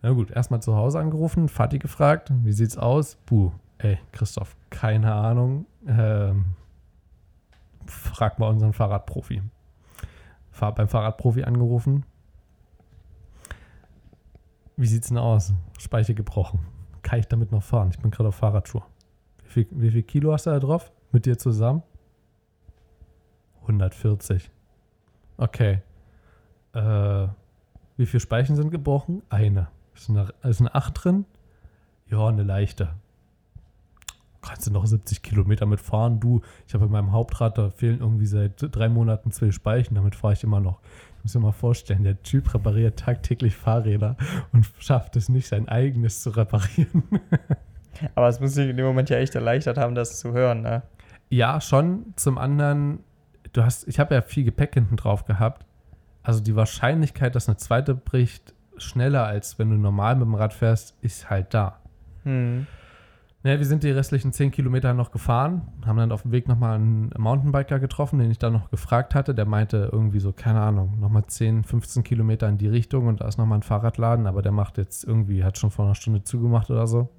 Na 0.01 0.11
gut, 0.11 0.32
erstmal 0.32 0.61
zu 0.61 0.75
Hause 0.75 0.99
angerufen, 0.99 1.49
Vati 1.49 1.80
gefragt, 1.80 2.32
wie 2.43 2.51
sieht's 2.51 2.78
aus? 2.78 3.15
Buh, 3.25 3.51
ey, 3.78 3.99
Christoph, 4.11 4.55
keine 4.69 5.13
Ahnung. 5.13 5.65
Ähm, 5.88 6.45
frag 7.86 8.39
mal 8.39 8.49
unseren 8.49 8.73
Fahrradprofi. 8.73 9.41
Fahr 10.51 10.73
beim 10.73 10.88
Fahrradprofi 10.88 11.43
angerufen. 11.43 12.05
Wie 14.75 14.88
sieht's 14.88 15.07
denn 15.07 15.17
aus? 15.17 15.53
Speiche 15.80 16.13
gebrochen. 16.13 16.59
Kann 17.01 17.19
ich 17.19 17.28
damit 17.28 17.51
noch 17.51 17.63
fahren? 17.63 17.89
Ich 17.91 17.99
bin 17.99 18.11
gerade 18.11 18.30
auf 18.30 18.36
Fahrradschuhe. 18.36 18.84
Wie 19.43 19.49
viel, 19.49 19.67
wie 19.71 19.91
viel 19.91 20.03
Kilo 20.03 20.34
hast 20.34 20.45
du 20.45 20.51
da 20.51 20.59
drauf? 20.59 20.91
Mit 21.12 21.26
dir 21.26 21.38
zusammen? 21.38 21.84
140. 23.62 24.49
Okay. 25.38 25.82
Äh, 26.74 27.28
wie 27.97 28.05
viele 28.05 28.22
Speichen 28.22 28.55
sind 28.55 28.72
gebrochen? 28.72 29.24
Eine. 29.30 29.68
Ist 29.95 30.10
eine, 30.10 30.34
ist 30.43 30.62
eine 30.62 30.76
8 30.76 31.03
drin? 31.03 31.26
Ja, 32.10 32.28
eine 32.28 32.43
leichte. 32.43 32.89
Kannst 34.41 34.68
du 34.68 34.72
noch 34.72 34.86
70 34.86 35.24
Kilometer 35.24 35.66
mitfahren? 35.66 36.20
Du, 36.20 36.41
ich 36.68 36.74
habe 36.74 36.86
in 36.86 36.91
meinem 36.91 37.12
Hauptrad, 37.12 37.58
da 37.58 37.70
fehlen 37.70 37.99
irgendwie 37.99 38.28
seit 38.28 38.53
drei 38.74 38.88
Monaten 38.88 39.32
zwei 39.32 39.51
Speichen, 39.51 39.95
damit 39.95 40.16
fahre 40.16 40.34
ich 40.34 40.43
immer 40.43 40.62
noch. 40.62 40.80
Ich 41.18 41.24
muss 41.24 41.36
mir 41.36 41.41
mal 41.41 41.51
vorstellen, 41.51 42.03
der 42.03 42.22
Typ 42.24 42.53
repariert 42.53 42.99
tagtäglich 42.99 43.58
Fahrräder 43.58 44.16
und 44.53 44.66
schafft 44.80 45.16
es 45.18 45.28
nicht, 45.28 45.47
sein 45.47 45.68
eigenes 45.68 46.22
zu 46.22 46.30
reparieren. 46.30 47.03
Aber 48.16 48.28
es 48.28 48.39
muss 48.39 48.53
sich 48.53 48.70
in 48.70 48.78
dem 48.78 48.86
Moment 48.86 49.10
ja 49.10 49.18
echt 49.18 49.36
erleichtert 49.36 49.78
haben, 49.78 49.95
das 49.95 50.20
zu 50.20 50.32
hören, 50.32 50.62
ne? 50.62 50.84
Ja, 51.30 51.59
schon. 51.61 52.13
Zum 52.15 52.38
anderen, 52.38 52.99
du 53.53 53.63
hast, 53.63 53.88
ich 53.88 53.99
habe 53.99 54.15
ja 54.15 54.21
viel 54.21 54.43
Gepäck 54.43 54.73
hinten 54.73 54.95
drauf 54.95 55.25
gehabt. 55.25 55.65
Also 56.23 56.41
die 56.41 56.55
Wahrscheinlichkeit, 56.55 57.36
dass 57.36 57.47
eine 57.47 57.57
zweite 57.57 57.95
bricht, 57.95 58.53
schneller 58.78 59.25
als 59.25 59.57
wenn 59.59 59.69
du 59.69 59.78
normal 59.78 60.15
mit 60.15 60.25
dem 60.25 60.36
Rad 60.36 60.53
fährst, 60.53 60.95
ist 61.01 61.30
halt 61.30 61.53
da. 61.53 61.80
Hm. 62.23 62.67
Ja, 63.43 63.57
wir 63.57 63.65
sind 63.65 63.84
die 63.84 63.91
restlichen 63.91 64.34
10 64.34 64.51
Kilometer 64.51 64.93
noch 64.93 65.11
gefahren, 65.11 65.61
haben 65.86 65.97
dann 65.97 66.11
auf 66.11 66.23
dem 66.23 66.32
Weg 66.32 66.47
nochmal 66.49 66.75
einen 66.75 67.11
Mountainbiker 67.17 67.80
getroffen, 67.80 68.19
den 68.19 68.30
ich 68.30 68.39
dann 68.39 68.51
noch 68.51 68.69
gefragt 68.71 69.15
hatte. 69.15 69.34
Der 69.34 69.45
meinte 69.45 69.89
irgendwie 69.91 70.19
so, 70.19 70.34
keine 70.34 70.59
Ahnung, 70.59 70.99
nochmal 70.99 71.25
10, 71.28 71.63
15 71.63 72.03
Kilometer 72.03 72.49
in 72.49 72.57
die 72.57 72.67
Richtung 72.67 73.07
und 73.07 73.21
da 73.21 73.28
ist 73.28 73.38
nochmal 73.38 73.59
ein 73.59 73.63
Fahrradladen, 73.63 74.28
aber 74.28 74.41
der 74.41 74.51
macht 74.51 74.78
jetzt 74.78 75.05
irgendwie, 75.05 75.43
hat 75.45 75.57
schon 75.57 75.71
vor 75.71 75.86
einer 75.86 75.95
Stunde 75.95 76.23
zugemacht 76.23 76.69
oder 76.69 76.88
so. 76.88 77.09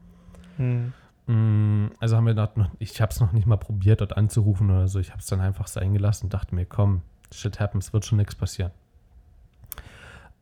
Hm. 0.59 0.93
Mm, 1.29 1.89
also 2.01 2.17
haben 2.17 2.27
wir 2.27 2.35
dort 2.35 2.57
noch, 2.57 2.71
ich 2.79 3.01
habe 3.01 3.13
es 3.13 3.21
noch 3.21 3.33
nicht 3.33 3.47
mal 3.47 3.59
probiert, 3.59 4.01
dort 4.01 4.17
anzurufen 4.17 4.71
oder 4.71 4.89
so. 4.89 4.99
Ich 4.99 5.11
habe 5.11 5.21
es 5.21 5.27
dann 5.27 5.41
einfach 5.41 5.67
sein 5.67 5.93
gelassen 5.93 6.27
und 6.27 6.35
dachte 6.35 6.55
mir, 6.55 6.65
komm, 6.65 7.03
shit 7.33 7.61
happens, 7.61 7.93
wird 7.93 8.07
schon 8.07 8.17
nichts 8.17 8.35
passieren. 8.35 8.73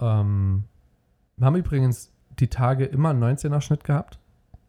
Ähm, 0.01 0.65
wir 1.37 1.47
haben 1.47 1.57
übrigens 1.57 2.13
die 2.39 2.49
Tage 2.49 2.85
immer 2.85 3.11
einen 3.11 3.23
19er 3.23 3.61
Schnitt 3.61 3.83
gehabt. 3.83 4.21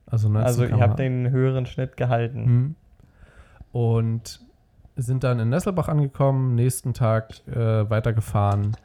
Also, 0.08 0.28
19 0.28 0.48
also 0.48 0.66
ihr 0.66 0.80
habt 0.80 1.00
den 1.00 1.30
höheren 1.30 1.66
Schnitt 1.68 1.98
gehalten. 1.98 2.46
Mhm. 2.46 2.76
Und 3.72 4.42
sind 4.96 5.24
dann 5.24 5.40
in 5.40 5.50
Nesselbach 5.50 5.88
angekommen, 5.90 6.56
nächsten 6.56 6.96
Tag 6.96 7.48
äh, 7.48 7.88
weitergefahren 7.88 8.76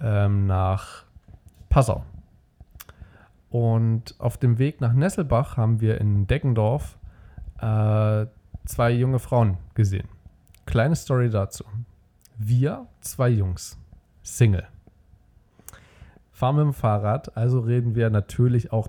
ähm, 0.00 0.46
nach 0.46 1.04
Passau. 1.68 2.04
Und 3.50 4.14
auf 4.18 4.38
dem 4.38 4.58
Weg 4.58 4.80
nach 4.80 4.92
Nesselbach 4.92 5.56
haben 5.56 5.80
wir 5.80 6.00
in 6.00 6.26
Deggendorf 6.26 6.98
äh, 7.60 8.26
zwei 8.64 8.92
junge 8.92 9.18
Frauen 9.18 9.58
gesehen. 9.74 10.08
Kleine 10.66 10.94
Story 10.94 11.30
dazu. 11.30 11.64
Wir, 12.38 12.86
zwei 13.00 13.28
Jungs, 13.28 13.76
Single 14.22 14.66
fahren 16.40 16.56
mit 16.56 16.64
dem 16.64 16.72
Fahrrad, 16.72 17.36
also 17.36 17.60
reden 17.60 17.94
wir 17.94 18.08
natürlich 18.08 18.72
auch 18.72 18.88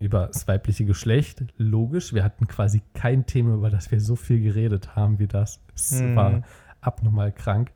über 0.00 0.26
das 0.26 0.46
weibliche 0.46 0.84
Geschlecht. 0.84 1.42
Logisch, 1.56 2.12
wir 2.12 2.22
hatten 2.22 2.46
quasi 2.46 2.82
kein 2.92 3.24
Thema, 3.24 3.54
über 3.54 3.70
das 3.70 3.90
wir 3.90 4.00
so 4.00 4.16
viel 4.16 4.42
geredet 4.42 4.96
haben 4.96 5.18
wie 5.18 5.26
das. 5.26 5.60
Es 5.74 5.98
hm. 5.98 6.14
war 6.14 6.42
abnormal 6.82 7.32
krank. 7.32 7.72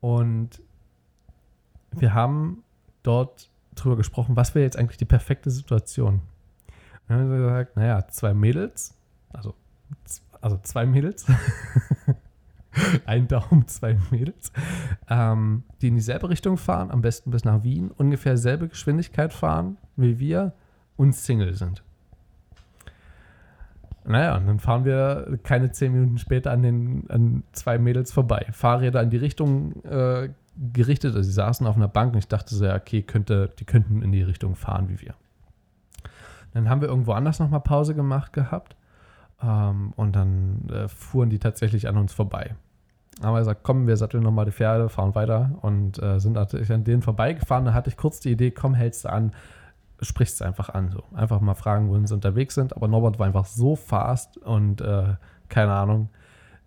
Und 0.00 0.62
wir 1.90 2.14
haben 2.14 2.64
dort 3.02 3.50
drüber 3.74 3.96
gesprochen, 3.96 4.36
was 4.36 4.54
wäre 4.54 4.64
jetzt 4.64 4.76
eigentlich 4.76 4.98
die 4.98 5.04
perfekte 5.04 5.50
Situation. 5.50 6.20
Wir 7.06 7.16
haben 7.16 7.30
gesagt, 7.30 7.76
naja, 7.76 8.06
zwei 8.08 8.34
Mädels, 8.34 8.94
also, 9.32 9.54
also 10.40 10.58
zwei 10.62 10.86
Mädels, 10.86 11.26
ein 13.06 13.28
Daumen, 13.28 13.66
zwei 13.68 13.98
Mädels, 14.10 14.52
ähm, 15.08 15.64
die 15.80 15.88
in 15.88 15.94
dieselbe 15.94 16.28
Richtung 16.28 16.56
fahren, 16.56 16.90
am 16.90 17.02
besten 17.02 17.30
bis 17.30 17.44
nach 17.44 17.62
Wien, 17.62 17.90
ungefähr 17.90 18.36
selbe 18.36 18.68
Geschwindigkeit 18.68 19.32
fahren 19.32 19.76
wie 19.96 20.18
wir 20.18 20.52
und 20.96 21.14
Single 21.14 21.54
sind. 21.54 21.82
Naja, 24.04 24.36
und 24.36 24.46
dann 24.46 24.58
fahren 24.58 24.84
wir 24.84 25.38
keine 25.44 25.70
zehn 25.70 25.92
Minuten 25.92 26.18
später 26.18 26.50
an 26.50 26.62
den 26.62 27.08
an 27.08 27.44
zwei 27.52 27.78
Mädels 27.78 28.12
vorbei. 28.12 28.46
Fahrräder 28.50 29.00
in 29.00 29.10
die 29.10 29.16
Richtung 29.16 29.84
äh, 29.84 30.30
gerichtet. 30.56 31.14
Also 31.14 31.26
sie 31.26 31.34
saßen 31.34 31.66
auf 31.66 31.76
einer 31.76 31.88
Bank 31.88 32.12
und 32.12 32.18
ich 32.18 32.28
dachte 32.28 32.54
so, 32.54 32.64
ja, 32.64 32.76
okay, 32.76 33.02
könnte, 33.02 33.50
die 33.58 33.64
könnten 33.64 34.02
in 34.02 34.12
die 34.12 34.22
Richtung 34.22 34.54
fahren 34.54 34.88
wie 34.88 35.00
wir. 35.00 35.14
Dann 36.52 36.68
haben 36.68 36.80
wir 36.80 36.88
irgendwo 36.88 37.12
anders 37.12 37.38
nochmal 37.38 37.60
Pause 37.60 37.94
gemacht 37.94 38.32
gehabt 38.32 38.76
ähm, 39.42 39.92
und 39.96 40.14
dann 40.14 40.68
äh, 40.68 40.88
fuhren 40.88 41.30
die 41.30 41.38
tatsächlich 41.38 41.88
an 41.88 41.96
uns 41.96 42.12
vorbei. 42.12 42.54
Haben 43.22 43.34
wir 43.34 43.40
gesagt, 43.40 43.60
komm, 43.62 43.86
wir 43.86 43.96
satteln 43.96 44.22
nochmal 44.22 44.46
die 44.46 44.52
Pferde, 44.52 44.88
fahren 44.88 45.14
weiter 45.14 45.52
und 45.62 46.02
äh, 46.02 46.18
sind 46.18 46.32
natürlich 46.32 46.72
an 46.72 46.84
denen 46.84 47.02
vorbeigefahren. 47.02 47.64
Da 47.64 47.74
hatte 47.74 47.90
ich 47.90 47.96
kurz 47.96 48.20
die 48.20 48.32
Idee, 48.32 48.50
komm, 48.50 48.74
hältst 48.74 49.04
du 49.04 49.10
an, 49.10 49.32
sprichst 50.00 50.40
du 50.40 50.44
einfach 50.44 50.70
an. 50.70 50.90
So. 50.90 51.02
Einfach 51.14 51.40
mal 51.40 51.54
fragen, 51.54 51.88
wohin 51.88 52.06
sie 52.06 52.14
unterwegs 52.14 52.54
sind. 52.54 52.74
Aber 52.76 52.88
Norbert 52.88 53.18
war 53.18 53.26
einfach 53.26 53.46
so 53.46 53.76
fast 53.76 54.38
und 54.38 54.80
äh, 54.80 55.14
keine 55.48 55.72
Ahnung. 55.72 56.08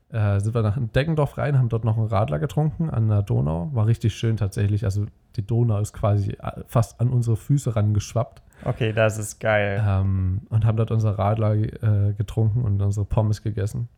Äh, 0.09 0.39
sind 0.39 0.53
wir 0.53 0.61
nach 0.61 0.77
Deggendorf 0.79 1.37
rein, 1.37 1.57
haben 1.57 1.69
dort 1.69 1.83
noch 1.83 1.97
einen 1.97 2.07
Radler 2.07 2.39
getrunken 2.39 2.89
an 2.89 3.09
der 3.09 3.23
Donau. 3.23 3.69
War 3.73 3.87
richtig 3.87 4.15
schön 4.15 4.37
tatsächlich. 4.37 4.85
Also 4.85 5.05
die 5.35 5.45
Donau 5.45 5.79
ist 5.79 5.93
quasi 5.93 6.31
äh, 6.31 6.63
fast 6.67 7.01
an 7.01 7.09
unsere 7.09 7.35
Füße 7.35 7.75
rangeschwappt. 7.75 8.41
Okay, 8.63 8.93
das 8.93 9.17
ist 9.17 9.39
geil. 9.39 9.83
Ähm, 9.85 10.41
und 10.49 10.65
haben 10.65 10.77
dort 10.77 10.91
unser 10.91 11.17
Radler 11.17 11.55
äh, 11.55 12.13
getrunken 12.13 12.63
und 12.63 12.81
unsere 12.81 13.05
Pommes 13.05 13.41
gegessen. 13.41 13.89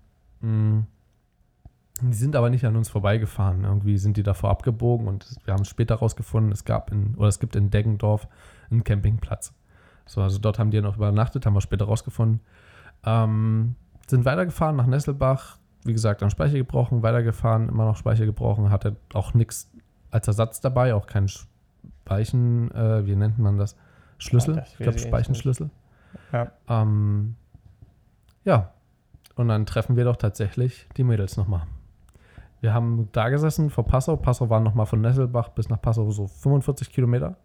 Mm. 0.41 0.79
Die 2.01 2.13
sind 2.13 2.35
aber 2.35 2.51
nicht 2.51 2.63
an 2.63 2.75
uns 2.75 2.89
vorbeigefahren. 2.89 3.63
Irgendwie 3.63 3.97
sind 3.97 4.17
die 4.17 4.23
davor 4.23 4.51
abgebogen 4.51 5.07
und 5.07 5.25
wir 5.45 5.53
haben 5.53 5.65
später 5.65 5.95
rausgefunden, 5.95 6.51
es 6.51 6.63
gab 6.63 6.91
in, 6.91 7.15
oder 7.15 7.27
es 7.27 7.39
gibt 7.39 7.55
in 7.55 7.71
Deggendorf 7.71 8.27
einen 8.69 8.83
Campingplatz. 8.83 9.53
So, 10.05 10.21
also 10.21 10.37
dort 10.37 10.59
haben 10.59 10.69
die 10.69 10.79
noch 10.79 10.97
übernachtet, 10.97 11.45
haben 11.45 11.55
wir 11.55 11.61
später 11.61 11.85
rausgefunden. 11.85 12.41
Ähm, 13.03 13.75
sind 14.07 14.25
weitergefahren 14.25 14.75
nach 14.75 14.85
Nesselbach, 14.85 15.56
wie 15.87 15.93
gesagt, 15.93 16.21
am 16.23 16.29
Speicher 16.29 16.57
gebrochen, 16.57 17.03
weitergefahren, 17.03 17.69
immer 17.69 17.85
noch 17.85 17.97
Speicher 17.97 18.25
gebrochen, 18.25 18.69
hatte 18.69 18.95
auch 19.13 19.33
nichts 19.33 19.71
als 20.11 20.27
Ersatz 20.27 20.61
dabei, 20.61 20.93
auch 20.93 21.07
keinen 21.07 21.27
Speichen, 21.27 22.71
äh, 22.71 23.05
wie 23.05 23.15
nennt 23.15 23.39
man 23.39 23.57
das? 23.57 23.75
Schlüssel, 24.17 24.57
ja, 24.57 24.63
ich 24.63 24.77
glaube 24.77 24.99
Speichenschlüssel. 24.99 25.69
Ja. 26.31 26.51
Ähm, 26.67 27.35
ja, 28.43 28.71
und 29.35 29.49
dann 29.49 29.65
treffen 29.65 29.95
wir 29.95 30.05
doch 30.05 30.15
tatsächlich 30.15 30.87
die 30.97 31.03
Mädels 31.03 31.37
nochmal. 31.37 31.63
Wir 32.59 32.73
haben 32.73 33.09
da 33.11 33.29
gesessen 33.29 33.69
vor 33.69 33.85
Passau. 33.85 34.15
Passau 34.17 34.49
waren 34.49 34.63
nochmal 34.63 34.87
von 34.87 35.01
Nesselbach 35.01 35.49
bis 35.49 35.69
nach 35.69 35.79
Passau 35.79 36.09
so 36.09 36.27
45 36.27 36.91
Kilometer. 36.91 37.37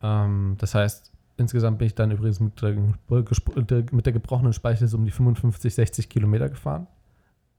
Ähm, 0.00 0.54
das 0.58 0.74
heißt, 0.74 1.12
insgesamt 1.36 1.78
bin 1.78 1.86
ich 1.86 1.94
dann 1.94 2.10
übrigens 2.12 2.38
mit 2.40 2.60
der, 2.62 3.84
mit 3.90 4.06
der 4.06 4.12
gebrochenen 4.12 4.52
Speiche 4.52 4.86
so 4.86 4.96
um 4.96 5.04
die 5.04 5.10
55, 5.10 5.74
60 5.74 6.08
Kilometer 6.08 6.48
gefahren. 6.48 6.86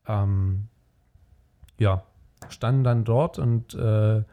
Ähm, 0.07 0.67
ja, 1.77 2.03
standen 2.49 2.83
dann 2.83 3.03
dort 3.03 3.39
und 3.39 3.73
äh, 3.75 4.23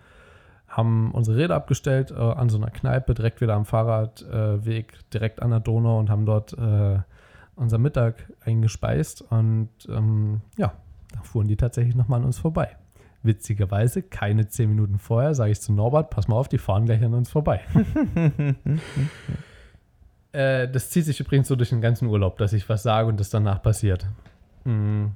haben 0.68 1.12
unsere 1.12 1.36
Räder 1.36 1.54
abgestellt 1.54 2.10
äh, 2.10 2.14
an 2.14 2.48
so 2.48 2.56
einer 2.56 2.70
Kneipe, 2.70 3.14
direkt 3.14 3.40
wieder 3.40 3.54
am 3.54 3.64
Fahrradweg, 3.64 4.92
äh, 4.92 4.96
direkt 5.12 5.42
an 5.42 5.50
der 5.50 5.60
Donau 5.60 5.98
und 5.98 6.10
haben 6.10 6.26
dort 6.26 6.52
äh, 6.54 6.98
unser 7.54 7.78
Mittag 7.78 8.32
eingespeist. 8.44 9.22
Und 9.22 9.70
ähm, 9.88 10.40
ja, 10.56 10.72
da 11.12 11.22
fuhren 11.22 11.48
die 11.48 11.56
tatsächlich 11.56 11.94
nochmal 11.94 12.20
an 12.20 12.26
uns 12.26 12.38
vorbei. 12.38 12.76
Witzigerweise, 13.22 14.02
keine 14.02 14.48
zehn 14.48 14.68
Minuten 14.68 14.98
vorher, 14.98 15.34
sage 15.34 15.52
ich 15.52 15.60
zu 15.60 15.72
Norbert, 15.72 16.10
pass 16.10 16.28
mal 16.28 16.36
auf, 16.36 16.48
die 16.48 16.58
fahren 16.58 16.84
gleich 16.86 17.02
an 17.02 17.14
uns 17.14 17.30
vorbei. 17.30 17.60
Äh, 20.34 20.68
das 20.68 20.90
zieht 20.90 21.04
sich 21.04 21.20
übrigens 21.20 21.46
so 21.46 21.54
durch 21.54 21.68
den 21.68 21.80
ganzen 21.80 22.08
Urlaub, 22.08 22.38
dass 22.38 22.52
ich 22.52 22.68
was 22.68 22.82
sage 22.82 23.06
und 23.06 23.20
das 23.20 23.30
danach 23.30 23.62
passiert. 23.62 24.04
Mm. 24.64 25.10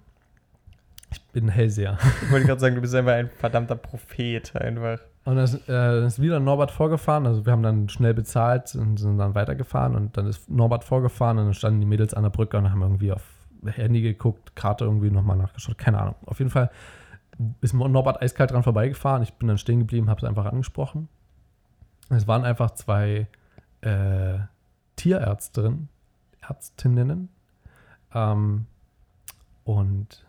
Ich 1.11 1.23
bin 1.29 1.49
Hellseher. 1.49 1.99
Ich 2.23 2.31
wollte 2.31 2.47
gerade 2.47 2.61
sagen, 2.61 2.75
du 2.75 2.81
bist 2.81 2.95
einfach 2.95 3.13
ein 3.13 3.31
verdammter 3.31 3.77
Prophet 3.77 4.55
einfach. 4.57 5.01
Und 5.25 5.37
dann 5.37 5.45
ist, 5.45 5.69
äh, 5.69 6.07
ist 6.07 6.21
wieder 6.21 6.41
Norbert 6.41 6.71
vorgefahren. 6.71 7.27
Also 7.27 7.45
wir 7.45 7.53
haben 7.53 7.63
dann 7.63 7.89
schnell 7.89 8.15
bezahlt 8.15 8.75
und 8.75 8.99
sind 8.99 9.19
dann 9.19 9.35
weitergefahren. 9.35 9.95
Und 9.95 10.17
dann 10.17 10.27
ist 10.27 10.49
Norbert 10.49 10.85
vorgefahren 10.85 11.39
und 11.39 11.45
dann 11.47 11.55
standen 11.55 11.81
die 11.81 11.87
Mädels 11.87 12.15
an 12.15 12.23
der 12.23 12.31
Brücke 12.31 12.57
und 12.59 12.71
haben 12.71 12.83
irgendwie 12.83 13.13
auf 13.13 13.23
Handy 13.67 14.01
geguckt, 14.03 14.55
Karte 14.57 14.85
irgendwie 14.85 15.11
nochmal 15.11 15.37
nachgeschaut. 15.37 15.79
Keine 15.79 16.01
Ahnung. 16.01 16.15
Auf 16.27 16.39
jeden 16.39 16.51
Fall 16.51 16.71
ist 17.61 17.75
Norbert 17.75 18.21
eiskalt 18.23 18.51
dran 18.51 18.63
vorbeigefahren. 18.63 19.23
Ich 19.23 19.35
bin 19.35 19.49
dann 19.49 19.59
stehen 19.59 19.81
geblieben, 19.81 20.09
habe 20.09 20.19
es 20.19 20.25
einfach 20.25 20.47
angesprochen. 20.47 21.09
Es 22.11 22.27
waren 22.27 22.45
einfach 22.45 22.71
zwei 22.73 23.27
äh, 23.83 24.39
Tierärztinnen, 24.97 25.89
Ärztinnen. 26.41 27.29
Ähm, 28.15 28.67
und 29.65 30.25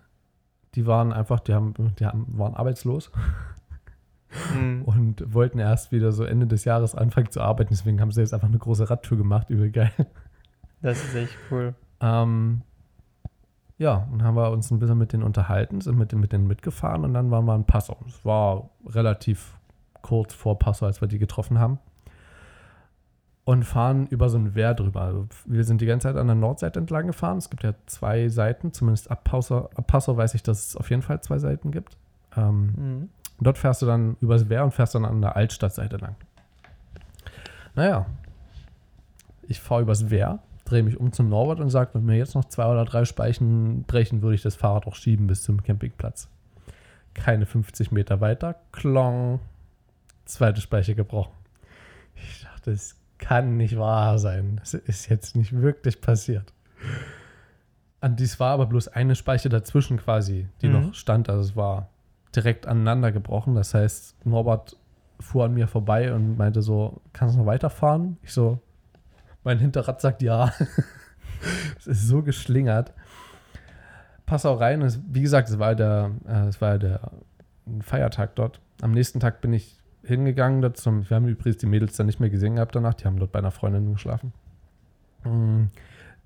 die 0.75 0.85
waren 0.85 1.11
einfach, 1.13 1.39
die 1.39 1.53
haben, 1.53 1.73
die 1.99 2.05
haben, 2.05 2.25
waren 2.37 2.53
arbeitslos 2.55 3.11
Mhm. 4.53 4.83
und 4.83 5.33
wollten 5.33 5.57
erst 5.57 5.91
wieder 5.91 6.11
so 6.11 6.23
Ende 6.23 6.45
des 6.45 6.63
Jahres 6.63 6.93
anfangen 6.93 7.31
zu 7.31 7.41
arbeiten. 7.41 7.69
Deswegen 7.71 7.99
haben 7.99 8.11
sie 8.11 8.21
jetzt 8.21 8.31
einfach 8.33 8.47
eine 8.47 8.59
große 8.59 8.87
Radtour 8.87 9.17
gemacht, 9.17 9.49
übel 9.49 9.71
geil. 9.71 9.91
Das 10.83 11.03
ist 11.03 11.15
echt 11.15 11.35
cool. 11.49 11.73
Ähm, 11.99 12.61
ja, 13.79 14.07
und 14.11 14.21
haben 14.23 14.35
wir 14.35 14.51
uns 14.51 14.69
ein 14.69 14.77
bisschen 14.79 14.99
mit 14.99 15.13
denen 15.13 15.23
unterhalten, 15.23 15.81
sind 15.81 15.97
mit, 15.97 16.11
den- 16.11 16.19
mit 16.19 16.31
denen 16.31 16.45
mitgefahren 16.47 17.03
und 17.05 17.13
dann 17.15 17.31
waren 17.31 17.45
wir 17.45 17.55
in 17.55 17.65
Passau. 17.65 17.97
Es 18.07 18.23
war 18.23 18.69
relativ 18.85 19.57
kurz 20.03 20.33
vor 20.35 20.59
Passau, 20.59 20.85
als 20.85 21.01
wir 21.01 21.07
die 21.07 21.17
getroffen 21.19 21.57
haben. 21.57 21.79
Und 23.45 23.63
fahren 23.63 24.05
über 24.07 24.29
so 24.29 24.37
ein 24.37 24.53
Wehr 24.53 24.75
drüber. 24.75 25.01
Also 25.01 25.27
wir 25.45 25.63
sind 25.63 25.81
die 25.81 25.87
ganze 25.87 26.07
Zeit 26.07 26.17
an 26.17 26.27
der 26.27 26.35
Nordseite 26.35 26.79
entlang 26.79 27.07
gefahren. 27.07 27.37
Es 27.39 27.49
gibt 27.49 27.63
ja 27.63 27.73
zwei 27.87 28.29
Seiten, 28.29 28.73
zumindest 28.73 29.09
ab 29.09 29.23
Passau, 29.23 29.69
ab 29.75 29.87
Passau 29.87 30.15
weiß 30.17 30.35
ich, 30.35 30.43
dass 30.43 30.67
es 30.67 30.75
auf 30.77 30.89
jeden 30.91 31.01
Fall 31.01 31.21
zwei 31.21 31.39
Seiten 31.39 31.71
gibt. 31.71 31.97
Ähm, 32.37 32.73
Mhm. 32.77 33.09
dort 33.39 33.57
fährst 33.57 33.81
du 33.81 33.87
dann 33.87 34.17
übers 34.21 34.49
Wehr 34.49 34.63
und 34.63 34.71
fährst 34.73 34.93
dann 34.93 35.03
an 35.03 35.21
der 35.21 35.35
Altstadtseite 35.35 35.97
lang. 35.97 36.15
Naja, 37.75 38.05
ich 39.47 39.59
fahre 39.59 39.81
übers 39.81 40.09
Wehr, 40.11 40.39
drehe 40.65 40.83
mich 40.83 40.99
um 40.99 41.11
zum 41.11 41.29
Norbert 41.29 41.59
und 41.59 41.69
sage, 41.71 41.91
wenn 41.93 42.05
mir 42.05 42.17
jetzt 42.17 42.35
noch 42.35 42.45
zwei 42.45 42.65
oder 42.67 42.85
drei 42.85 43.05
Speichen 43.05 43.83
brechen, 43.83 44.21
würde 44.21 44.35
ich 44.35 44.43
das 44.43 44.55
Fahrrad 44.55 44.85
auch 44.85 44.95
schieben 44.95 45.25
bis 45.25 45.41
zum 45.41 45.63
Campingplatz. 45.63 46.29
Keine 47.15 47.47
50 47.47 47.91
Meter 47.91 48.21
weiter, 48.21 48.55
klong, 48.71 49.39
zweite 50.25 50.61
Speiche 50.61 50.93
gebrochen. 50.93 51.31
Ich 52.15 52.43
dachte, 52.43 52.71
es 52.71 52.95
kann 53.19 53.57
nicht 53.57 53.77
wahr 53.77 54.17
sein. 54.17 54.55
Das 54.59 54.73
ist 54.73 55.09
jetzt 55.09 55.35
nicht 55.35 55.53
wirklich 55.61 56.01
passiert. 56.01 56.53
Und 58.01 58.19
dies 58.19 58.39
war 58.39 58.51
aber 58.51 58.65
bloß 58.65 58.87
eine 58.89 59.15
Speiche 59.15 59.49
dazwischen 59.49 59.97
quasi, 59.97 60.47
die 60.61 60.67
Mhm. 60.69 60.73
noch 60.73 60.93
stand. 60.93 61.29
Also 61.29 61.41
es 61.41 61.55
war 61.55 61.89
direkt 62.35 62.65
aneinander 62.65 63.11
gebrochen. 63.11 63.55
Das 63.55 63.73
heißt, 63.73 64.25
Norbert 64.25 64.77
fuhr 65.19 65.45
an 65.45 65.53
mir 65.53 65.67
vorbei 65.67 66.13
und 66.13 66.37
meinte 66.37 66.61
so, 66.61 67.01
kannst 67.11 67.35
du 67.35 67.39
noch 67.39 67.45
weiterfahren? 67.45 68.17
Ich 68.23 68.31
so, 68.33 68.59
mein 69.43 69.59
Hinterrad 69.59 69.99
sagt 69.99 70.21
ja. 70.21 70.53
es 71.77 71.87
ist 71.87 72.07
so 72.07 72.23
geschlingert. 72.23 72.93
Pass 74.25 74.45
auch 74.45 74.61
rein. 74.61 74.87
Wie 75.09 75.21
gesagt, 75.21 75.49
es 75.49 75.59
war 75.59 75.75
der, 75.75 76.11
äh, 76.27 76.47
es 76.47 76.61
war 76.61 76.77
der 76.77 77.11
Feiertag 77.81 78.35
dort. 78.35 78.61
Am 78.81 78.91
nächsten 78.91 79.19
Tag 79.19 79.41
bin 79.41 79.51
ich 79.51 79.78
hingegangen. 80.03 80.61
Dort 80.61 80.77
zum, 80.77 81.09
wir 81.09 81.15
haben 81.15 81.27
übrigens 81.27 81.57
die 81.57 81.65
Mädels 81.65 81.95
dann 81.97 82.05
nicht 82.05 82.19
mehr 82.19 82.29
gesehen 82.29 82.55
gehabt 82.55 82.75
danach. 82.75 82.93
Die 82.95 83.05
haben 83.05 83.17
dort 83.19 83.31
bei 83.31 83.39
einer 83.39 83.51
Freundin 83.51 83.93
geschlafen. 83.93 84.33
Mm, 85.23 85.65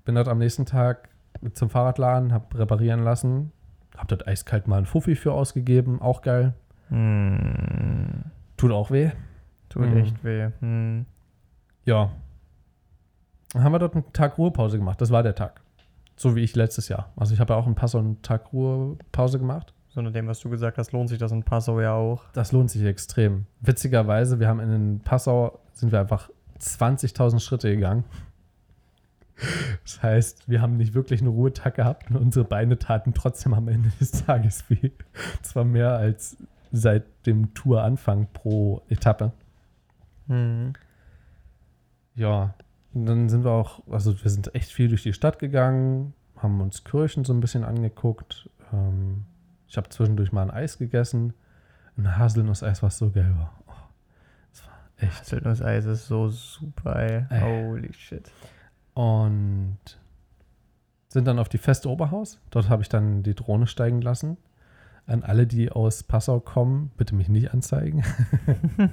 Bin 0.04 0.14
dort 0.14 0.28
am 0.28 0.38
nächsten 0.38 0.66
Tag 0.66 1.08
zum 1.54 1.70
Fahrradladen, 1.70 2.32
habe 2.32 2.58
reparieren 2.58 3.02
lassen. 3.02 3.52
Hab 3.96 4.08
dort 4.08 4.26
eiskalt 4.26 4.66
mal 4.68 4.76
einen 4.76 4.86
Fuffi 4.86 5.14
für 5.16 5.32
ausgegeben. 5.32 6.00
Auch 6.00 6.22
geil. 6.22 6.54
Hm. 6.88 8.24
Tut 8.56 8.70
auch 8.72 8.90
weh. 8.90 9.10
Tut 9.68 9.82
Mhm. 9.90 9.96
echt 9.96 10.24
weh. 10.24 10.50
Hm. 10.60 11.06
Ja. 11.84 12.12
Dann 13.52 13.64
haben 13.64 13.72
wir 13.72 13.78
dort 13.78 13.94
einen 13.94 14.12
Tag 14.12 14.36
Ruhepause 14.38 14.78
gemacht. 14.78 15.00
Das 15.00 15.10
war 15.10 15.22
der 15.22 15.34
Tag. 15.34 15.60
So 16.16 16.36
wie 16.36 16.40
ich 16.42 16.54
letztes 16.54 16.88
Jahr. 16.88 17.12
Also 17.16 17.34
ich 17.34 17.40
habe 17.40 17.52
ja 17.54 17.58
auch 17.58 17.66
einen 17.66 17.74
Passau 17.74 17.98
einen 17.98 18.20
Tag 18.22 18.52
Ruhepause 18.52 19.38
gemacht. 19.38 19.72
So 19.94 20.02
nach 20.02 20.10
dem, 20.10 20.26
was 20.26 20.40
du 20.40 20.50
gesagt 20.50 20.76
hast, 20.76 20.90
lohnt 20.90 21.08
sich 21.08 21.18
das 21.18 21.30
in 21.30 21.44
Passau 21.44 21.80
ja 21.80 21.92
auch. 21.92 22.24
Das 22.32 22.50
lohnt 22.50 22.68
sich 22.68 22.82
extrem. 22.82 23.46
Witzigerweise, 23.60 24.40
wir 24.40 24.48
haben 24.48 24.58
in 24.58 24.98
Passau, 24.98 25.60
sind 25.72 25.92
wir 25.92 26.00
einfach 26.00 26.30
20.000 26.58 27.38
Schritte 27.38 27.72
gegangen. 27.72 28.02
Das 29.84 30.02
heißt, 30.02 30.48
wir 30.48 30.60
haben 30.60 30.78
nicht 30.78 30.94
wirklich 30.94 31.20
einen 31.20 31.30
Ruhetag 31.30 31.76
gehabt 31.76 32.10
und 32.10 32.16
unsere 32.16 32.44
Beine 32.44 32.76
taten 32.76 33.14
trotzdem 33.14 33.54
am 33.54 33.68
Ende 33.68 33.90
des 34.00 34.10
Tages 34.10 34.68
weh. 34.68 34.90
Zwar 35.42 35.64
mehr 35.64 35.92
als 35.92 36.36
seit 36.72 37.04
dem 37.26 37.54
Touranfang 37.54 38.26
pro 38.32 38.82
Etappe. 38.88 39.30
Hm. 40.26 40.72
Ja, 42.16 42.54
und 42.94 43.06
dann 43.06 43.28
sind 43.28 43.44
wir 43.44 43.52
auch, 43.52 43.80
also 43.88 44.20
wir 44.20 44.30
sind 44.30 44.56
echt 44.56 44.72
viel 44.72 44.88
durch 44.88 45.04
die 45.04 45.12
Stadt 45.12 45.38
gegangen, 45.38 46.14
haben 46.36 46.60
uns 46.60 46.82
Kirchen 46.82 47.24
so 47.24 47.32
ein 47.32 47.40
bisschen 47.40 47.62
angeguckt. 47.62 48.50
Ähm, 48.72 49.24
ich 49.74 49.76
habe 49.76 49.88
zwischendurch 49.88 50.30
mal 50.30 50.42
ein 50.42 50.52
Eis 50.52 50.78
gegessen. 50.78 51.32
Ein 51.96 52.16
Haselnusseis, 52.16 52.80
was 52.84 52.96
so 52.96 53.10
geil 53.10 53.34
war. 53.36 53.58
Oh, 53.66 53.72
das 54.52 54.64
war 54.64 54.72
echt. 54.98 55.20
Haselnusseis 55.20 55.84
ist 55.86 56.06
so 56.06 56.28
super, 56.28 56.94
ey. 56.94 57.24
Ey. 57.28 57.40
Holy 57.40 57.92
shit. 57.92 58.30
Und 58.94 59.78
sind 61.08 61.26
dann 61.26 61.40
auf 61.40 61.48
die 61.48 61.58
Feste 61.58 61.90
Oberhaus. 61.90 62.38
Dort 62.50 62.68
habe 62.68 62.82
ich 62.82 62.88
dann 62.88 63.24
die 63.24 63.34
Drohne 63.34 63.66
steigen 63.66 64.00
lassen. 64.00 64.36
An 65.08 65.24
alle, 65.24 65.44
die 65.44 65.72
aus 65.72 66.04
Passau 66.04 66.38
kommen, 66.38 66.92
bitte 66.96 67.16
mich 67.16 67.28
nicht 67.28 67.52
anzeigen. 67.52 68.04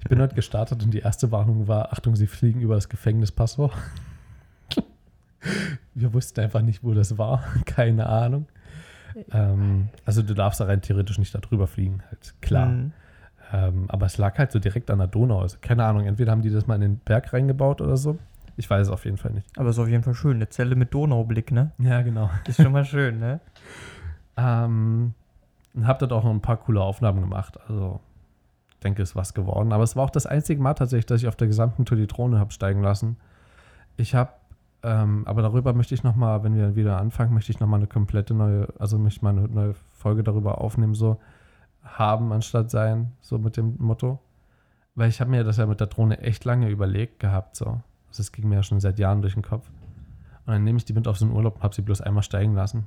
ich 0.00 0.08
bin 0.08 0.20
dort 0.20 0.36
gestartet 0.36 0.84
und 0.84 0.92
die 0.92 1.00
erste 1.00 1.32
Warnung 1.32 1.66
war: 1.66 1.92
Achtung, 1.92 2.14
Sie 2.14 2.28
fliegen 2.28 2.60
über 2.60 2.76
das 2.76 2.88
Gefängnis 2.88 3.32
Passau. 3.32 3.72
Wir 5.94 6.14
wussten 6.14 6.38
einfach 6.38 6.62
nicht, 6.62 6.84
wo 6.84 6.94
das 6.94 7.18
war. 7.18 7.42
Keine 7.64 8.06
Ahnung. 8.06 8.46
Ähm, 9.32 9.88
also, 10.04 10.22
du 10.22 10.34
darfst 10.34 10.60
da 10.60 10.64
rein 10.66 10.80
theoretisch 10.80 11.18
nicht 11.18 11.34
darüber 11.34 11.66
fliegen, 11.66 12.02
halt 12.08 12.34
klar. 12.40 12.68
Hm. 12.68 12.92
Ähm, 13.52 13.84
aber 13.88 14.06
es 14.06 14.18
lag 14.18 14.36
halt 14.38 14.52
so 14.52 14.58
direkt 14.58 14.90
an 14.90 14.98
der 14.98 15.06
Donau. 15.08 15.40
Also, 15.40 15.58
keine 15.60 15.84
Ahnung, 15.84 16.06
entweder 16.06 16.32
haben 16.32 16.42
die 16.42 16.50
das 16.50 16.66
mal 16.66 16.74
in 16.74 16.82
den 16.82 16.98
Berg 16.98 17.32
reingebaut 17.32 17.80
oder 17.80 17.96
so. 17.96 18.18
Ich 18.56 18.68
weiß 18.68 18.88
es 18.88 18.92
auf 18.92 19.04
jeden 19.04 19.16
Fall 19.16 19.32
nicht. 19.32 19.46
Aber 19.56 19.70
ist 19.70 19.78
auf 19.78 19.88
jeden 19.88 20.02
Fall 20.02 20.14
schön. 20.14 20.36
Eine 20.36 20.48
Zelle 20.48 20.74
mit 20.74 20.92
Donaublick, 20.92 21.52
ne? 21.52 21.70
Ja, 21.78 22.02
genau. 22.02 22.28
Ist 22.46 22.60
schon 22.60 22.72
mal 22.72 22.84
schön, 22.84 23.18
ne? 23.18 23.40
Ähm, 24.40 25.14
und 25.74 25.86
habe 25.88 25.98
dort 25.98 26.12
auch 26.12 26.22
noch 26.22 26.30
ein 26.30 26.40
paar 26.40 26.58
coole 26.58 26.80
Aufnahmen 26.80 27.20
gemacht. 27.20 27.58
Also, 27.68 27.98
ich 28.70 28.78
denke, 28.78 29.02
es 29.02 29.10
ist 29.10 29.16
was 29.16 29.34
geworden. 29.34 29.72
Aber 29.72 29.82
es 29.82 29.96
war 29.96 30.04
auch 30.04 30.10
das 30.10 30.26
einzige 30.26 30.62
Mal 30.62 30.74
tatsächlich, 30.74 31.06
dass 31.06 31.20
ich 31.20 31.26
auf 31.26 31.34
der 31.34 31.48
gesamten 31.48 31.84
Tour 31.84 31.96
die 31.98 32.06
Drohne 32.06 32.38
habe 32.38 32.52
steigen 32.52 32.80
lassen. 32.80 33.16
Ich 33.96 34.14
habe, 34.14 34.30
ähm, 34.82 35.24
aber 35.26 35.42
darüber 35.42 35.72
möchte 35.72 35.94
ich 35.94 36.04
nochmal, 36.04 36.44
wenn 36.44 36.54
wir 36.54 36.76
wieder 36.76 36.98
anfangen, 36.98 37.34
möchte 37.34 37.50
ich 37.50 37.60
nochmal 37.60 37.80
eine 37.80 37.88
komplette 37.88 38.34
neue, 38.34 38.68
also 38.78 38.98
möchte 38.98 39.18
ich 39.18 39.22
mal 39.22 39.30
eine 39.30 39.48
neue 39.48 39.74
Folge 39.74 40.22
darüber 40.22 40.60
aufnehmen, 40.60 40.94
so 40.94 41.18
haben 41.82 42.32
anstatt 42.32 42.70
sein, 42.70 43.12
so 43.20 43.38
mit 43.38 43.56
dem 43.56 43.76
Motto. 43.78 44.20
Weil 44.94 45.08
ich 45.08 45.20
habe 45.20 45.30
mir 45.30 45.44
das 45.44 45.56
ja 45.56 45.66
mit 45.66 45.80
der 45.80 45.86
Drohne 45.86 46.20
echt 46.20 46.44
lange 46.44 46.68
überlegt 46.68 47.20
gehabt, 47.20 47.56
so. 47.56 47.80
Also 48.08 48.20
es 48.20 48.32
ging 48.32 48.48
mir 48.48 48.56
ja 48.56 48.62
schon 48.62 48.80
seit 48.80 48.98
Jahren 48.98 49.22
durch 49.22 49.34
den 49.34 49.42
Kopf. 49.42 49.68
Und 50.46 50.52
dann 50.52 50.64
nehme 50.64 50.78
ich 50.78 50.84
die 50.84 50.92
mit 50.92 51.06
auf 51.06 51.18
so 51.18 51.24
einen 51.24 51.34
Urlaub 51.34 51.56
und 51.56 51.62
habe 51.62 51.74
sie 51.74 51.82
bloß 51.82 52.00
einmal 52.00 52.22
steigen 52.22 52.54
lassen. 52.54 52.86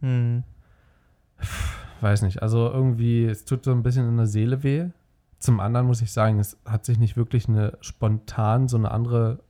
Hm. 0.00 0.44
Weiß 2.00 2.22
nicht. 2.22 2.42
Also 2.42 2.70
irgendwie, 2.70 3.24
es 3.24 3.44
tut 3.44 3.64
so 3.64 3.72
ein 3.72 3.82
bisschen 3.82 4.08
in 4.08 4.16
der 4.16 4.26
Seele 4.26 4.62
weh. 4.62 4.86
Zum 5.38 5.60
anderen 5.60 5.86
muss 5.86 6.02
ich 6.02 6.12
sagen, 6.12 6.38
es 6.38 6.56
hat 6.64 6.84
sich 6.84 6.98
nicht 6.98 7.16
wirklich 7.16 7.48
eine 7.48 7.76
spontan 7.80 8.68
so 8.68 8.76
eine 8.76 8.90
andere 8.90 9.40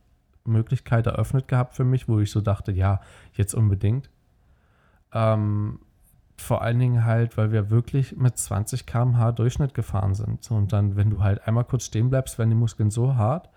Möglichkeit 0.45 1.07
eröffnet 1.07 1.47
gehabt 1.47 1.75
für 1.75 1.83
mich, 1.83 2.07
wo 2.07 2.19
ich 2.19 2.31
so 2.31 2.41
dachte, 2.41 2.71
ja, 2.71 3.01
jetzt 3.33 3.53
unbedingt. 3.53 4.09
Ähm, 5.13 5.79
vor 6.37 6.61
allen 6.61 6.79
Dingen 6.79 7.05
halt, 7.05 7.37
weil 7.37 7.51
wir 7.51 7.69
wirklich 7.69 8.17
mit 8.17 8.37
20 8.37 8.85
km/h 8.85 9.31
Durchschnitt 9.33 9.73
gefahren 9.73 10.15
sind. 10.15 10.49
Und 10.51 10.73
dann, 10.73 10.95
wenn 10.95 11.09
du 11.09 11.23
halt 11.23 11.47
einmal 11.47 11.65
kurz 11.65 11.85
stehen 11.85 12.09
bleibst, 12.09 12.37
werden 12.39 12.49
die 12.49 12.55
Muskeln 12.55 12.89
so 12.89 13.15
hart, 13.15 13.49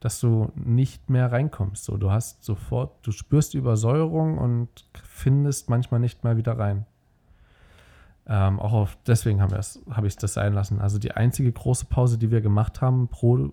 dass 0.00 0.20
du 0.20 0.50
nicht 0.54 1.10
mehr 1.10 1.30
reinkommst. 1.30 1.84
So, 1.84 1.98
du 1.98 2.10
hast 2.10 2.42
sofort, 2.42 3.06
du 3.06 3.12
spürst 3.12 3.52
die 3.52 3.58
Übersäuerung 3.58 4.38
und 4.38 4.68
findest 5.02 5.68
manchmal 5.68 6.00
nicht 6.00 6.24
mehr 6.24 6.38
wieder 6.38 6.58
rein. 6.58 6.86
Ähm, 8.26 8.58
auch 8.58 8.72
auf, 8.72 8.98
deswegen 9.06 9.42
habe 9.42 10.06
ich 10.06 10.16
das 10.16 10.34
sein 10.34 10.54
lassen. 10.54 10.80
Also 10.80 10.98
die 10.98 11.12
einzige 11.12 11.52
große 11.52 11.86
Pause, 11.86 12.16
die 12.16 12.30
wir 12.30 12.40
gemacht 12.40 12.80
haben 12.80 13.08
pro 13.08 13.50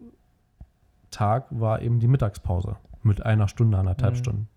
Tag, 1.11 1.45
war 1.49 1.81
eben 1.81 1.99
die 1.99 2.07
Mittagspause. 2.07 2.77
Mit 3.03 3.25
einer 3.25 3.47
Stunde, 3.47 3.77
anderthalb 3.77 4.13
Mhm. 4.15 4.17
Stunden. 4.17 4.49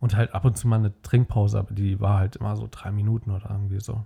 Und 0.00 0.16
halt 0.16 0.34
ab 0.34 0.44
und 0.44 0.56
zu 0.56 0.68
mal 0.68 0.76
eine 0.76 0.92
Trinkpause, 1.02 1.58
aber 1.58 1.74
die 1.74 2.00
war 2.00 2.18
halt 2.18 2.36
immer 2.36 2.56
so 2.56 2.68
drei 2.70 2.90
Minuten 2.90 3.30
oder 3.30 3.50
irgendwie 3.50 3.80
so. 3.80 4.04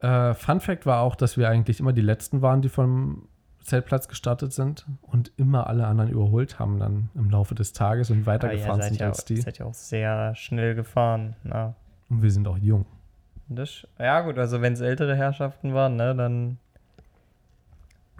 Äh, 0.00 0.34
Fun 0.34 0.60
Fact 0.60 0.86
war 0.86 1.00
auch, 1.02 1.14
dass 1.14 1.36
wir 1.36 1.48
eigentlich 1.48 1.80
immer 1.80 1.92
die 1.92 2.00
Letzten 2.00 2.40
waren, 2.42 2.62
die 2.62 2.68
vom 2.70 3.28
Zeltplatz 3.62 4.08
gestartet 4.08 4.52
sind 4.54 4.86
und 5.02 5.30
immer 5.36 5.66
alle 5.66 5.86
anderen 5.86 6.10
überholt 6.10 6.58
haben 6.58 6.78
dann 6.78 7.10
im 7.14 7.28
Laufe 7.28 7.54
des 7.54 7.74
Tages 7.74 8.10
und 8.10 8.24
weitergefahren 8.24 8.80
Ah, 8.80 8.84
sind 8.84 8.98
ja, 8.98 9.08
als 9.08 9.26
die. 9.26 9.36
Seid 9.36 9.58
ja 9.58 9.66
auch 9.66 9.74
sehr 9.74 10.34
schnell 10.34 10.74
gefahren. 10.74 11.36
Na, 11.44 11.74
Und 12.08 12.22
wir 12.22 12.30
sind 12.30 12.48
auch 12.48 12.56
jung. 12.56 12.86
das, 13.48 13.86
ja 13.98 14.22
gut, 14.22 14.38
also 14.38 14.62
wenn 14.62 14.72
es 14.72 14.80
ältere 14.80 15.14
Herrschaften 15.14 15.74
waren, 15.74 15.96
ne, 15.96 16.14
dann 16.14 16.58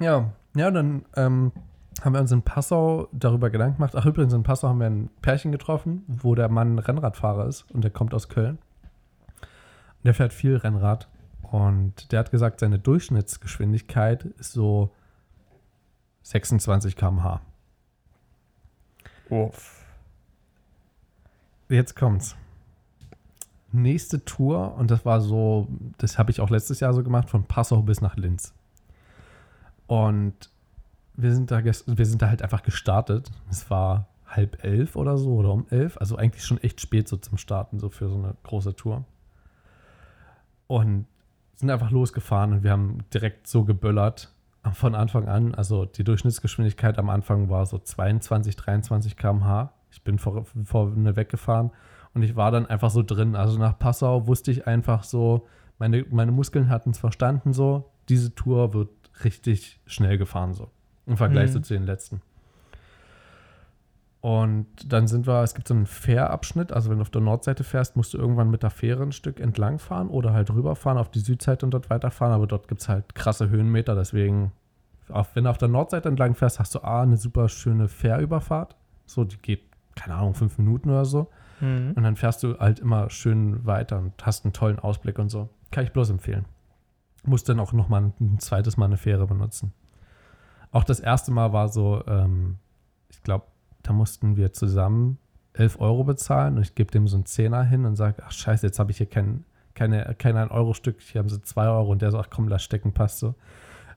Ja, 0.01 0.33
ja, 0.57 0.71
dann 0.71 1.05
ähm, 1.15 1.53
haben 2.03 2.15
wir 2.15 2.21
uns 2.21 2.33
in 2.33 2.43
Passau 2.43 3.09
darüber 3.13 3.51
Gedanken 3.51 3.77
gemacht. 3.77 3.95
Ach, 3.95 4.07
übrigens, 4.07 4.33
in 4.33 4.43
Passau 4.43 4.69
haben 4.69 4.81
wir 4.81 4.87
ein 4.87 5.11
Pärchen 5.21 5.53
getroffen, 5.53 6.05
wo 6.09 6.35
der 6.35 6.49
Mann 6.49 6.79
Rennradfahrer 6.79 7.47
ist 7.47 7.71
und 7.71 7.85
der 7.85 7.91
kommt 7.91 8.15
aus 8.15 8.29
Köln. 8.29 8.59
Und 9.39 10.05
der 10.05 10.15
fährt 10.15 10.33
viel 10.33 10.57
Rennrad. 10.57 11.09
Und 11.43 12.13
der 12.13 12.21
hat 12.21 12.31
gesagt, 12.31 12.61
seine 12.61 12.79
Durchschnittsgeschwindigkeit 12.79 14.25
ist 14.25 14.53
so 14.53 14.91
26 16.23 16.97
km/h. 16.97 17.41
uff. 19.29 19.85
Jetzt 21.69 21.95
kommt's. 21.95 22.37
Nächste 23.73 24.25
Tour, 24.25 24.75
und 24.77 24.91
das 24.91 25.05
war 25.05 25.21
so, 25.21 25.69
das 25.99 26.19
habe 26.19 26.31
ich 26.31 26.41
auch 26.41 26.51
letztes 26.51 26.81
Jahr 26.81 26.93
so 26.93 27.05
gemacht, 27.05 27.31
von 27.31 27.45
Passau 27.45 27.83
bis 27.83 28.01
nach 28.01 28.17
Linz. 28.17 28.53
Und 29.91 30.51
wir 31.15 31.35
sind 31.35 31.51
da, 31.51 31.65
wir 31.65 32.07
sind 32.07 32.23
da 32.23 32.29
halt 32.29 32.43
einfach 32.43 32.63
gestartet. 32.63 33.33
Es 33.51 33.69
war 33.71 34.07
halb 34.25 34.63
elf 34.63 34.95
oder 34.95 35.19
so 35.19 35.35
oder 35.35 35.51
um 35.51 35.67
elf. 35.71 35.97
Also 35.99 36.15
eigentlich 36.15 36.45
schon 36.45 36.59
echt 36.59 36.81
spät 36.81 37.09
so 37.09 37.17
zum 37.17 37.39
Starten, 37.39 37.81
so 37.81 37.89
für 37.89 38.09
so 38.09 38.15
eine 38.15 38.37
große 38.45 38.77
Tour. 38.77 39.05
Und 40.69 41.07
sind 41.57 41.71
einfach 41.71 41.91
losgefahren 41.91 42.53
und 42.53 42.63
wir 42.63 42.71
haben 42.71 42.99
direkt 43.13 43.49
so 43.49 43.65
geböllert 43.65 44.33
von 44.75 44.95
Anfang 44.95 45.27
an. 45.27 45.57
Also 45.57 45.87
die 45.87 46.05
Durchschnittsgeschwindigkeit 46.05 46.97
am 46.97 47.11
Anfang 47.11 47.51
war 47.51 47.67
so 47.67 47.77
22, 47.77 48.55
23 48.55 49.17
km/h. 49.17 49.73
Ich 49.91 50.05
bin 50.05 50.21
vor, 50.21 50.45
vorne 50.67 51.17
weggefahren 51.17 51.73
und 52.15 52.23
ich 52.23 52.37
war 52.37 52.53
dann 52.53 52.67
einfach 52.67 52.91
so 52.91 53.03
drin. 53.03 53.35
Also 53.35 53.59
nach 53.59 53.77
Passau 53.77 54.29
wusste 54.29 54.53
ich 54.53 54.69
einfach 54.69 55.03
so, 55.03 55.49
meine, 55.81 56.07
meine 56.11 56.31
Muskeln 56.31 56.69
hatten 56.69 56.91
es 56.91 56.99
verstanden 56.99 57.53
so, 57.53 57.91
diese 58.09 58.37
Tour 58.37 58.73
wird 58.73 58.91
richtig 59.25 59.81
schnell 59.87 60.19
gefahren 60.19 60.53
so. 60.55 60.71
Im 61.07 61.17
Vergleich 61.17 61.51
Mhm. 61.51 61.55
so 61.55 61.61
zu 61.61 61.75
den 61.75 61.85
letzten. 61.85 62.21
Und 64.21 64.67
dann 64.93 65.07
sind 65.09 65.27
wir, 65.27 65.43
es 65.43 65.55
gibt 65.55 65.67
so 65.67 65.73
einen 65.73 65.87
Fährabschnitt, 65.87 66.73
also 66.73 66.91
wenn 66.91 66.99
du 66.99 67.03
auf 67.03 67.11
der 67.11 67.23
Nordseite 67.23 67.65
fährst, 67.65 67.97
musst 67.97 68.13
du 68.13 68.19
irgendwann 68.19 68.51
mit 68.51 68.63
der 68.63 68.69
Fähre 68.69 69.03
ein 69.03 69.13
Stück 69.13 69.41
entlang 69.41 69.79
fahren 69.79 70.09
oder 70.09 70.35
halt 70.35 70.51
rüberfahren 70.51 70.99
auf 70.99 71.11
die 71.11 71.21
Südseite 71.21 71.65
und 71.65 71.71
dort 71.73 71.89
weiterfahren, 71.89 72.35
aber 72.35 72.47
dort 72.47 72.69
gibt 72.69 72.83
es 72.83 72.89
halt 72.91 73.15
krasse 73.15 73.49
Höhenmeter, 73.49 73.95
deswegen, 73.95 74.53
auch 75.09 75.27
wenn 75.33 75.45
du 75.45 75.51
auf 75.51 75.57
der 75.57 75.69
Nordseite 75.69 76.11
entlang 76.11 76.35
fährst, 76.35 76.59
hast 76.59 76.75
du 76.75 76.81
A, 76.85 77.01
eine 77.03 77.17
super 77.17 77.49
schöne 77.49 77.89
Fährüberfahrt, 77.89 78.77
so, 79.07 79.25
die 79.25 79.39
geht, 79.39 79.63
keine 79.97 80.17
Ahnung, 80.17 80.35
fünf 80.35 80.59
Minuten 80.59 80.91
oder 80.91 81.07
so, 81.07 81.31
Mhm. 81.61 81.93
und 81.97 82.03
dann 82.03 82.17
fährst 82.17 82.43
du 82.43 82.59
halt 82.59 82.79
immer 82.79 83.09
schön 83.09 83.65
weiter 83.65 83.99
und 84.01 84.13
hast 84.27 84.45
einen 84.45 84.53
tollen 84.53 84.79
Ausblick 84.79 85.19
und 85.19 85.31
so. 85.31 85.49
Kann 85.71 85.85
ich 85.85 85.93
bloß 85.93 86.11
empfehlen. 86.11 86.45
Musst 87.25 87.49
dann 87.49 87.61
auch 87.61 87.73
nochmal 87.73 88.03
ein, 88.03 88.13
ein 88.21 88.39
zweites 88.39 88.77
Mal 88.77 88.87
eine 88.87 88.97
Fähre 88.97 89.27
benutzen. 89.27 89.73
Auch 90.73 90.85
das 90.85 91.01
erste 91.01 91.33
Mal 91.33 91.53
war 91.53 91.69
so, 91.69 92.03
ähm, 92.07 92.59
ich 93.09 93.23
glaube, 93.23 93.47
da 93.83 93.93
mussten 93.93 94.37
wir 94.37 94.53
zusammen 94.53 95.19
11 95.55 95.81
Euro 95.81 96.05
bezahlen 96.05 96.57
und 96.57 96.63
ich 96.63 96.75
gebe 96.75 96.91
dem 96.91 97.09
so 97.09 97.17
einen 97.17 97.27
Zehner 97.27 97.65
hin 97.65 97.85
und 97.85 97.97
sage, 97.97 98.23
ach 98.25 98.33
scheiße, 98.33 98.67
jetzt 98.67 98.79
habe 98.79 98.91
ich 98.91 98.99
hier 98.99 99.09
kein, 99.09 99.45
keine, 99.75 100.15
kein 100.17 100.37
1-Euro-Stück, 100.37 101.01
hier 101.01 101.19
haben 101.19 101.29
sie 101.29 101.43
2 101.43 101.69
Euro 101.69 101.91
und 101.91 102.03
der 102.03 102.13
sagt, 102.13 102.31
komm, 102.31 102.49
lass 102.49 102.63
stecken, 102.63 102.93
passt 102.93 103.19
so. 103.19 103.35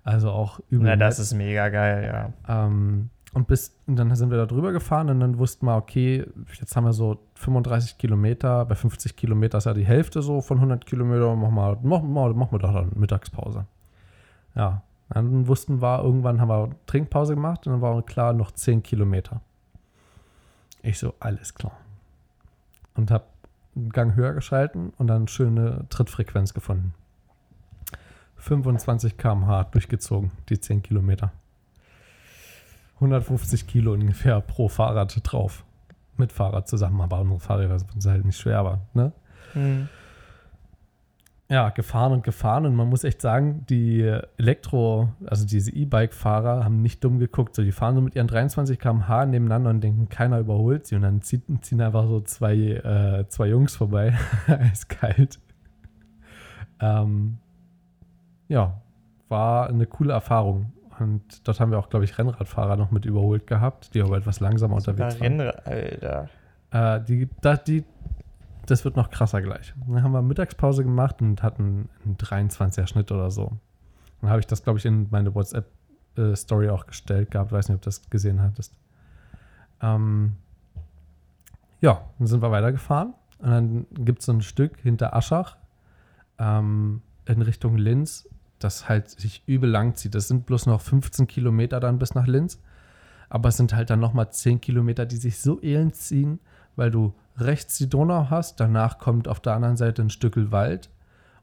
Also 0.04 0.32
auch 0.32 0.60
übel. 0.70 0.88
Na, 0.88 0.96
das 0.96 1.18
nett. 1.18 1.26
ist 1.26 1.34
mega 1.34 1.70
geil, 1.70 2.04
ja. 2.48 2.66
Ähm, 2.66 3.10
und 3.34 3.48
bis, 3.48 3.76
und 3.88 3.96
dann 3.96 4.16
sind 4.16 4.30
wir 4.30 4.38
da 4.38 4.46
drüber 4.46 4.72
gefahren 4.72 5.10
und 5.10 5.20
dann 5.20 5.40
wussten 5.40 5.66
wir, 5.66 5.76
okay, 5.76 6.26
jetzt 6.60 6.76
haben 6.76 6.86
wir 6.86 6.94
so 6.94 7.20
35 7.36 7.98
Kilometer, 7.98 8.66
bei 8.66 8.76
50 8.76 9.16
Kilometer 9.16 9.58
ist 9.58 9.66
ja 9.66 9.74
die 9.74 9.86
Hälfte 9.86 10.22
so 10.22 10.42
von 10.42 10.58
100 10.58 10.86
Kilometer, 10.86 11.36
machen 11.36 11.56
wir, 11.56 11.78
machen 11.82 12.14
wir, 12.14 12.34
machen 12.34 12.52
wir 12.52 12.60
doch 12.60 12.74
dann 12.74 12.92
Mittagspause. 12.96 13.66
Ja, 14.56 14.84
dann 15.10 15.48
wussten 15.48 15.82
wir, 15.82 16.04
irgendwann 16.04 16.40
haben 16.40 16.50
wir 16.50 16.70
Trinkpause 16.86 17.34
gemacht 17.34 17.66
und 17.66 17.74
dann 17.74 17.82
war 17.82 18.00
klar, 18.04 18.34
noch 18.34 18.52
10 18.52 18.84
Kilometer. 18.84 19.42
Ich 20.84 21.00
so, 21.00 21.16
alles 21.20 21.56
klar. 21.56 21.78
Und 22.96 23.10
habe 23.10 23.26
einen 23.76 23.90
Gang 23.90 24.16
höher 24.16 24.34
geschalten 24.34 24.94
und 24.98 25.08
dann 25.08 25.28
schöne 25.28 25.88
Trittfrequenz 25.90 26.54
gefunden. 26.54 26.94
25 28.36 29.18
km/h 29.18 29.64
durchgezogen, 29.72 30.32
die 30.50 30.60
10 30.60 30.84
Kilometer. 30.84 31.32
150 32.96 33.68
Kilo 33.68 33.94
ungefähr 33.94 34.42
pro 34.42 34.68
Fahrrad 34.68 35.20
drauf. 35.24 35.66
Mit 36.18 36.32
Fahrrad 36.32 36.68
zusammen, 36.68 37.02
aber 37.02 37.20
unsere 37.20 37.40
Fahrräder 37.40 37.80
sind 37.80 38.06
halt 38.06 38.26
nicht 38.26 38.38
schwer, 38.38 38.60
aber 38.60 38.82
ne? 38.94 39.12
Mhm. 39.56 39.90
Ja, 41.50 41.70
gefahren 41.70 42.14
und 42.14 42.24
gefahren 42.24 42.66
und 42.66 42.76
man 42.76 42.90
muss 42.90 43.04
echt 43.04 43.22
sagen, 43.22 43.66
die 43.70 44.02
Elektro, 44.38 45.10
also 45.26 45.46
diese 45.46 45.72
E-Bike-Fahrer 45.72 46.64
haben 46.64 46.82
nicht 46.82 47.04
dumm 47.04 47.20
geguckt. 47.20 47.54
So, 47.56 47.64
die 47.64 47.72
fahren 47.72 47.96
so 47.96 48.02
mit 48.02 48.16
ihren 48.16 48.28
23 48.28 48.80
km/h 48.80 49.26
nebeneinander 49.26 49.70
und 49.70 49.82
denken, 49.82 50.10
keiner 50.10 50.40
überholt 50.40 50.88
sie 50.88 50.96
und 50.96 51.02
dann 51.02 51.22
zieht, 51.22 51.44
ziehen 51.64 51.82
einfach 51.82 52.08
so 52.08 52.22
zwei, 52.22 52.56
äh, 52.56 53.28
zwei 53.28 53.50
Jungs 53.50 53.76
vorbei. 53.76 54.18
Eiskalt. 54.48 55.40
Ähm, 56.80 57.38
ja, 58.48 58.82
war 59.30 59.68
eine 59.68 59.86
coole 59.86 60.14
Erfahrung. 60.14 60.72
Und 61.00 61.48
dort 61.48 61.60
haben 61.60 61.72
wir 61.72 61.80
auch, 61.80 61.90
glaube 61.90 62.06
ich, 62.06 62.18
Rennradfahrer 62.18 62.76
noch 62.76 62.92
mit 62.92 63.06
überholt 63.06 63.48
gehabt, 63.48 63.94
die 63.94 64.02
aber 64.02 64.18
etwas 64.18 64.40
langsamer 64.40 64.76
unterwegs 64.76 65.16
Sogar 65.16 65.30
waren. 65.30 65.40
Rennrad, 65.40 65.68
Alter. 65.68 66.30
Äh, 66.72 67.02
die, 67.04 67.30
da, 67.42 67.56
die, 67.56 67.84
das 68.66 68.84
wird 68.86 68.96
noch 68.96 69.10
krasser 69.10 69.42
gleich. 69.42 69.74
Dann 69.88 70.04
haben 70.04 70.12
wir 70.12 70.22
Mittagspause 70.22 70.84
gemacht 70.84 71.22
und 71.22 71.44
hatten 71.44 71.90
einen 72.06 72.18
23er 72.18 72.88
Schnitt 72.88 73.12
oder 73.12 73.32
so. 73.32 73.52
Dann 74.22 74.30
habe 74.30 74.40
ich 74.40 74.48
das, 74.48 74.64
glaube 74.64 74.80
ich, 74.80 74.86
in 74.86 75.08
meine 75.12 75.36
WhatsApp-Story 75.36 76.70
auch 76.70 76.86
gestellt 76.86 77.32
gehabt. 77.32 77.52
Weiß 77.52 77.70
nicht, 77.70 77.76
ob 77.76 77.82
du 77.82 77.88
das 77.88 78.10
gesehen 78.10 78.42
hattest. 78.42 78.74
Ähm, 79.82 80.38
ja, 81.82 82.02
dann 82.18 82.28
sind 82.28 82.42
wir 82.42 82.52
weitergefahren. 82.52 83.14
Und 83.40 83.50
dann 83.50 83.86
gibt 83.92 84.20
es 84.20 84.26
so 84.26 84.32
ein 84.32 84.42
Stück 84.42 84.80
hinter 84.80 85.14
Aschach 85.14 85.58
ähm, 86.40 87.02
in 87.26 87.42
Richtung 87.42 87.78
Linz, 87.78 88.30
das 88.64 88.90
halt 88.90 89.10
sich 89.10 89.44
übel 89.46 89.70
lang 89.70 89.96
zieht. 89.96 90.16
Das 90.16 90.28
sind 90.28 90.46
bloß 90.46 90.66
noch 90.68 90.82
15 90.82 91.28
Kilometer 91.28 91.80
dann 91.80 92.00
bis 92.00 92.16
nach 92.16 92.28
Linz. 92.28 92.60
Aber 93.30 93.50
es 93.50 93.58
sind 93.58 93.74
halt 93.74 93.90
dann 93.90 94.00
nochmal 94.00 94.32
10 94.32 94.62
Kilometer, 94.62 95.06
die 95.06 95.16
sich 95.18 95.40
so 95.40 95.62
elend 95.62 95.96
ziehen, 95.96 96.40
weil 96.76 96.92
du 96.92 97.14
rechts 97.38 97.78
die 97.78 97.90
Donau 97.90 98.28
hast, 98.30 98.60
danach 98.60 99.00
kommt 99.00 99.28
auf 99.28 99.40
der 99.40 99.54
anderen 99.54 99.78
Seite 99.78 100.04
ein 100.04 100.10
Stückel 100.12 100.52
Wald 100.52 100.90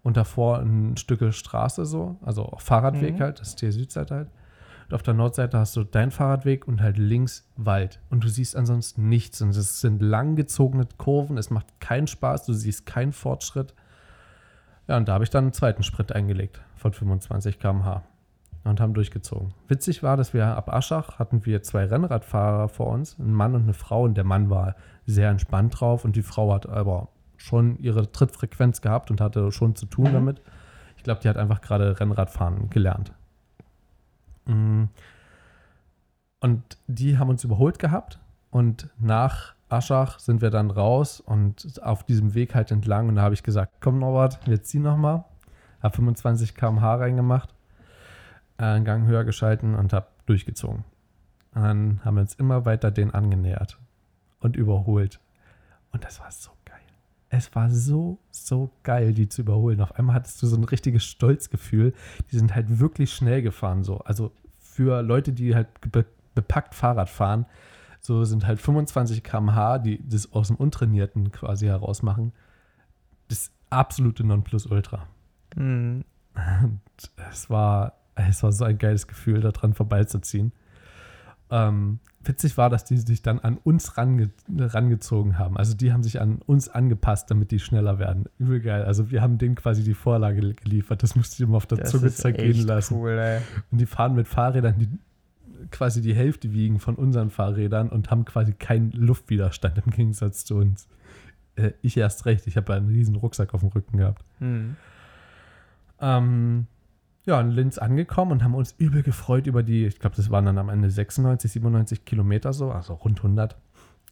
und 0.03 0.17
davor 0.17 0.61
ein 0.61 0.97
Stückel 0.97 1.33
Straße 1.33 1.85
so, 1.85 2.17
also 2.23 2.45
auch 2.45 2.61
Fahrradweg 2.61 3.17
Mhm. 3.17 3.21
halt, 3.21 3.41
das 3.41 3.49
ist 3.49 3.63
die 3.63 3.73
Südseite 3.73 4.15
halt. 4.15 4.29
Und 4.89 4.95
auf 4.95 5.03
der 5.03 5.15
Nordseite 5.15 5.59
hast 5.59 5.77
du 5.77 5.85
deinen 5.85 6.11
Fahrradweg 6.11 6.67
und 6.67 6.81
halt 6.81 6.97
links 6.99 7.49
Wald. 7.57 8.01
Und 8.09 8.25
du 8.25 8.29
siehst 8.29 8.57
ansonsten 8.57 9.09
nichts. 9.09 9.41
Und 9.41 9.51
es 9.51 9.81
sind 9.81 10.03
langgezogene 10.03 10.87
Kurven, 10.97 11.39
es 11.39 11.51
macht 11.51 11.81
keinen 11.81 12.09
Spaß, 12.09 12.47
du 12.47 12.53
siehst 12.53 12.87
keinen 12.87 13.13
Fortschritt. 13.13 13.75
Ja, 14.91 14.97
und 14.97 15.07
da 15.07 15.13
habe 15.13 15.23
ich 15.23 15.31
dann 15.31 15.45
einen 15.45 15.53
zweiten 15.53 15.85
Sprint 15.85 16.11
eingelegt 16.11 16.61
von 16.75 16.93
25 16.93 17.61
km/h 17.61 18.03
und 18.65 18.81
haben 18.81 18.93
durchgezogen. 18.93 19.55
Witzig 19.69 20.03
war, 20.03 20.17
dass 20.17 20.35
wir 20.35 20.45
ab 20.49 20.69
Aschach 20.69 21.21
hatten 21.21 21.47
wir 21.47 21.63
zwei 21.63 21.85
Rennradfahrer 21.85 22.69
vor 22.69 22.89
uns, 22.89 23.17
ein 23.17 23.33
Mann 23.33 23.55
und 23.55 23.63
eine 23.63 23.73
Frau. 23.73 24.03
Und 24.03 24.17
der 24.17 24.25
Mann 24.25 24.51
war 24.51 24.75
sehr 25.07 25.31
entspannt 25.31 25.79
drauf 25.79 26.05
und 26.05 26.17
die 26.17 26.25
Frau 26.25 26.53
hat 26.53 26.69
aber 26.69 27.07
schon 27.37 27.79
ihre 27.79 28.11
Trittfrequenz 28.11 28.81
gehabt 28.81 29.13
und 29.13 29.21
hatte 29.21 29.53
schon 29.53 29.77
zu 29.77 29.87
tun 29.87 30.07
Mhm. 30.09 30.13
damit. 30.13 30.43
Ich 30.97 31.05
glaube, 31.05 31.21
die 31.21 31.29
hat 31.29 31.37
einfach 31.37 31.61
gerade 31.61 32.01
Rennradfahren 32.01 32.69
gelernt. 32.69 33.13
Mm. 34.47 34.87
Und 36.41 36.79
die 36.89 37.17
haben 37.17 37.31
uns 37.31 37.45
überholt 37.45 37.79
gehabt 37.79 38.19
und 38.51 38.89
nach 38.99 39.55
Aschach 39.71 40.19
sind 40.19 40.43
wir 40.43 40.51
dann 40.51 40.71
raus 40.71 41.21
und 41.21 41.81
auf 41.83 42.05
diesem 42.05 42.35
Weg 42.35 42.55
halt 42.55 42.71
entlang 42.71 43.09
und 43.09 43.17
da 43.17 43.23
habe 43.23 43.35
ich 43.35 43.43
gesagt, 43.43 43.75
komm 43.81 43.99
Norbert, 43.99 44.41
wir 44.47 44.63
ziehen 44.63 44.83
nochmal. 44.83 45.25
Habe 45.83 45.97
25 45.97 46.55
km/h 46.55 46.97
reingemacht, 46.97 47.55
äh, 48.59 48.65
einen 48.65 48.85
Gang 48.85 49.07
höher 49.07 49.25
geschalten 49.25 49.75
und 49.75 49.93
habe 49.93 50.09
durchgezogen. 50.27 50.85
Und 51.55 51.63
dann 51.63 52.01
haben 52.05 52.17
wir 52.17 52.21
uns 52.23 52.35
immer 52.35 52.65
weiter 52.65 52.91
den 52.91 53.13
angenähert 53.13 53.79
und 54.41 54.57
überholt. 54.57 55.21
Und 55.93 56.05
das 56.05 56.21
war 56.21 56.31
so 56.31 56.51
geil. 56.65 56.79
Es 57.29 57.55
war 57.55 57.71
so, 57.71 58.19
so 58.31 58.71
geil, 58.83 59.15
die 59.15 59.29
zu 59.29 59.43
überholen. 59.43 59.81
Auf 59.81 59.97
einmal 59.97 60.17
hattest 60.17 60.43
du 60.43 60.47
so 60.47 60.57
ein 60.57 60.65
richtiges 60.65 61.05
Stolzgefühl. 61.05 61.95
Die 62.31 62.37
sind 62.37 62.55
halt 62.55 62.79
wirklich 62.79 63.13
schnell 63.13 63.43
gefahren. 63.43 63.85
So. 63.85 63.99
Also 63.99 64.33
für 64.59 65.03
Leute, 65.03 65.33
die 65.33 65.55
halt 65.55 65.69
be 65.91 66.05
bepackt 66.33 66.77
Fahrrad 66.77 67.11
fahren, 67.11 67.45
so 68.01 68.25
sind 68.25 68.47
halt 68.47 68.61
25 68.61 69.23
km/h, 69.23 69.79
die 69.79 70.03
das 70.09 70.33
aus 70.33 70.49
dem 70.49 70.57
Untrainierten 70.57 71.33
quasi 71.33 71.67
herausmachen. 71.67 72.33
Das 73.29 73.51
absolute 73.69 74.25
Nonplusultra. 74.25 75.07
Mhm. 75.57 76.05
Und 76.63 76.81
es 77.31 77.51
war, 77.51 77.95
Es 78.29 78.43
war 78.43 78.53
so 78.53 78.65
ein 78.65 78.79
geiles 78.79 79.07
Gefühl, 79.07 79.41
da 79.41 79.51
dran 79.51 79.75
vorbeizuziehen. 79.75 80.53
Ähm, 81.51 81.99
witzig 82.23 82.57
war, 82.57 82.71
dass 82.71 82.85
die 82.85 82.97
sich 82.99 83.23
dann 83.23 83.41
an 83.41 83.59
uns 83.59 83.97
range 83.97 84.31
rangezogen 84.49 85.39
haben. 85.39 85.57
Also 85.57 85.75
die 85.75 85.93
haben 85.93 86.03
sich 86.03 86.21
an 86.21 86.41
uns 86.47 86.69
angepasst, 86.69 87.31
damit 87.31 87.51
die 87.51 87.59
schneller 87.59 87.99
werden. 87.99 88.27
Übel 88.39 88.61
geil. 88.61 88.85
Also 88.85 89.11
wir 89.11 89.23
haben 89.23 89.39
denen 89.39 89.57
quasi 89.57 89.83
die 89.83 89.95
Vorlage 89.95 90.55
geliefert. 90.55 91.03
Das 91.03 91.17
musste 91.17 91.35
ich 91.35 91.41
immer 91.41 91.57
auf 91.57 91.67
der 91.67 91.79
Das 91.79 91.91
Zunge 91.91 92.11
zergehen 92.11 92.67
lassen. 92.67 92.97
Cool, 92.99 93.19
ey. 93.19 93.41
Und 93.71 93.81
die 93.81 93.87
fahren 93.87 94.15
mit 94.15 94.29
Fahrrädern, 94.29 94.79
die 94.79 94.89
quasi 95.71 96.01
die 96.01 96.15
Hälfte 96.15 96.53
wiegen 96.53 96.79
von 96.79 96.95
unseren 96.95 97.31
Fahrrädern 97.31 97.89
und 97.89 98.11
haben 98.11 98.25
quasi 98.25 98.53
keinen 98.53 98.93
Luftwiderstand 98.93 99.79
im 99.79 99.91
Gegensatz 99.91 100.45
zu 100.45 100.57
uns. 100.57 100.89
Äh, 101.57 101.73
ich 101.83 101.97
erst 101.97 102.27
recht. 102.27 102.47
Ich 102.47 102.57
habe 102.57 102.75
einen 102.75 102.89
riesen 102.89 103.17
Rucksack 103.17 103.55
auf 103.55 103.61
dem 103.61 103.71
Rücken 103.71 103.99
gehabt. 103.99 104.25
Hm. 104.39 104.77
Ähm, 106.01 106.67
ja, 107.25 107.41
in 107.41 107.51
Linz 107.51 107.79
angekommen 107.79 108.33
und 108.33 108.45
haben 108.45 108.55
uns 108.55 108.75
übel 108.79 109.03
gefreut 109.03 109.47
über 109.47 109.63
die, 109.63 109.87
ich 109.87 109.99
glaube, 109.99 110.17
das 110.17 110.31
waren 110.31 110.47
dann 110.47 110.59
am 110.59 110.69
Ende 110.69 110.91
96, 110.91 111.53
97 111.53 112.05
Kilometer 112.05 112.53
so, 112.53 112.73
also 112.73 112.95
rund 112.95 113.19
100. 113.19 113.57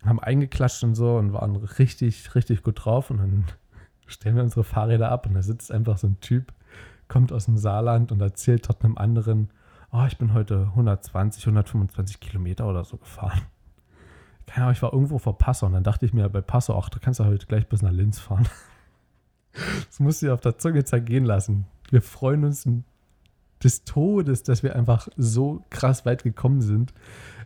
Haben 0.04 0.20
eingeklatscht 0.20 0.84
und 0.84 0.94
so 0.94 1.16
und 1.16 1.32
waren 1.32 1.56
richtig, 1.56 2.34
richtig 2.34 2.62
gut 2.62 2.84
drauf. 2.84 3.10
Und 3.10 3.18
dann 3.18 3.44
stellen 4.06 4.36
wir 4.36 4.42
unsere 4.42 4.64
Fahrräder 4.64 5.10
ab 5.10 5.26
und 5.26 5.34
da 5.34 5.42
sitzt 5.42 5.72
einfach 5.72 5.98
so 5.98 6.06
ein 6.06 6.20
Typ, 6.20 6.52
kommt 7.08 7.32
aus 7.32 7.46
dem 7.46 7.56
Saarland 7.56 8.12
und 8.12 8.20
erzählt 8.20 8.68
dort 8.68 8.84
einem 8.84 8.98
anderen, 8.98 9.50
oh, 9.92 10.04
ich 10.06 10.18
bin 10.18 10.34
heute 10.34 10.68
120, 10.70 11.42
125 11.44 12.20
Kilometer 12.20 12.66
oder 12.66 12.84
so 12.84 12.96
gefahren. 12.96 13.42
Keine 14.46 14.64
Ahnung, 14.64 14.72
ich 14.72 14.82
war 14.82 14.92
irgendwo 14.92 15.18
vor 15.18 15.36
Passau 15.38 15.66
und 15.66 15.72
dann 15.74 15.84
dachte 15.84 16.06
ich 16.06 16.12
mir 16.14 16.28
bei 16.28 16.40
Passau, 16.40 16.78
ach, 16.78 16.88
da 16.88 16.98
kannst 16.98 17.20
du 17.20 17.24
heute 17.24 17.46
gleich 17.46 17.68
bis 17.68 17.82
nach 17.82 17.92
Linz 17.92 18.18
fahren. 18.18 18.46
Das 19.86 19.98
musst 19.98 20.22
du 20.22 20.26
dir 20.26 20.34
auf 20.34 20.40
der 20.40 20.58
Zunge 20.58 20.84
zergehen 20.84 21.24
lassen. 21.24 21.64
Wir 21.90 22.00
freuen 22.02 22.44
uns 22.44 22.68
des 23.64 23.82
Todes, 23.82 24.44
dass 24.44 24.62
wir 24.62 24.76
einfach 24.76 25.08
so 25.16 25.64
krass 25.70 26.06
weit 26.06 26.22
gekommen 26.22 26.60
sind 26.60 26.92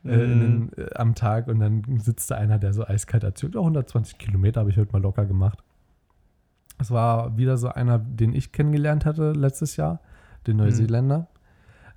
äh, 0.04 0.08
Mhm. 0.16 0.40
den, 0.40 0.72
äh, 0.76 0.94
am 0.94 1.14
Tag 1.14 1.46
und 1.46 1.60
dann 1.60 1.82
sitzt 2.00 2.30
da 2.30 2.34
einer, 2.34 2.58
der 2.58 2.74
so 2.74 2.84
eiskalt 2.84 3.22
erzählt, 3.24 3.56
oh, 3.56 3.60
120 3.62 4.18
Kilometer 4.18 4.60
habe 4.60 4.70
ich 4.70 4.76
heute 4.76 4.92
mal 4.92 5.00
locker 5.00 5.24
gemacht. 5.24 5.62
Es 6.78 6.90
war 6.90 7.36
wieder 7.38 7.56
so 7.56 7.68
einer, 7.68 7.98
den 7.98 8.34
ich 8.34 8.52
kennengelernt 8.52 9.06
hatte 9.06 9.32
letztes 9.32 9.76
Jahr, 9.76 10.00
den 10.46 10.56
Mhm. 10.56 10.62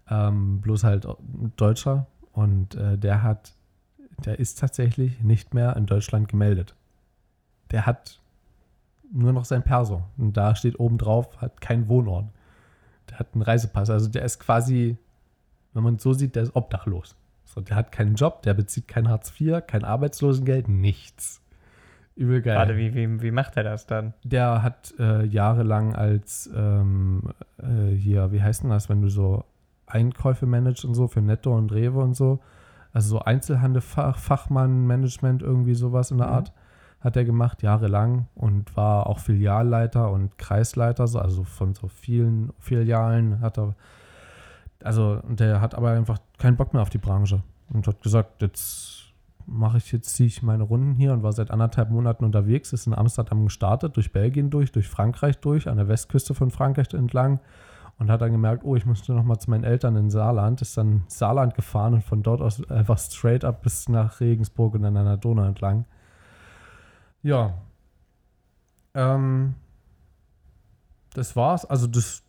Ähm, 0.09 0.61
bloß 0.61 0.83
halt 0.83 1.05
ein 1.05 1.53
Deutscher 1.55 2.07
und 2.31 2.75
äh, 2.75 2.97
der 2.97 3.23
hat, 3.23 3.53
der 4.23 4.39
ist 4.39 4.59
tatsächlich 4.59 5.21
nicht 5.21 5.53
mehr 5.53 5.75
in 5.75 5.85
Deutschland 5.85 6.27
gemeldet. 6.27 6.75
Der 7.71 7.85
hat 7.85 8.19
nur 9.11 9.33
noch 9.33 9.45
sein 9.45 9.63
Perso 9.63 10.03
und 10.17 10.37
da 10.37 10.55
steht 10.55 10.79
oben 10.79 10.97
drauf, 10.97 11.41
hat 11.41 11.61
keinen 11.61 11.87
Wohnort. 11.87 12.25
Der 13.09 13.19
hat 13.19 13.29
einen 13.33 13.41
Reisepass, 13.41 13.89
also 13.89 14.09
der 14.09 14.23
ist 14.23 14.39
quasi, 14.39 14.97
wenn 15.73 15.83
man 15.83 15.95
es 15.95 16.03
so 16.03 16.13
sieht, 16.13 16.35
der 16.35 16.43
ist 16.43 16.55
obdachlos. 16.55 17.15
So, 17.45 17.61
der 17.61 17.75
hat 17.75 17.91
keinen 17.91 18.15
Job, 18.15 18.41
der 18.41 18.53
bezieht 18.53 18.87
kein 18.87 19.07
Hartz 19.07 19.33
IV, 19.39 19.65
kein 19.65 19.83
Arbeitslosengeld, 19.83 20.67
nichts. 20.67 21.41
Übel 22.15 22.41
geil. 22.41 22.57
Warte, 22.57 22.77
wie, 22.77 22.93
wie, 22.93 23.21
wie 23.21 23.31
macht 23.31 23.57
er 23.57 23.63
das 23.63 23.87
dann? 23.87 24.13
Der 24.23 24.61
hat 24.63 24.93
äh, 24.99 25.25
jahrelang 25.25 25.95
als 25.95 26.49
ähm, 26.55 27.23
äh, 27.57 27.93
hier, 27.93 28.31
wie 28.31 28.41
heißt 28.41 28.63
denn 28.63 28.69
das, 28.69 28.89
wenn 28.89 29.01
du 29.01 29.09
so 29.09 29.43
Einkäufe 29.87 30.45
managst 30.45 30.85
und 30.85 30.95
so 30.95 31.07
für 31.07 31.21
Netto 31.21 31.55
und 31.55 31.71
Rewe 31.71 31.99
und 31.99 32.15
so, 32.15 32.39
also 32.93 33.17
so 33.17 33.19
Einzelhandel-Fachmann, 33.19 34.87
Management, 34.87 35.41
irgendwie 35.41 35.75
sowas 35.75 36.11
in 36.11 36.17
der 36.17 36.27
Mhm. 36.27 36.33
Art, 36.33 36.53
hat 37.01 37.15
er 37.17 37.25
gemacht, 37.25 37.61
jahrelang 37.61 38.27
und 38.35 38.75
war 38.75 39.07
auch 39.07 39.19
Filialleiter 39.19 40.11
und 40.11 40.37
Kreisleiter, 40.37 41.07
so, 41.07 41.19
also 41.19 41.43
von 41.43 41.75
so 41.75 41.87
vielen 41.87 42.51
Filialen 42.57 43.41
hat 43.41 43.59
er, 43.59 43.75
also 44.83 45.19
und 45.27 45.39
der 45.39 45.61
hat 45.61 45.75
aber 45.75 45.91
einfach 45.91 46.17
keinen 46.39 46.57
Bock 46.57 46.73
mehr 46.73 46.81
auf 46.81 46.89
die 46.89 46.97
Branche 46.97 47.43
und 47.69 47.85
hat 47.87 48.01
gesagt, 48.01 48.41
jetzt 48.41 49.13
mache 49.45 49.77
ich 49.77 49.91
jetzt, 49.91 50.15
ziehe 50.15 50.25
ich 50.27 50.41
meine 50.41 50.63
Runden 50.63 50.95
hier 50.95 51.13
und 51.13 51.21
war 51.21 51.31
seit 51.31 51.51
anderthalb 51.51 51.91
Monaten 51.91 52.25
unterwegs, 52.25 52.73
ist 52.73 52.87
in 52.87 52.95
Amsterdam 52.95 53.45
gestartet, 53.45 53.95
durch 53.95 54.11
Belgien 54.11 54.49
durch, 54.49 54.71
durch 54.71 54.87
Frankreich 54.87 55.37
durch, 55.39 55.67
an 55.67 55.77
der 55.77 55.87
Westküste 55.87 56.33
von 56.33 56.49
Frankreich 56.49 56.91
entlang 56.93 57.39
und 57.97 58.11
hat 58.11 58.21
dann 58.21 58.31
gemerkt, 58.31 58.63
oh, 58.65 58.75
ich 58.75 58.85
musste 58.85 59.13
noch 59.13 59.23
mal 59.23 59.39
zu 59.39 59.49
meinen 59.49 59.63
Eltern 59.63 59.95
in 59.95 60.09
Saarland, 60.09 60.61
ist 60.61 60.77
dann 60.77 61.03
Saarland 61.07 61.55
gefahren 61.55 61.93
und 61.93 62.03
von 62.03 62.23
dort 62.23 62.41
aus 62.41 62.69
einfach 62.69 62.97
straight 62.97 63.45
up 63.45 63.61
bis 63.61 63.87
nach 63.87 64.19
Regensburg 64.19 64.75
und 64.75 64.83
dann 64.83 64.97
an 64.97 65.05
der 65.05 65.17
Donau 65.17 65.43
entlang. 65.43 65.85
Ja. 67.23 67.53
Ähm, 68.93 69.55
das 71.13 71.35
war's. 71.35 71.65
Also 71.65 71.87
das 71.87 72.23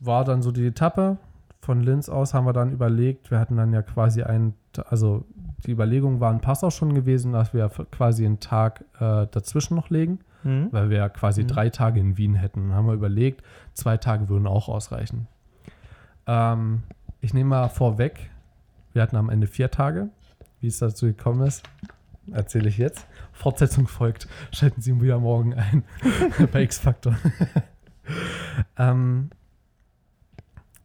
war 0.00 0.24
dann 0.24 0.42
so 0.42 0.50
die 0.50 0.66
Etappe. 0.66 1.18
Von 1.60 1.80
Linz 1.80 2.08
aus 2.08 2.32
haben 2.32 2.46
wir 2.46 2.52
dann 2.52 2.72
überlegt, 2.72 3.30
wir 3.30 3.38
hatten 3.38 3.56
dann 3.56 3.72
ja 3.72 3.82
quasi 3.82 4.22
einen, 4.22 4.54
also 4.88 5.24
die 5.66 5.72
Überlegung 5.72 6.20
war 6.20 6.32
in 6.32 6.40
Passau 6.40 6.70
schon 6.70 6.94
gewesen, 6.94 7.32
dass 7.32 7.52
wir 7.52 7.68
quasi 7.90 8.24
einen 8.24 8.40
Tag 8.40 8.84
äh, 9.00 9.26
dazwischen 9.26 9.74
noch 9.74 9.90
legen, 9.90 10.20
Hm? 10.42 10.68
weil 10.70 10.90
wir 10.90 10.98
ja 10.98 11.08
quasi 11.08 11.42
Mhm. 11.42 11.48
drei 11.48 11.70
Tage 11.70 11.98
in 12.00 12.16
Wien 12.16 12.34
hätten. 12.34 12.68
Dann 12.68 12.76
haben 12.76 12.86
wir 12.86 12.94
überlegt, 12.94 13.42
zwei 13.74 13.96
Tage 13.96 14.28
würden 14.28 14.46
auch 14.46 14.68
ausreichen. 14.68 15.26
Ähm, 16.26 16.82
ich 17.20 17.34
nehme 17.34 17.50
mal 17.50 17.68
vorweg, 17.68 18.30
wir 18.92 19.02
hatten 19.02 19.16
am 19.16 19.28
Ende 19.30 19.46
vier 19.46 19.70
Tage. 19.70 20.08
Wie 20.60 20.68
es 20.68 20.78
dazu 20.78 21.06
gekommen 21.06 21.46
ist, 21.46 21.62
erzähle 22.32 22.68
ich 22.68 22.78
jetzt. 22.78 23.06
Fortsetzung 23.32 23.86
folgt. 23.88 24.26
Schalten 24.52 24.80
Sie 24.80 25.00
wieder 25.00 25.18
morgen 25.18 25.54
ein 25.54 25.84
bei 26.52 26.62
X-Factor. 26.62 27.16
ähm, 28.78 29.30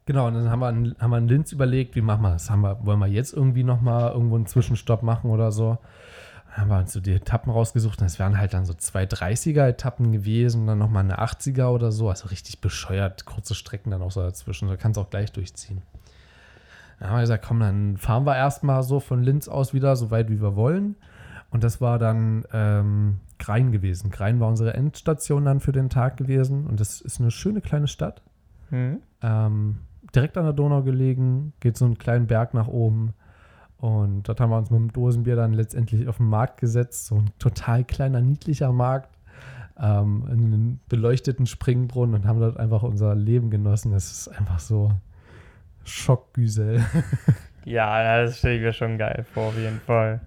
genau, 0.06 0.26
und 0.28 0.34
dann 0.34 0.50
haben 0.50 0.60
wir, 0.60 0.68
in, 0.70 0.96
haben 0.98 1.10
wir 1.10 1.18
in 1.18 1.28
Linz 1.28 1.52
überlegt, 1.52 1.94
wie 1.96 2.02
machen 2.02 2.22
wir 2.22 2.30
das? 2.30 2.50
Haben 2.50 2.62
wir, 2.62 2.84
wollen 2.84 2.98
wir 2.98 3.06
jetzt 3.06 3.32
irgendwie 3.32 3.64
nochmal 3.64 4.12
irgendwo 4.12 4.36
einen 4.36 4.46
Zwischenstopp 4.46 5.02
machen 5.02 5.30
oder 5.30 5.52
so? 5.52 5.78
Haben 6.52 6.68
wir 6.68 6.78
uns 6.78 6.92
so 6.92 7.00
die 7.00 7.14
Etappen 7.14 7.50
rausgesucht 7.50 8.00
und 8.00 8.06
es 8.06 8.18
wären 8.18 8.36
halt 8.36 8.52
dann 8.52 8.66
so 8.66 8.74
zwei 8.74 9.04
30er-Etappen 9.04 10.12
gewesen, 10.12 10.66
dann 10.66 10.78
nochmal 10.78 11.02
eine 11.02 11.18
80er 11.18 11.68
oder 11.68 11.90
so. 11.92 12.10
Also 12.10 12.28
richtig 12.28 12.60
bescheuert, 12.60 13.24
kurze 13.24 13.54
Strecken 13.54 13.90
dann 13.90 14.02
auch 14.02 14.10
so 14.10 14.20
dazwischen. 14.20 14.68
Da 14.68 14.76
kannst 14.76 14.98
du 14.98 15.00
auch 15.00 15.08
gleich 15.08 15.32
durchziehen. 15.32 15.80
Dann 17.00 17.08
haben 17.08 17.16
wir 17.16 17.22
gesagt, 17.22 17.44
komm, 17.46 17.60
dann 17.60 17.96
fahren 17.96 18.26
wir 18.26 18.36
erstmal 18.36 18.82
so 18.82 19.00
von 19.00 19.22
Linz 19.22 19.48
aus 19.48 19.72
wieder, 19.72 19.96
so 19.96 20.10
weit 20.10 20.28
wie 20.28 20.42
wir 20.42 20.54
wollen. 20.54 20.96
Und 21.50 21.64
das 21.64 21.80
war 21.80 21.98
dann 21.98 22.44
ähm, 22.52 23.20
Grein 23.38 23.72
gewesen. 23.72 24.10
Grein 24.10 24.38
war 24.38 24.48
unsere 24.48 24.74
Endstation 24.74 25.44
dann 25.46 25.60
für 25.60 25.72
den 25.72 25.90
Tag 25.90 26.16
gewesen. 26.16 26.66
Und 26.66 26.80
das 26.80 27.00
ist 27.00 27.20
eine 27.20 27.30
schöne 27.30 27.60
kleine 27.60 27.88
Stadt. 27.88 28.22
Hm? 28.68 29.00
Ähm, 29.20 29.78
direkt 30.14 30.36
an 30.36 30.44
der 30.44 30.52
Donau 30.52 30.82
gelegen, 30.82 31.52
geht 31.60 31.76
so 31.76 31.84
einen 31.84 31.98
kleinen 31.98 32.26
Berg 32.26 32.54
nach 32.54 32.68
oben. 32.68 33.14
Und 33.82 34.28
dort 34.28 34.38
haben 34.38 34.50
wir 34.50 34.58
uns 34.58 34.70
mit 34.70 34.78
dem 34.78 34.92
Dosenbier 34.92 35.34
dann 35.34 35.54
letztendlich 35.54 36.06
auf 36.06 36.18
den 36.18 36.26
Markt 36.26 36.60
gesetzt. 36.60 37.06
So 37.06 37.16
ein 37.16 37.30
total 37.40 37.82
kleiner, 37.82 38.20
niedlicher 38.20 38.70
Markt. 38.72 39.08
Ähm, 39.76 40.22
in 40.28 40.32
einen 40.44 40.80
beleuchteten 40.88 41.46
Springbrunnen 41.46 42.14
und 42.14 42.24
haben 42.24 42.38
dort 42.38 42.58
einfach 42.58 42.84
unser 42.84 43.16
Leben 43.16 43.50
genossen. 43.50 43.90
Das 43.90 44.12
ist 44.12 44.28
einfach 44.28 44.60
so 44.60 44.92
Schockgüsel. 45.84 46.84
Ja, 47.64 48.22
das 48.24 48.38
stelle 48.38 48.56
ich 48.56 48.62
mir 48.62 48.72
schon 48.72 48.98
geil 48.98 49.24
vor, 49.34 49.44
auf 49.50 49.56
jeden 49.56 49.78
Fall. 49.78 50.20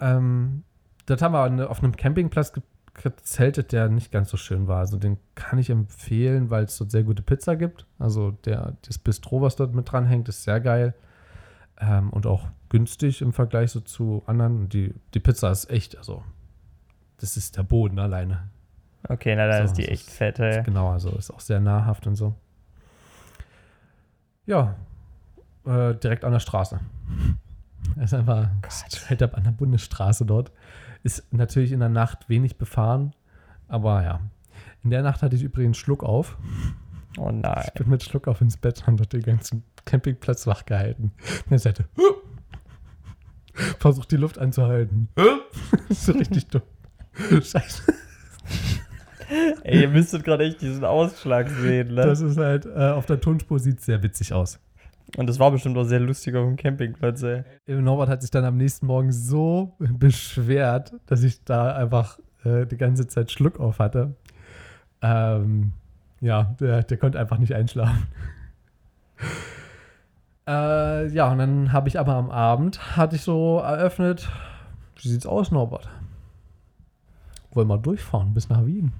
Ähm, 0.00 0.64
dort 1.06 1.22
haben 1.22 1.32
wir 1.32 1.70
auf 1.70 1.82
einem 1.82 1.96
Campingplatz 1.96 2.52
ge- 2.52 2.62
gezeltet, 3.02 3.72
der 3.72 3.88
nicht 3.88 4.12
ganz 4.12 4.28
so 4.28 4.36
schön 4.36 4.66
war. 4.68 4.80
Also 4.80 4.98
den 4.98 5.16
kann 5.34 5.58
ich 5.58 5.70
empfehlen, 5.70 6.50
weil 6.50 6.64
es 6.64 6.76
dort 6.76 6.90
sehr 6.90 7.04
gute 7.04 7.22
Pizza 7.22 7.56
gibt. 7.56 7.86
Also 7.98 8.32
der, 8.44 8.74
das 8.86 8.98
Bistro, 8.98 9.40
was 9.40 9.56
dort 9.56 9.74
mit 9.74 9.90
dran 9.90 10.04
hängt, 10.04 10.28
ist 10.28 10.44
sehr 10.44 10.60
geil. 10.60 10.92
Ähm, 11.80 12.10
und 12.10 12.26
auch 12.26 12.48
günstig 12.68 13.20
im 13.22 13.32
Vergleich 13.32 13.70
so 13.70 13.80
zu 13.80 14.22
anderen. 14.26 14.68
Die, 14.68 14.94
die 15.14 15.20
Pizza 15.20 15.50
ist 15.50 15.70
echt, 15.70 15.96
also 15.98 16.22
das 17.18 17.36
ist 17.36 17.56
der 17.56 17.62
Boden 17.62 17.98
alleine. 17.98 18.48
Okay, 19.08 19.34
na, 19.36 19.46
dann 19.46 19.58
So, 19.68 19.72
ist 19.72 19.78
die 19.78 19.88
echt 19.88 20.06
ist- 20.08 20.16
fett, 20.16 20.38
ey. 20.40 20.62
Genau, 20.64 20.90
also 20.90 21.10
ist 21.10 21.30
auch 21.30 21.40
sehr 21.40 21.60
nahrhaft 21.60 22.06
und 22.06 22.16
so. 22.16 22.34
Ja, 24.46 24.76
äh, 25.64 25.94
direkt 25.94 26.24
an 26.24 26.32
der 26.32 26.40
Straße. 26.40 26.80
Ist 28.02 28.14
einfach 28.14 28.48
straight 28.68 29.22
up 29.22 29.34
an 29.36 29.44
der 29.44 29.52
Bundesstraße 29.52 30.26
dort. 30.26 30.50
Ist 31.04 31.32
natürlich 31.32 31.70
in 31.72 31.78
der 31.80 31.88
Nacht 31.88 32.28
wenig 32.28 32.58
befahren, 32.58 33.14
aber 33.68 34.02
ja. 34.02 34.20
In 34.82 34.90
der 34.90 35.02
Nacht 35.02 35.22
hatte 35.22 35.36
ich 35.36 35.42
übrigens 35.42 35.76
Schluck 35.78 36.02
auf. 36.02 36.36
Oh 37.18 37.30
nein. 37.30 37.64
Ich 37.66 37.72
bin 37.72 37.88
mit 37.88 38.02
Schluck 38.02 38.28
auf 38.28 38.40
ins 38.40 38.56
Bett 38.56 38.82
und 38.86 38.98
dort 38.98 39.12
den 39.12 39.22
ganzen 39.22 39.64
Campingplatz 39.84 40.46
wach 40.46 40.66
gehalten. 40.66 41.12
An 41.44 41.50
der 41.50 41.58
Seite. 41.58 41.84
Versucht 43.78 44.10
die 44.10 44.16
Luft 44.16 44.38
anzuhalten. 44.38 45.08
so 45.90 46.12
richtig 46.12 46.48
dumm. 46.48 46.62
Scheiße. 47.30 47.82
Ey, 49.64 49.82
ihr 49.82 49.88
müsstet 49.88 50.24
gerade 50.24 50.44
echt 50.44 50.60
diesen 50.60 50.84
Ausschlag 50.84 51.48
sehen, 51.48 51.94
ne? 51.94 52.02
Das 52.02 52.20
ist 52.20 52.36
halt, 52.36 52.66
äh, 52.66 52.90
auf 52.90 53.06
der 53.06 53.20
Tonspur 53.20 53.58
sieht 53.58 53.78
es 53.78 53.86
sehr 53.86 54.02
witzig 54.02 54.32
aus. 54.32 54.60
Und 55.16 55.28
das 55.28 55.38
war 55.38 55.50
bestimmt 55.50 55.76
auch 55.78 55.84
sehr 55.84 56.00
lustig 56.00 56.34
auf 56.36 56.46
dem 56.46 56.56
Campingplatz, 56.56 57.22
ey. 57.22 57.44
Norbert 57.66 58.08
hat 58.08 58.22
sich 58.22 58.30
dann 58.30 58.44
am 58.44 58.56
nächsten 58.56 58.86
Morgen 58.86 59.12
so 59.12 59.74
beschwert, 59.78 60.92
dass 61.06 61.22
ich 61.22 61.44
da 61.44 61.74
einfach 61.74 62.18
äh, 62.44 62.66
die 62.66 62.76
ganze 62.76 63.06
Zeit 63.06 63.30
Schluck 63.30 63.58
auf 63.58 63.78
hatte. 63.78 64.14
Ähm, 65.00 65.72
ja, 66.20 66.54
der, 66.60 66.82
der 66.82 66.96
konnte 66.96 67.18
einfach 67.18 67.38
nicht 67.38 67.54
einschlafen. 67.54 68.06
Äh, 70.48 71.08
ja, 71.08 71.32
und 71.32 71.38
dann 71.38 71.72
habe 71.72 71.88
ich 71.88 71.98
aber 71.98 72.14
am 72.14 72.30
Abend, 72.30 72.96
hatte 72.96 73.16
ich 73.16 73.22
so 73.22 73.58
eröffnet, 73.58 74.28
wie 74.94 75.08
sieht's 75.08 75.26
aus, 75.26 75.50
Norbert? 75.50 75.88
Wollen 77.50 77.66
wir 77.66 77.78
durchfahren 77.78 78.32
bis 78.32 78.48
nach 78.48 78.64
Wien? 78.64 78.92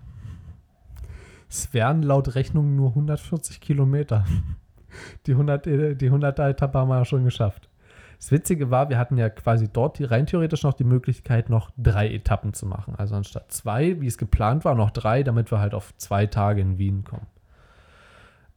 Es 1.48 1.72
wären 1.72 2.02
laut 2.02 2.34
Rechnung 2.34 2.74
nur 2.74 2.88
140 2.90 3.60
Kilometer. 3.60 4.24
Die 5.26 5.32
100, 5.32 5.66
äh, 5.66 5.94
die 5.94 6.10
100er 6.10 6.48
Etappe 6.48 6.78
haben 6.78 6.88
wir 6.88 6.96
ja 6.96 7.04
schon 7.04 7.24
geschafft. 7.24 7.65
Das 8.18 8.32
Witzige 8.32 8.70
war, 8.70 8.88
wir 8.88 8.98
hatten 8.98 9.18
ja 9.18 9.28
quasi 9.28 9.68
dort 9.68 9.98
die, 9.98 10.04
rein 10.04 10.26
theoretisch 10.26 10.62
noch 10.62 10.72
die 10.72 10.84
Möglichkeit, 10.84 11.50
noch 11.50 11.70
drei 11.76 12.12
Etappen 12.12 12.54
zu 12.54 12.66
machen. 12.66 12.94
Also 12.96 13.14
anstatt 13.14 13.52
zwei, 13.52 14.00
wie 14.00 14.06
es 14.06 14.18
geplant 14.18 14.64
war, 14.64 14.74
noch 14.74 14.90
drei, 14.90 15.22
damit 15.22 15.50
wir 15.50 15.60
halt 15.60 15.74
auf 15.74 15.94
zwei 15.96 16.26
Tage 16.26 16.60
in 16.60 16.78
Wien 16.78 17.04
kommen. 17.04 17.26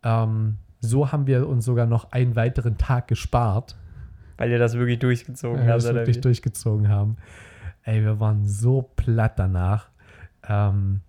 Ähm, 0.03 0.57
so 0.79 1.11
haben 1.11 1.27
wir 1.27 1.47
uns 1.47 1.65
sogar 1.65 1.85
noch 1.85 2.11
einen 2.11 2.35
weiteren 2.35 2.77
Tag 2.77 3.07
gespart. 3.07 3.75
Weil 4.37 4.51
ihr 4.51 4.59
das 4.59 4.75
wirklich 4.75 4.99
durchgezogen 4.99 5.59
Weil 5.59 5.65
wir 5.65 5.73
habt, 5.73 5.83
das 5.83 5.89
oder 5.89 5.99
wirklich 5.99 6.17
wie? 6.17 6.21
durchgezogen 6.21 6.87
haben. 6.87 7.17
Ey, 7.83 8.01
wir 8.01 8.19
waren 8.19 8.45
so 8.45 8.81
platt 8.95 9.37
danach. 9.37 9.89
Ähm, 10.47 11.01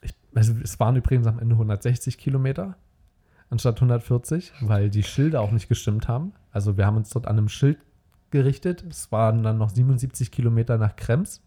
ich, 0.00 0.12
also 0.34 0.54
es 0.62 0.80
waren 0.80 0.96
übrigens 0.96 1.26
am 1.28 1.38
Ende 1.38 1.54
160 1.54 2.18
Kilometer 2.18 2.76
anstatt 3.52 3.76
140, 3.76 4.52
weil 4.62 4.88
die 4.88 5.02
Schilder 5.02 5.42
auch 5.42 5.52
nicht 5.52 5.68
gestimmt 5.68 6.08
haben. 6.08 6.32
Also 6.52 6.78
wir 6.78 6.86
haben 6.86 6.96
uns 6.96 7.10
dort 7.10 7.26
an 7.26 7.36
einem 7.36 7.48
Schild 7.48 7.78
gerichtet. 8.32 8.84
Es 8.90 9.12
waren 9.12 9.44
dann 9.44 9.58
noch 9.58 9.70
77 9.70 10.32
Kilometer 10.32 10.78
nach 10.78 10.96
Krems. 10.96 11.40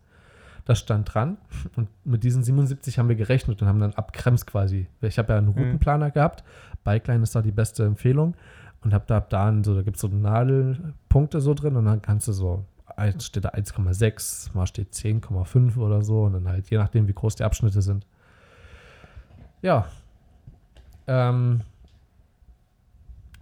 Das 0.64 0.80
stand 0.80 1.14
dran. 1.14 1.38
Und 1.76 1.90
mit 2.06 2.24
diesen 2.24 2.44
77 2.44 2.98
haben 2.98 3.10
wir 3.10 3.16
gerechnet 3.16 3.62
und 3.62 3.68
haben 3.68 3.80
dann 3.80 3.94
ab 3.94 4.14
Krems 4.14 4.46
quasi. 4.46 4.88
Ich 5.02 5.20
habe 5.20 5.34
ja 5.34 5.38
einen 5.38 5.50
Routenplaner 5.50 6.12
gehabt. 6.12 6.44
Bikeline 6.84 7.24
ist 7.24 7.36
da 7.36 7.42
die 7.42 7.52
beste 7.52 7.84
Empfehlung. 7.84 8.36
Und 8.82 8.94
habe 8.94 9.06
da 9.08 9.18
ab 9.18 9.30
da, 9.30 9.54
so, 9.64 9.76
da 9.76 9.82
gibt 9.82 9.98
es 9.98 10.02
so 10.02 10.08
Nadelpunkte 10.08 11.42
so 11.42 11.56
drin 11.56 11.76
und 11.76 11.86
dann 11.86 12.04
kannst 12.04 12.28
du 12.28 12.34
so, 12.34 12.66
steht 13.18 13.44
da 13.44 13.50
1,6, 13.50 14.56
mal 14.56 14.68
steht 14.68 14.94
10,5 14.94 15.78
oder 15.78 16.04
so. 16.04 16.24
Und 16.24 16.34
dann 16.34 16.48
halt 16.48 16.70
je 16.70 16.78
nachdem, 16.78 17.08
wie 17.08 17.14
groß 17.14 17.36
die 17.36 17.44
Abschnitte 17.44 17.82
sind. 17.82 18.06
Ja. 19.62 19.88
Ähm, 21.08 21.62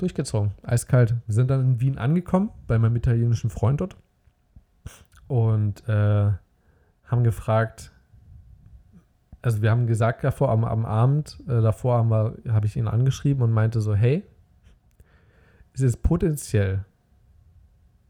durchgezogen. 0.03 0.51
Eiskalt. 0.63 1.15
Wir 1.25 1.33
sind 1.33 1.49
dann 1.49 1.61
in 1.61 1.81
Wien 1.81 1.97
angekommen, 1.97 2.51
bei 2.67 2.77
meinem 2.77 2.95
italienischen 2.97 3.49
Freund 3.49 3.81
dort. 3.81 3.95
Und 5.27 5.87
äh, 5.87 6.31
haben 7.05 7.23
gefragt, 7.23 7.91
also 9.41 9.61
wir 9.61 9.71
haben 9.71 9.87
gesagt 9.87 10.23
davor, 10.23 10.49
am, 10.49 10.63
am 10.65 10.85
Abend 10.85 11.39
äh, 11.47 11.61
davor 11.61 11.97
habe 12.47 12.65
ich 12.65 12.75
ihn 12.75 12.87
angeschrieben 12.87 13.41
und 13.43 13.51
meinte 13.51 13.81
so, 13.81 13.95
hey, 13.95 14.23
ist 15.73 15.81
es 15.83 15.97
potenziell 15.97 16.85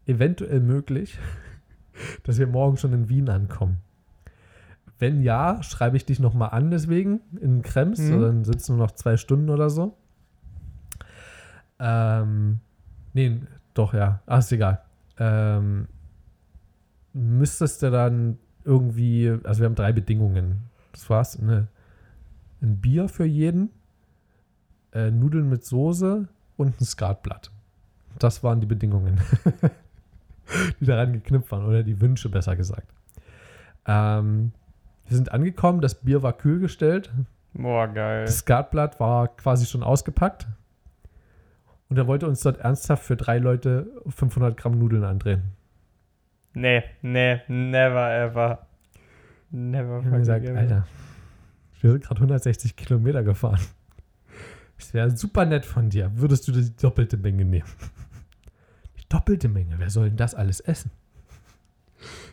eventuell 0.06 0.60
möglich, 0.60 1.18
dass 2.24 2.38
wir 2.38 2.46
morgen 2.46 2.76
schon 2.76 2.92
in 2.92 3.08
Wien 3.08 3.28
ankommen? 3.28 3.78
Wenn 4.98 5.22
ja, 5.22 5.62
schreibe 5.62 5.96
ich 5.96 6.04
dich 6.04 6.20
nochmal 6.20 6.50
an 6.50 6.70
deswegen 6.70 7.20
in 7.40 7.62
Krems, 7.62 7.98
Mhm. 8.00 8.08
so, 8.08 8.20
dann 8.20 8.44
sitzen 8.44 8.76
wir 8.76 8.82
noch 8.84 8.92
zwei 8.92 9.16
Stunden 9.16 9.50
oder 9.50 9.70
so. 9.70 9.96
Ähm, 11.78 12.60
nee, 13.12 13.40
doch, 13.74 13.94
ja. 13.94 14.20
Ach, 14.26 14.38
ist 14.38 14.52
egal. 14.52 14.80
Ähm, 15.18 15.88
müsstest 17.12 17.82
du 17.82 17.90
dann 17.90 18.38
irgendwie, 18.64 19.36
also 19.44 19.60
wir 19.60 19.66
haben 19.66 19.74
drei 19.74 19.92
Bedingungen. 19.92 20.68
Das 20.92 21.08
war's. 21.10 21.38
Ne, 21.38 21.68
ein 22.62 22.80
Bier 22.80 23.08
für 23.08 23.24
jeden, 23.24 23.70
äh, 24.92 25.10
Nudeln 25.10 25.48
mit 25.48 25.64
Soße 25.64 26.28
und 26.56 26.80
ein 26.80 26.84
Skatblatt. 26.84 27.50
Das 28.18 28.42
waren 28.42 28.60
die 28.60 28.66
Bedingungen, 28.66 29.20
die 30.80 30.86
daran 30.86 31.12
geknüpft 31.12 31.50
waren, 31.52 31.66
oder 31.66 31.82
die 31.82 32.00
Wünsche 32.00 32.28
besser 32.28 32.56
gesagt. 32.56 32.88
Ähm, 33.86 34.52
wir 35.06 35.16
sind 35.16 35.32
angekommen, 35.32 35.80
das 35.80 35.96
Bier 35.96 36.22
war 36.22 36.32
kühl 36.32 36.60
gestellt, 36.60 37.12
Boah, 37.52 37.88
geil. 37.88 38.24
das 38.24 38.38
Skatblatt 38.38 38.98
war 38.98 39.28
quasi 39.28 39.66
schon 39.66 39.82
ausgepackt. 39.82 40.46
Und 41.94 41.98
er 41.98 42.08
wollte 42.08 42.26
uns 42.26 42.40
dort 42.40 42.58
ernsthaft 42.58 43.04
für 43.04 43.14
drei 43.14 43.38
Leute 43.38 43.86
500 44.08 44.56
Gramm 44.56 44.80
Nudeln 44.80 45.04
andrehen. 45.04 45.52
Nee, 46.52 46.82
nee, 47.02 47.40
never 47.46 48.10
ever. 48.10 48.66
Never 49.52 50.00
Ich 50.00 50.06
habe 50.06 50.18
gesagt, 50.18 50.44
ever. 50.44 50.58
Alter, 50.58 50.88
wir 51.80 51.92
sind 51.92 52.02
gerade 52.02 52.18
160 52.18 52.74
Kilometer 52.74 53.22
gefahren. 53.22 53.60
Es 54.76 54.92
wäre 54.92 55.16
super 55.16 55.46
nett 55.46 55.64
von 55.64 55.88
dir. 55.88 56.10
Würdest 56.16 56.48
du 56.48 56.50
die 56.50 56.74
doppelte 56.74 57.16
Menge 57.16 57.44
nehmen? 57.44 57.68
Die 58.98 59.08
doppelte 59.08 59.48
Menge? 59.48 59.76
Wer 59.78 59.90
soll 59.90 60.08
denn 60.08 60.16
das 60.16 60.34
alles 60.34 60.58
essen? 60.58 60.90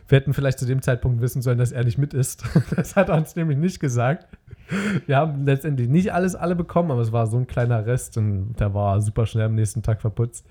Wir 0.08 0.18
hätten 0.18 0.34
vielleicht 0.34 0.58
zu 0.58 0.66
dem 0.66 0.82
Zeitpunkt 0.82 1.20
wissen 1.20 1.40
sollen, 1.40 1.58
dass 1.58 1.70
er 1.70 1.84
nicht 1.84 1.98
mit 1.98 2.14
isst. 2.14 2.42
Das 2.74 2.96
hat 2.96 3.10
er 3.10 3.14
uns 3.16 3.36
nämlich 3.36 3.58
nicht 3.58 3.78
gesagt. 3.78 4.26
Wir 5.06 5.16
haben 5.16 5.44
letztendlich 5.44 5.88
nicht 5.88 6.12
alles 6.12 6.34
alle 6.34 6.56
bekommen, 6.56 6.90
aber 6.90 7.00
es 7.00 7.12
war 7.12 7.26
so 7.26 7.36
ein 7.36 7.46
kleiner 7.46 7.84
Rest 7.86 8.16
und 8.16 8.54
der 8.54 8.74
war 8.74 9.00
super 9.00 9.26
schnell 9.26 9.46
am 9.46 9.54
nächsten 9.54 9.82
Tag 9.82 10.00
verputzt. 10.00 10.46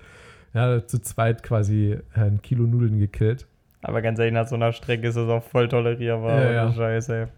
Ja, 0.54 0.86
zu 0.86 1.00
zweit 1.00 1.42
quasi 1.42 1.98
äh, 2.14 2.20
ein 2.20 2.42
Kilo 2.42 2.64
Nudeln 2.64 2.98
gekillt. 2.98 3.46
Aber 3.82 4.02
ganz 4.02 4.18
ehrlich, 4.18 4.34
nach 4.34 4.46
so 4.46 4.54
einer 4.54 4.72
Strecke 4.72 5.08
ist 5.08 5.16
es 5.16 5.28
auch 5.28 5.42
voll 5.42 5.68
tolerierbar. 5.68 6.42
Ja, 6.42 6.52
ja. 6.52 6.72
Scheiße. 6.72 7.28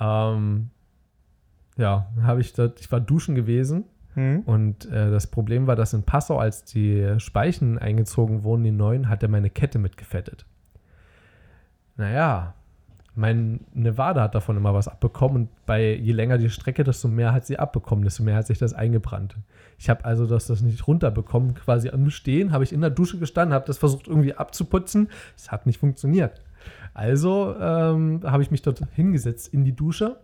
Ähm, 0.00 0.70
ja, 1.76 2.06
habe 2.22 2.40
ich 2.40 2.52
dort, 2.52 2.80
ich 2.80 2.90
war 2.90 3.00
duschen 3.00 3.34
gewesen 3.34 3.84
Hm? 4.14 4.40
und 4.46 4.86
äh, 4.86 5.10
das 5.10 5.26
Problem 5.26 5.66
war, 5.66 5.74
dass 5.76 5.92
in 5.92 6.04
Passau, 6.04 6.38
als 6.38 6.64
die 6.64 7.14
Speichen 7.18 7.78
eingezogen 7.78 8.44
wurden, 8.44 8.62
die 8.62 8.70
neuen, 8.70 9.08
hat 9.08 9.22
er 9.24 9.28
meine 9.28 9.50
Kette 9.50 9.78
mitgefettet. 9.78 10.46
Naja, 11.96 12.54
mein 13.16 13.60
Nevada 13.72 14.22
hat 14.22 14.34
davon 14.34 14.56
immer 14.56 14.74
was 14.74 14.88
abbekommen 14.88 15.36
und 15.36 15.66
bei 15.66 15.94
je 15.94 16.12
länger 16.12 16.38
die 16.38 16.50
Strecke, 16.50 16.82
desto 16.82 17.08
mehr 17.08 17.32
hat 17.32 17.46
sie 17.46 17.58
abbekommen, 17.58 18.04
desto 18.04 18.24
mehr 18.24 18.36
hat 18.36 18.46
sich 18.46 18.58
das 18.58 18.72
eingebrannt. 18.72 19.36
Ich 19.78 19.88
habe 19.88 20.04
also 20.04 20.26
das, 20.26 20.46
das 20.46 20.62
nicht 20.62 20.86
runterbekommen, 20.86 21.54
quasi 21.54 21.90
am 21.90 22.10
Stehen, 22.10 22.52
habe 22.52 22.64
ich 22.64 22.72
in 22.72 22.80
der 22.80 22.90
Dusche 22.90 23.18
gestanden, 23.18 23.54
habe 23.54 23.66
das 23.66 23.78
versucht 23.78 24.08
irgendwie 24.08 24.34
abzuputzen, 24.34 25.08
es 25.36 25.52
hat 25.52 25.66
nicht 25.66 25.78
funktioniert. 25.78 26.42
Also 26.92 27.54
ähm, 27.60 28.20
habe 28.24 28.42
ich 28.42 28.50
mich 28.50 28.62
dort 28.62 28.82
hingesetzt 28.94 29.52
in 29.52 29.64
die 29.64 29.76
Dusche, 29.76 30.16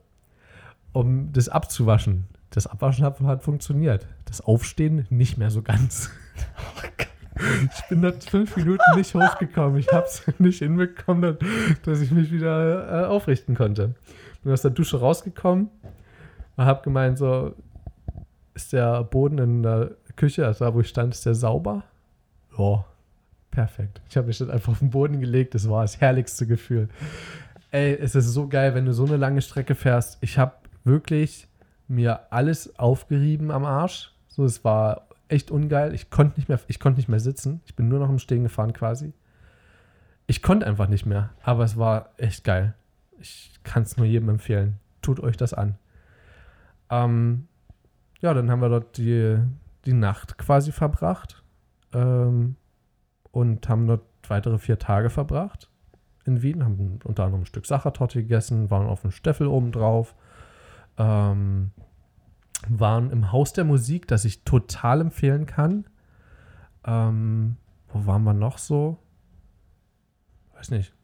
um 0.92 1.32
das 1.32 1.48
abzuwaschen. 1.48 2.24
Das 2.50 2.66
Abwaschen 2.66 3.04
hat, 3.04 3.20
hat 3.20 3.44
funktioniert. 3.44 4.08
Das 4.24 4.40
Aufstehen 4.40 5.06
nicht 5.10 5.38
mehr 5.38 5.50
so 5.50 5.62
ganz. 5.62 6.10
Ich 7.74 7.88
bin 7.88 8.02
dort 8.02 8.24
fünf 8.24 8.56
Minuten 8.56 8.82
nicht 8.96 9.14
hochgekommen. 9.14 9.78
Ich 9.78 9.90
habe 9.92 10.06
es 10.06 10.24
nicht 10.38 10.58
hinbekommen, 10.58 11.36
dass 11.84 12.00
ich 12.00 12.10
mich 12.10 12.30
wieder 12.30 13.04
äh, 13.04 13.06
aufrichten 13.06 13.54
konnte. 13.54 13.94
Bin 14.42 14.52
aus 14.52 14.62
der 14.62 14.70
Dusche 14.70 14.98
rausgekommen 14.98 15.68
und 16.56 16.64
habe 16.64 16.82
gemeint, 16.82 17.18
so, 17.18 17.54
ist 18.54 18.72
der 18.72 19.04
Boden 19.04 19.38
in 19.38 19.62
der 19.62 19.92
Küche, 20.16 20.46
also 20.46 20.64
da, 20.64 20.74
wo 20.74 20.80
ich 20.80 20.88
stand, 20.88 21.14
ist 21.14 21.24
der 21.26 21.34
sauber? 21.34 21.84
Ja, 22.58 22.84
perfekt. 23.50 24.00
Ich 24.08 24.16
habe 24.16 24.26
mich 24.26 24.38
dann 24.38 24.50
einfach 24.50 24.72
auf 24.72 24.80
den 24.80 24.90
Boden 24.90 25.20
gelegt. 25.20 25.54
Das 25.54 25.68
war 25.68 25.82
das 25.82 26.00
herrlichste 26.00 26.46
Gefühl. 26.46 26.88
Ey, 27.70 27.94
es 27.94 28.14
ist 28.14 28.26
so 28.28 28.48
geil, 28.48 28.74
wenn 28.74 28.84
du 28.84 28.92
so 28.92 29.04
eine 29.04 29.16
lange 29.16 29.42
Strecke 29.42 29.74
fährst. 29.74 30.18
Ich 30.20 30.38
habe 30.38 30.54
wirklich 30.84 31.48
mir 31.88 32.32
alles 32.32 32.78
aufgerieben 32.78 33.50
am 33.50 33.64
Arsch. 33.64 34.12
So, 34.28 34.44
es 34.44 34.64
war 34.64 35.06
echt 35.30 35.50
ungeil. 35.50 35.94
Ich 35.94 36.10
konnte 36.10 36.38
nicht 36.38 36.48
mehr, 36.48 36.60
ich 36.68 36.80
konnte 36.80 36.98
nicht 36.98 37.08
mehr 37.08 37.20
sitzen. 37.20 37.60
Ich 37.64 37.76
bin 37.76 37.88
nur 37.88 37.98
noch 37.98 38.08
im 38.08 38.18
Stehen 38.18 38.42
gefahren 38.42 38.72
quasi. 38.72 39.12
Ich 40.26 40.42
konnte 40.42 40.66
einfach 40.66 40.88
nicht 40.88 41.06
mehr, 41.06 41.30
aber 41.42 41.64
es 41.64 41.76
war 41.76 42.10
echt 42.16 42.44
geil. 42.44 42.74
Ich 43.18 43.52
kann 43.64 43.82
es 43.82 43.96
nur 43.96 44.06
jedem 44.06 44.28
empfehlen. 44.28 44.78
Tut 45.02 45.20
euch 45.20 45.36
das 45.36 45.54
an. 45.54 45.76
Ähm, 46.90 47.48
ja, 48.20 48.34
dann 48.34 48.50
haben 48.50 48.60
wir 48.60 48.68
dort 48.68 48.96
die, 48.96 49.38
die 49.86 49.92
Nacht 49.92 50.38
quasi 50.38 50.72
verbracht 50.72 51.42
ähm, 51.92 52.56
und 53.30 53.68
haben 53.68 53.86
dort 53.86 54.04
weitere 54.28 54.58
vier 54.58 54.78
Tage 54.78 55.10
verbracht 55.10 55.70
in 56.24 56.42
Wien, 56.42 56.64
haben 56.64 56.98
unter 57.04 57.24
anderem 57.24 57.42
ein 57.42 57.46
Stück 57.46 57.66
Sachertorte 57.66 58.22
gegessen, 58.22 58.70
waren 58.70 58.86
auf 58.86 59.02
dem 59.02 59.10
Steffel 59.10 59.46
oben 59.46 59.72
drauf, 59.72 60.14
ähm, 60.98 61.70
waren 62.68 63.10
im 63.10 63.32
Haus 63.32 63.52
der 63.52 63.64
Musik, 63.64 64.06
das 64.08 64.24
ich 64.24 64.44
total 64.44 65.00
empfehlen 65.00 65.46
kann. 65.46 65.84
Ähm, 66.84 67.56
wo 67.92 68.06
waren 68.06 68.22
wir 68.24 68.34
noch 68.34 68.58
so? 68.58 68.98
Weiß 70.56 70.70
nicht. 70.70 70.94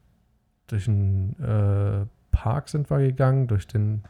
Durch 0.67 0.85
den 0.87 1.39
äh, 1.41 2.07
Park 2.31 2.69
sind 2.69 2.91
wir 2.91 2.99
gegangen, 2.99 3.47
durch 3.47 3.67
den, 3.67 4.03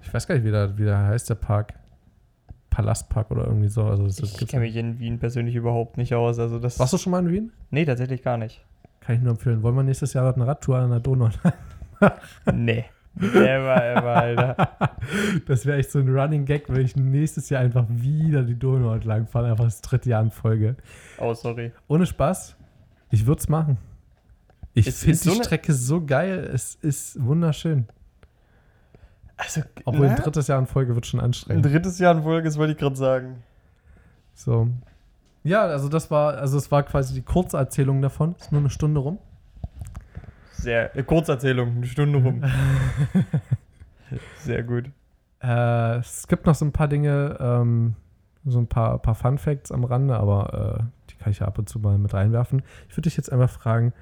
ich 0.00 0.12
weiß 0.12 0.26
gar 0.26 0.34
nicht, 0.36 0.44
wie 0.44 0.50
der, 0.50 0.78
wie 0.78 0.84
der 0.84 0.98
heißt, 0.98 1.28
der 1.30 1.34
Park. 1.36 1.74
Palastpark 2.70 3.30
oder 3.30 3.46
irgendwie 3.46 3.68
so. 3.68 3.84
Also 3.84 4.06
das 4.06 4.18
Ich 4.20 4.38
gibt's- 4.38 4.50
kenne 4.50 4.64
mich 4.64 4.74
in 4.76 4.98
Wien 4.98 5.18
persönlich 5.18 5.54
überhaupt 5.54 5.98
nicht 5.98 6.14
aus. 6.14 6.38
Also 6.38 6.58
das. 6.58 6.78
Warst 6.78 6.94
du 6.94 6.96
schon 6.96 7.10
mal 7.10 7.18
in 7.18 7.30
Wien? 7.30 7.52
Nee, 7.70 7.84
tatsächlich 7.84 8.22
gar 8.22 8.38
nicht. 8.38 8.64
Kann 9.00 9.16
ich 9.16 9.20
nur 9.20 9.32
empfehlen. 9.32 9.62
Wollen 9.62 9.74
wir 9.76 9.82
nächstes 9.82 10.14
Jahr 10.14 10.24
dort 10.24 10.36
eine 10.36 10.46
Radtour 10.46 10.78
an 10.78 10.88
der 10.88 11.00
Donau? 11.00 11.28
nee. 12.54 12.86
Ever, 13.20 13.84
ever, 13.84 14.16
Alter. 14.16 14.56
Das 15.46 15.66
wäre 15.66 15.78
echt 15.78 15.90
so 15.90 15.98
ein 15.98 16.08
Running 16.08 16.44
Gag, 16.44 16.64
wenn 16.68 16.80
ich 16.84 16.96
nächstes 16.96 17.50
Jahr 17.50 17.60
einfach 17.60 17.84
wieder 17.88 18.42
die 18.44 18.58
Donau 18.58 18.94
entlang 18.94 19.26
fahre, 19.26 19.50
einfach 19.50 19.64
das 19.64 19.80
dritte 19.82 20.08
Jahr 20.10 20.22
in 20.22 20.30
Folge. 20.30 20.76
Oh, 21.18 21.34
sorry. 21.34 21.72
Ohne 21.88 22.06
Spaß, 22.06 22.56
ich 23.10 23.26
würde 23.26 23.40
es 23.40 23.48
machen. 23.48 23.78
Ich 24.74 24.86
finde 24.92 25.18
die 25.18 25.24
so 25.24 25.32
eine- 25.34 25.44
Strecke 25.44 25.72
so 25.74 26.04
geil, 26.04 26.48
es 26.54 26.76
ist 26.76 27.22
wunderschön. 27.22 27.86
Also, 29.36 29.62
Obwohl 29.84 30.06
ein 30.06 30.16
drittes 30.16 30.46
Jahr 30.46 30.58
in 30.60 30.66
Folge 30.66 30.94
wird 30.94 31.04
schon 31.06 31.20
ein 31.20 31.24
anstrengend. 31.26 31.66
drittes 31.66 31.98
Jahr 31.98 32.16
in 32.16 32.22
Folge, 32.22 32.44
das 32.48 32.56
wollte 32.58 32.72
ich 32.72 32.78
gerade 32.78 32.96
sagen. 32.96 33.42
So. 34.34 34.68
Ja, 35.42 35.62
also 35.62 35.88
das 35.88 36.10
war, 36.10 36.34
also 36.38 36.56
es 36.56 36.70
war 36.70 36.84
quasi 36.84 37.12
die 37.14 37.22
Kurzerzählung 37.22 38.00
davon. 38.00 38.36
Ist 38.40 38.52
nur 38.52 38.60
eine 38.60 38.70
Stunde 38.70 39.00
rum. 39.00 39.18
Sehr, 40.62 40.96
äh, 40.96 41.02
Kurzerzählung, 41.02 41.76
eine 41.76 41.86
Stunde 41.86 42.18
rum. 42.18 42.42
Sehr 44.38 44.62
gut. 44.62 44.90
Äh, 45.42 45.96
es 45.96 46.28
gibt 46.28 46.46
noch 46.46 46.54
so 46.54 46.64
ein 46.64 46.72
paar 46.72 46.86
Dinge, 46.86 47.36
ähm, 47.40 47.96
so 48.44 48.58
ein 48.58 48.68
paar, 48.68 48.98
paar 48.98 49.16
Fun 49.16 49.38
Facts 49.38 49.72
am 49.72 49.82
Rande, 49.82 50.16
aber 50.16 50.78
äh, 50.78 51.10
die 51.10 51.16
kann 51.16 51.32
ich 51.32 51.40
ja 51.40 51.46
ab 51.46 51.58
und 51.58 51.68
zu 51.68 51.80
mal 51.80 51.98
mit 51.98 52.14
reinwerfen. 52.14 52.62
Ich 52.88 52.96
würde 52.96 53.08
dich 53.08 53.16
jetzt 53.16 53.32
einmal 53.32 53.48
fragen, 53.48 53.92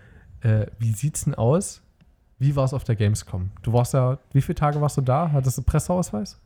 äh, 0.43 0.67
wie 0.79 0.93
sieht's 0.93 1.25
denn 1.25 1.35
aus? 1.35 1.83
Wie 2.39 2.57
war 2.57 2.65
es 2.65 2.75
auf 2.75 2.85
der 2.85 2.97
Gamescom? 2.97 3.51
Du 3.63 3.73
warst 3.73 3.95
ja, 3.95 4.19
wie 4.33 4.43
viele 4.43 4.57
Tage 4.57 4.81
warst 4.81 4.97
du 4.97 5.03
da? 5.03 5.31
Hattest 5.33 5.59
du 5.59 5.63
Presseausweis? 5.63 6.39